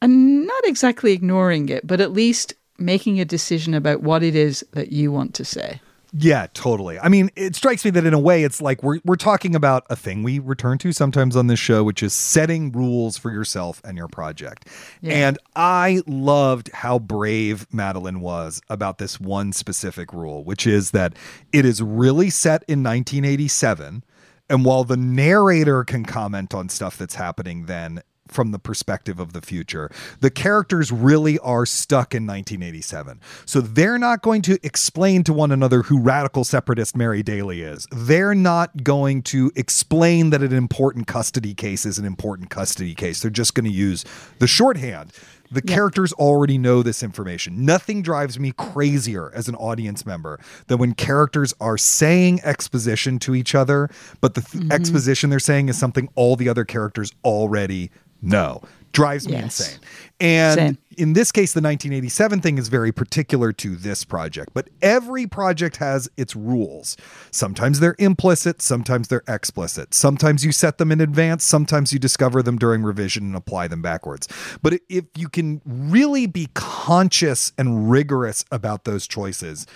and 0.03 0.47
not 0.47 0.65
exactly 0.65 1.13
ignoring 1.13 1.69
it, 1.69 1.87
but 1.87 2.01
at 2.01 2.13
least 2.13 2.55
making 2.77 3.21
a 3.21 3.25
decision 3.25 3.73
about 3.73 4.03
what 4.03 4.23
it 4.23 4.35
is 4.35 4.65
that 4.73 4.91
you 4.91 5.13
want 5.13 5.33
to 5.35 5.45
say. 5.45 5.81
Yeah, 6.17 6.47
totally. 6.55 6.97
I 7.01 7.09
mean, 7.09 7.31
it 7.35 7.57
strikes 7.57 7.85
me 7.85 7.91
that 7.91 8.07
in 8.07 8.15
a 8.15 8.21
way, 8.21 8.45
it's 8.45 8.63
like 8.63 8.85
we're 8.85 9.01
we're 9.05 9.17
talking 9.17 9.57
about 9.57 9.85
a 9.91 9.97
thing 9.97 10.23
we 10.23 10.39
return 10.39 10.79
to 10.79 10.93
sometimes 10.93 11.35
on 11.35 11.49
this 11.49 11.59
show, 11.59 11.83
which 11.83 12.05
is 12.05 12.13
setting 12.13 12.71
rules 12.71 13.19
for 13.19 13.33
yourself 13.33 13.81
and 13.85 13.99
your 13.99 14.07
project. 14.07 14.69
And 15.03 15.39
I 15.57 16.03
loved 16.07 16.71
how 16.73 17.01
brave 17.01 17.67
Madeleine 17.73 18.21
was 18.21 18.63
about 18.71 18.99
this 18.99 19.19
one 19.19 19.53
specific 19.53 20.13
rule, 20.13 20.45
which 20.45 20.69
is 20.69 20.93
that 20.93 21.15
it 21.53 21.65
is 21.65 21.83
really 21.83 22.31
set 22.31 22.63
in 22.69 22.85
1987. 22.85 24.05
And 24.49 24.65
while 24.65 24.85
the 24.85 24.97
narrator 24.97 25.83
can 25.83 26.05
comment 26.05 26.55
on 26.55 26.69
stuff 26.69 26.97
that's 26.97 27.17
happening 27.17 27.67
then, 27.67 28.03
from 28.35 28.51
the 28.51 28.59
perspective 28.59 29.21
of 29.21 29.33
the 29.33 29.41
future. 29.41 29.91
The 30.21 30.31
characters 30.31 30.91
really 30.91 31.39
are 31.39 31.65
stuck 31.65 32.15
in 32.15 32.27
1987. 32.27 33.21
So 33.47 33.61
they're 33.61 33.99
not 33.99 34.23
going 34.23 34.43
to 34.43 34.59
explain 34.63 35.23
to 35.25 35.33
one 35.33 35.53
another 35.53 35.83
who 35.83 36.01
radical 36.01 36.45
separatist 36.45 36.97
Mary 36.97 37.23
Daly 37.23 37.63
is. 37.63 37.87
They're 37.93 38.35
not 38.35 38.83
going 38.83 39.23
to 39.23 39.53
explain 39.55 40.31
that 40.31 40.43
an 40.43 40.53
important 40.53 41.07
custody 41.07 41.55
case 41.55 41.87
is 41.87 41.99
an 41.99 42.05
important 42.05 42.51
custody 42.51 42.95
case. 42.95 43.23
They're 43.23 43.31
just 43.31 43.55
going 43.55 43.65
to 43.65 43.71
use 43.71 44.05
the 44.41 44.47
shorthand. 44.47 45.13
The 45.55 45.63
characters 45.63 46.13
already 46.13 46.59
know 46.59 46.83
this 46.83 47.03
information. 47.03 47.65
Nothing 47.65 48.03
drives 48.03 48.39
me 48.39 48.53
crazier 48.53 49.31
as 49.35 49.49
an 49.49 49.55
audience 49.55 50.05
member 50.05 50.41
than 50.67 50.79
when 50.79 50.95
characters 50.95 51.55
are 51.61 51.79
saying 51.79 52.41
exposition 52.43 53.19
to 53.21 53.35
each 53.35 53.55
other, 53.55 53.89
but 54.21 54.35
the 54.35 54.41
th- 54.41 54.65
mm-hmm. 54.65 54.73
exposition 54.73 55.31
they're 55.31 55.39
saying 55.39 55.69
is 55.69 55.79
something 55.79 56.09
all 56.17 56.35
the 56.35 56.49
other 56.49 56.65
characters 56.65 57.13
already 57.25 57.91
know. 58.21 58.63
Drives 58.95 59.27
me 59.27 59.35
Yes. 59.35 59.61
insane. 59.61 59.81
And 60.21 60.55
Same. 60.55 60.79
in 60.97 61.13
this 61.13 61.33
case, 61.33 61.53
the 61.53 61.61
1987 61.61 62.41
thing 62.41 62.57
is 62.59 62.69
very 62.69 62.93
particular 62.93 63.53
to 63.53 63.75
this 63.75 64.05
project, 64.05 64.51
but 64.55 64.71
every 64.81 65.27
project 65.27 65.79
has 65.79 66.09
its 66.17 66.37
rules. 66.37 66.97
Sometimes 67.33 67.81
they're 67.81 67.97
implicit, 67.99 68.63
sometimes 68.63 69.09
they're 69.09 69.25
explicit. 69.27 69.93
Sometimes 69.93 70.45
you 70.45 70.53
set 70.53 70.79
them 70.79 70.93
in 70.93 71.01
advance, 71.01 71.45
sometimes 71.45 71.93
you 71.93 71.99
discover 71.99 72.43
them 72.43 72.57
during 72.57 72.85
revision 72.85 73.25
and 73.25 73.35
apply 73.37 73.67
them 73.67 73.83
backwards. 73.83 74.29
But 74.63 74.81
if 74.89 75.05
you 75.17 75.29
can 75.29 75.61
really 75.67 76.27
be 76.27 76.49
conscious 76.55 77.53
and 77.59 77.91
rigorous 77.91 78.45
about 78.53 78.85
those 78.85 79.09
choices, 79.09 79.67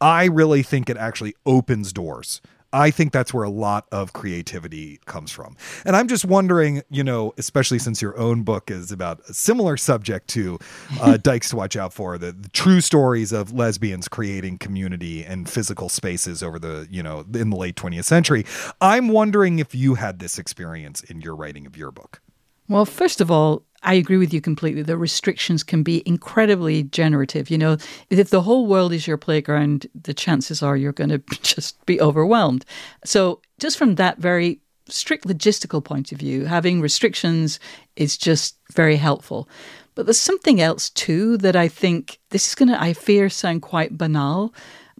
I 0.00 0.26
really 0.26 0.62
think 0.62 0.88
it 0.88 0.96
actually 0.96 1.34
opens 1.44 1.92
doors. 1.92 2.40
I 2.72 2.90
think 2.90 3.12
that's 3.12 3.32
where 3.32 3.44
a 3.44 3.50
lot 3.50 3.86
of 3.92 4.12
creativity 4.12 5.00
comes 5.06 5.30
from. 5.30 5.56
And 5.86 5.96
I'm 5.96 6.06
just 6.06 6.24
wondering, 6.24 6.82
you 6.90 7.02
know, 7.02 7.32
especially 7.38 7.78
since 7.78 8.02
your 8.02 8.18
own 8.18 8.42
book 8.42 8.70
is 8.70 8.92
about 8.92 9.20
a 9.28 9.34
similar 9.34 9.76
subject 9.76 10.28
to 10.28 10.58
uh, 11.00 11.16
Dykes 11.22 11.50
to 11.50 11.56
Watch 11.56 11.76
Out 11.76 11.94
For, 11.94 12.18
the, 12.18 12.32
the 12.32 12.48
true 12.50 12.80
stories 12.80 13.32
of 13.32 13.52
lesbians 13.52 14.06
creating 14.08 14.58
community 14.58 15.24
and 15.24 15.48
physical 15.48 15.88
spaces 15.88 16.42
over 16.42 16.58
the, 16.58 16.86
you 16.90 17.02
know, 17.02 17.24
in 17.32 17.50
the 17.50 17.56
late 17.56 17.76
20th 17.76 18.04
century. 18.04 18.44
I'm 18.80 19.08
wondering 19.08 19.58
if 19.58 19.74
you 19.74 19.94
had 19.94 20.18
this 20.18 20.38
experience 20.38 21.02
in 21.02 21.22
your 21.22 21.34
writing 21.34 21.64
of 21.64 21.76
your 21.76 21.90
book. 21.90 22.20
Well, 22.68 22.84
first 22.84 23.22
of 23.22 23.30
all, 23.30 23.62
I 23.82 23.94
agree 23.94 24.16
with 24.16 24.34
you 24.34 24.40
completely. 24.40 24.82
The 24.82 24.96
restrictions 24.96 25.62
can 25.62 25.82
be 25.82 26.02
incredibly 26.04 26.82
generative. 26.84 27.50
You 27.50 27.58
know, 27.58 27.76
if 28.10 28.30
the 28.30 28.42
whole 28.42 28.66
world 28.66 28.92
is 28.92 29.06
your 29.06 29.16
playground, 29.16 29.86
the 29.94 30.14
chances 30.14 30.62
are 30.62 30.76
you're 30.76 30.92
going 30.92 31.10
to 31.10 31.18
just 31.42 31.84
be 31.86 32.00
overwhelmed. 32.00 32.64
So, 33.04 33.40
just 33.58 33.78
from 33.78 33.94
that 33.96 34.18
very 34.18 34.60
strict 34.88 35.26
logistical 35.26 35.84
point 35.84 36.12
of 36.12 36.18
view, 36.18 36.46
having 36.46 36.80
restrictions 36.80 37.60
is 37.96 38.16
just 38.16 38.56
very 38.72 38.96
helpful. 38.96 39.48
But 39.94 40.06
there's 40.06 40.18
something 40.18 40.60
else 40.60 40.90
too 40.90 41.36
that 41.38 41.56
I 41.56 41.68
think 41.68 42.18
this 42.30 42.48
is 42.48 42.54
going 42.54 42.68
to, 42.68 42.80
I 42.80 42.92
fear, 42.92 43.28
sound 43.28 43.62
quite 43.62 43.98
banal, 43.98 44.54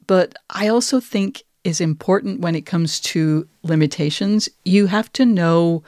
but 0.07 0.35
I 0.51 0.68
also 0.68 1.01
think 1.01 1.45
is 1.64 1.81
important 1.81 2.41
when 2.41 2.55
it 2.55 2.66
comes 2.66 2.99
to 3.01 3.47
limitations. 3.62 4.49
You 4.64 4.87
have 4.87 5.12
to 5.12 5.24
know 5.24 5.83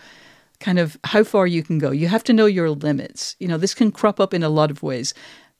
kind 0.61 0.79
of 0.79 0.97
how 1.05 1.25
far 1.25 1.47
you 1.47 1.63
can 1.63 1.79
go. 1.79 1.91
You 1.91 2.09
have 2.09 2.25
to 2.25 2.33
know 2.33 2.47
your 2.47 2.71
limits. 2.71 3.35
You 3.39 3.49
know, 3.49 3.59
this 3.59 3.75
can 3.75 3.91
crop 3.91 4.21
up 4.21 4.33
in 4.33 4.43
a 4.43 4.49
lot 4.49 4.71
of 4.71 4.83
ways. 4.83 5.15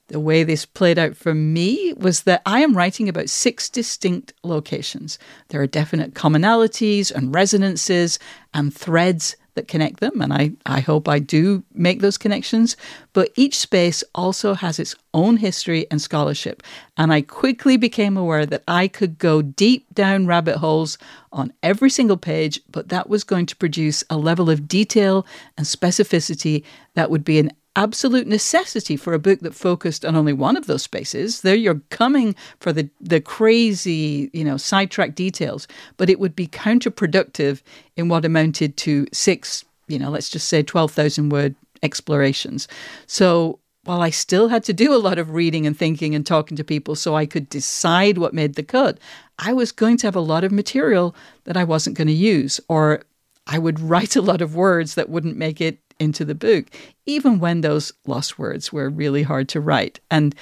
The 0.09 0.21
way 0.21 0.43
this 0.43 0.67
played 0.67 0.99
out 0.99 1.17
for 1.17 1.35
me 1.35 1.93
was 1.95 2.25
that 2.25 2.43
I 2.45 2.61
am 2.61 2.77
writing 2.77 3.09
about 3.09 3.31
six 3.31 3.69
distinct 3.69 4.33
locations. 4.43 5.19
There 5.49 5.63
are 5.63 5.67
definite 5.67 6.15
commonalities 6.15 7.13
and 7.13 7.35
resonances 7.35 8.19
and 8.53 8.75
threads 8.75 9.37
that 9.55 9.69
connect 9.69 10.01
them, 10.01 10.21
and 10.21 10.33
I, 10.33 10.53
I 10.67 10.81
hope 10.81 11.09
I 11.09 11.19
do 11.19 11.63
make 11.75 12.01
those 12.01 12.19
connections. 12.19 12.77
But 13.13 13.31
each 13.37 13.59
space 13.59 14.05
also 14.15 14.55
has 14.55 14.79
its 14.79 14.95
own 15.13 15.39
history 15.39 15.87
and 15.91 16.01
scholarship. 16.01 16.63
And 16.97 17.13
I 17.13 17.23
quickly 17.23 17.77
became 17.77 18.17
aware 18.17 18.47
that 18.47 18.63
I 18.69 18.89
could 18.89 19.19
go 19.19 19.43
deep 19.43 19.93
down 19.95 20.27
rabbit 20.27 20.59
holes 20.59 20.99
on 21.33 21.53
every 21.63 21.91
single 21.91 22.17
page, 22.17 22.61
but 22.71 22.89
that 22.89 23.09
was 23.09 23.25
going 23.25 23.47
to 23.47 23.57
produce 23.57 24.05
a 24.11 24.17
level 24.17 24.51
of 24.51 24.69
detail 24.69 25.27
and 25.57 25.67
specificity 25.67 26.65
that 26.95 27.11
would 27.11 27.25
be 27.25 27.39
an 27.39 27.53
absolute 27.77 28.27
necessity 28.27 28.97
for 28.97 29.13
a 29.13 29.19
book 29.19 29.41
that 29.41 29.55
focused 29.55 30.05
on 30.05 30.17
only 30.17 30.33
one 30.33 30.57
of 30.57 30.67
those 30.67 30.83
spaces. 30.83 31.43
There 31.43 31.55
you're 31.55 31.81
coming 31.91 32.35
for 32.59 32.73
the, 32.73 32.91
the 33.01 33.21
crazy, 33.21 34.31
you 34.33 34.45
know, 34.45 34.57
sidetrack 34.57 35.15
details, 35.15 35.69
but 35.97 36.11
it 36.11 36.19
would 36.19 36.35
be 36.35 36.47
counterproductive 36.47 37.63
in 37.97 38.09
what 38.09 38.25
amounted 38.25 38.77
to 38.79 39.07
six, 39.13 39.65
you 39.89 39.99
know, 39.99 40.11
let's 40.11 40.29
just 40.29 40.49
say 40.49 40.63
12,000 40.63 41.29
word 41.29 41.55
explorations. 41.83 42.67
So 43.07 43.61
while 43.85 44.03
I 44.03 44.11
still 44.11 44.49
had 44.49 44.65
to 44.65 44.73
do 44.73 44.95
a 44.95 44.99
lot 44.99 45.19
of 45.19 45.31
reading 45.31 45.67
and 45.67 45.77
thinking 45.77 46.15
and 46.15 46.27
talking 46.27 46.57
to 46.57 46.65
people 46.65 46.95
so 46.95 47.15
I 47.15 47.25
could 47.25 47.49
decide 47.49 48.19
what 48.19 48.35
made 48.35 48.55
the 48.55 48.63
cut, 48.63 48.99
I 49.39 49.53
was 49.53 49.73
going 49.73 49.97
to 49.99 50.07
have 50.07 50.17
a 50.17 50.21
lot 50.21 50.45
of 50.45 50.53
material 50.53 51.15
that 51.45 51.57
I 51.57 51.65
wasn't 51.65 51.97
going 51.97 52.09
to 52.09 52.13
use, 52.13 52.61
or 52.69 53.03
I 53.47 53.59
would 53.59 53.81
write 53.91 54.17
a 54.17 54.23
lot 54.23 54.43
of 54.43 54.55
words 54.55 54.97
that 54.97 55.09
wouldn't 55.09 55.37
make 55.37 55.61
it 55.61 55.79
into 56.01 56.25
the 56.25 56.35
book, 56.35 56.67
even 57.07 57.39
when 57.39 57.61
those 57.61 57.93
lost 58.07 58.39
words 58.39 58.73
were 58.73 58.91
really 58.91 59.23
hard 59.23 59.49
to 59.51 59.61
write. 59.61 60.01
And 60.11 60.35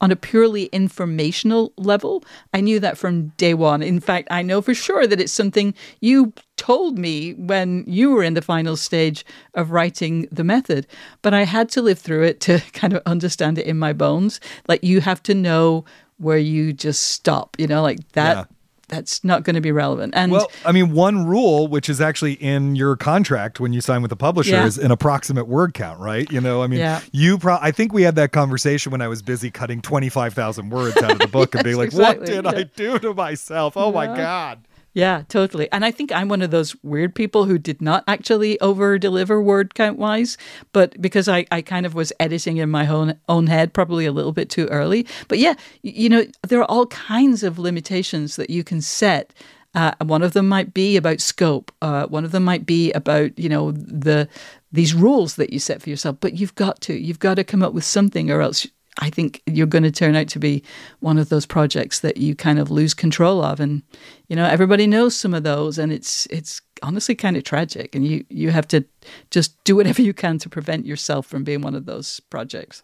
on 0.00 0.10
a 0.10 0.16
purely 0.16 0.64
informational 0.66 1.72
level, 1.78 2.24
I 2.52 2.60
knew 2.60 2.78
that 2.80 2.98
from 2.98 3.28
day 3.38 3.54
one. 3.54 3.82
In 3.82 4.00
fact, 4.00 4.28
I 4.30 4.42
know 4.42 4.60
for 4.60 4.74
sure 4.74 5.06
that 5.06 5.20
it's 5.20 5.32
something 5.32 5.72
you 6.00 6.34
told 6.56 6.98
me 6.98 7.32
when 7.34 7.84
you 7.86 8.10
were 8.10 8.22
in 8.22 8.34
the 8.34 8.42
final 8.42 8.76
stage 8.76 9.24
of 9.54 9.70
writing 9.70 10.28
the 10.30 10.44
method. 10.44 10.86
But 11.22 11.32
I 11.32 11.44
had 11.44 11.70
to 11.70 11.82
live 11.82 11.98
through 11.98 12.24
it 12.24 12.40
to 12.40 12.60
kind 12.72 12.92
of 12.92 13.02
understand 13.06 13.56
it 13.56 13.66
in 13.66 13.78
my 13.78 13.92
bones. 13.92 14.40
Like 14.68 14.84
you 14.84 15.00
have 15.00 15.22
to 15.22 15.34
know 15.34 15.86
where 16.18 16.38
you 16.38 16.72
just 16.72 17.12
stop, 17.12 17.56
you 17.58 17.66
know, 17.66 17.82
like 17.82 18.06
that. 18.12 18.36
Yeah 18.36 18.44
that's 18.88 19.24
not 19.24 19.42
going 19.44 19.54
to 19.54 19.60
be 19.60 19.72
relevant. 19.72 20.14
And 20.16 20.32
well, 20.32 20.50
I 20.64 20.72
mean, 20.72 20.92
one 20.92 21.26
rule 21.26 21.68
which 21.68 21.88
is 21.88 22.00
actually 22.00 22.34
in 22.34 22.76
your 22.76 22.96
contract 22.96 23.60
when 23.60 23.72
you 23.72 23.80
sign 23.80 24.02
with 24.02 24.10
the 24.10 24.16
publisher 24.16 24.52
yeah. 24.52 24.66
is 24.66 24.78
an 24.78 24.90
approximate 24.90 25.48
word 25.48 25.74
count, 25.74 26.00
right? 26.00 26.30
You 26.30 26.40
know, 26.40 26.62
I 26.62 26.66
mean, 26.66 26.80
yeah. 26.80 27.00
you. 27.12 27.38
Pro- 27.38 27.58
I 27.60 27.70
think 27.70 27.92
we 27.92 28.02
had 28.02 28.16
that 28.16 28.32
conversation 28.32 28.92
when 28.92 29.00
I 29.00 29.08
was 29.08 29.22
busy 29.22 29.50
cutting 29.50 29.80
twenty 29.80 30.08
five 30.08 30.34
thousand 30.34 30.70
words 30.70 30.96
out 30.98 31.12
of 31.12 31.18
the 31.18 31.28
book 31.28 31.50
yes, 31.54 31.60
and 31.60 31.64
being 31.64 31.76
like, 31.76 31.86
exactly. 31.86 32.20
"What 32.20 32.26
did 32.26 32.44
yeah. 32.44 32.50
I 32.50 32.62
do 32.62 32.98
to 32.98 33.14
myself? 33.14 33.76
Oh 33.76 33.92
my 33.92 34.06
god." 34.06 34.60
Yeah, 34.94 35.24
totally. 35.28 35.70
And 35.72 35.84
I 35.84 35.90
think 35.90 36.12
I'm 36.12 36.28
one 36.28 36.40
of 36.40 36.52
those 36.52 36.76
weird 36.84 37.16
people 37.16 37.46
who 37.46 37.58
did 37.58 37.82
not 37.82 38.04
actually 38.06 38.60
over 38.60 38.96
deliver 38.96 39.42
word 39.42 39.74
count 39.74 39.98
wise, 39.98 40.38
but 40.72 41.00
because 41.02 41.28
I, 41.28 41.46
I 41.50 41.62
kind 41.62 41.84
of 41.84 41.94
was 41.94 42.12
editing 42.20 42.58
in 42.58 42.70
my 42.70 42.86
own 42.86 43.18
own 43.28 43.48
head 43.48 43.72
probably 43.72 44.06
a 44.06 44.12
little 44.12 44.30
bit 44.30 44.48
too 44.50 44.66
early. 44.68 45.04
But 45.26 45.40
yeah, 45.40 45.54
you 45.82 46.08
know, 46.08 46.24
there 46.46 46.60
are 46.60 46.70
all 46.70 46.86
kinds 46.86 47.42
of 47.42 47.58
limitations 47.58 48.36
that 48.36 48.50
you 48.50 48.62
can 48.62 48.80
set. 48.80 49.32
Uh, 49.74 49.90
one 50.04 50.22
of 50.22 50.32
them 50.32 50.48
might 50.48 50.72
be 50.72 50.96
about 50.96 51.20
scope. 51.20 51.72
Uh, 51.82 52.06
one 52.06 52.24
of 52.24 52.30
them 52.30 52.44
might 52.44 52.64
be 52.64 52.92
about 52.92 53.36
you 53.36 53.48
know 53.48 53.72
the 53.72 54.28
these 54.70 54.94
rules 54.94 55.34
that 55.34 55.52
you 55.52 55.58
set 55.58 55.82
for 55.82 55.90
yourself. 55.90 56.18
But 56.20 56.38
you've 56.38 56.54
got 56.54 56.80
to 56.82 56.94
you've 56.94 57.18
got 57.18 57.34
to 57.34 57.42
come 57.42 57.64
up 57.64 57.72
with 57.72 57.84
something, 57.84 58.30
or 58.30 58.40
else 58.40 58.64
I 58.98 59.10
think 59.10 59.42
you're 59.46 59.66
going 59.66 59.82
to 59.82 59.90
turn 59.90 60.14
out 60.14 60.28
to 60.28 60.38
be 60.38 60.62
one 61.00 61.18
of 61.18 61.28
those 61.28 61.46
projects 61.46 62.00
that 62.00 62.16
you 62.16 62.34
kind 62.34 62.58
of 62.58 62.70
lose 62.70 62.94
control 62.94 63.42
of, 63.42 63.60
and 63.60 63.82
you 64.28 64.36
know 64.36 64.44
everybody 64.44 64.86
knows 64.86 65.16
some 65.16 65.34
of 65.34 65.42
those, 65.42 65.78
and 65.78 65.92
it's 65.92 66.26
it's 66.26 66.60
honestly 66.82 67.14
kind 67.14 67.36
of 67.36 67.44
tragic, 67.44 67.94
and 67.94 68.06
you 68.06 68.24
you 68.28 68.50
have 68.50 68.68
to 68.68 68.84
just 69.30 69.62
do 69.64 69.76
whatever 69.76 70.02
you 70.08 70.14
can 70.14 70.38
to 70.38 70.48
prevent 70.48 70.86
yourself 70.86 71.26
from 71.26 71.44
being 71.44 71.60
one 71.60 71.74
of 71.74 71.86
those 71.86 72.20
projects. 72.30 72.82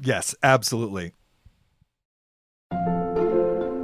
Yes, 0.00 0.34
absolutely. 0.42 1.12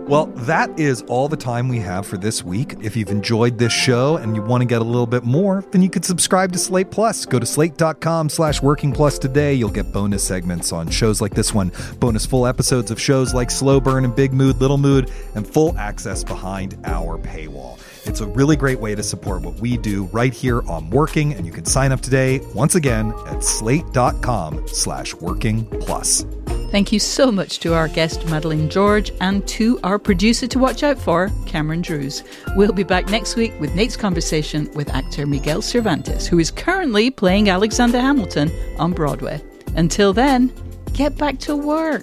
Well, 0.07 0.27
that 0.27 0.79
is 0.79 1.01
all 1.03 1.29
the 1.29 1.37
time 1.37 1.67
we 1.67 1.79
have 1.79 2.07
for 2.07 2.19
this 2.19 2.45
week. 2.45 2.75
If 2.83 2.95
you've 2.95 3.09
enjoyed 3.09 3.57
this 3.57 3.73
show 3.73 4.17
and 4.17 4.37
you 4.37 4.43
want 4.43 4.61
to 4.61 4.67
get 4.67 4.83
a 4.83 4.85
little 4.85 5.07
bit 5.07 5.25
more, 5.25 5.65
then 5.71 5.81
you 5.81 5.89
could 5.89 6.05
subscribe 6.05 6.53
to 6.53 6.59
Slate 6.59 6.91
Plus. 6.91 7.25
Go 7.25 7.39
to 7.39 7.47
slate.com 7.47 8.29
slash 8.29 8.61
working 8.61 8.93
plus 8.93 9.19
today. 9.19 9.55
You'll 9.55 9.71
get 9.71 9.93
bonus 9.93 10.23
segments 10.23 10.73
on 10.73 10.91
shows 10.91 11.23
like 11.23 11.33
this 11.33 11.55
one, 11.55 11.73
bonus 12.01 12.27
full 12.27 12.47
episodes 12.47 12.91
of 12.91 13.01
shows 13.01 13.33
like 13.33 13.51
Slow 13.51 13.81
Burn 13.81 14.05
and 14.05 14.15
Big 14.15 14.35
Mood, 14.35 14.61
Little 14.61 14.77
Mood, 14.77 15.11
and 15.35 15.49
full 15.49 15.75
access 15.79 16.23
behind 16.23 16.77
our 16.85 17.17
paywall. 17.17 17.81
It's 18.07 18.21
a 18.21 18.27
really 18.27 18.57
great 18.57 18.79
way 18.79 18.95
to 18.95 19.03
support 19.03 19.41
what 19.41 19.55
we 19.55 19.79
do 19.79 20.05
right 20.13 20.35
here 20.35 20.61
on 20.69 20.91
Working, 20.91 21.33
and 21.33 21.47
you 21.47 21.53
can 21.53 21.65
sign 21.65 21.93
up 21.93 22.03
today, 22.03 22.41
once 22.55 22.75
again, 22.75 23.15
at 23.29 23.43
slate.com 23.43 24.69
slash 24.69 25.15
working 25.15 25.65
plus. 25.81 26.27
Thank 26.75 26.91
you 26.91 26.99
so 26.99 27.31
much 27.31 27.61
to 27.61 27.73
our 27.73 27.87
guest, 27.87 28.27
Madeleine 28.27 28.69
George, 28.69 29.13
and 29.21 29.47
to 29.47 29.79
our 29.85 29.97
producer 29.97 30.49
to 30.49 30.59
watch 30.59 30.83
out 30.83 30.99
for, 30.99 31.31
Cameron 31.47 31.83
Drews. 31.83 32.25
We'll 32.57 32.73
be 32.73 32.83
back 32.83 33.09
next 33.09 33.37
week 33.37 33.53
with 33.61 33.77
Nate's 33.77 33.97
conversation 33.97 34.69
with 34.73 34.91
actor 34.91 35.25
Miguel 35.25 35.63
Cervantes, 35.63 36.27
who 36.27 36.41
is 36.41 36.51
currently 36.51 37.13
playing 37.13 37.49
Alexander 37.49 38.01
Hamilton 38.01 38.51
on 38.81 38.93
Broadway. 38.93 39.41
Until 39.77 40.13
then, 40.13 40.53
get 40.95 41.17
back 41.17 41.39
to 41.47 41.55
work. 41.55 42.03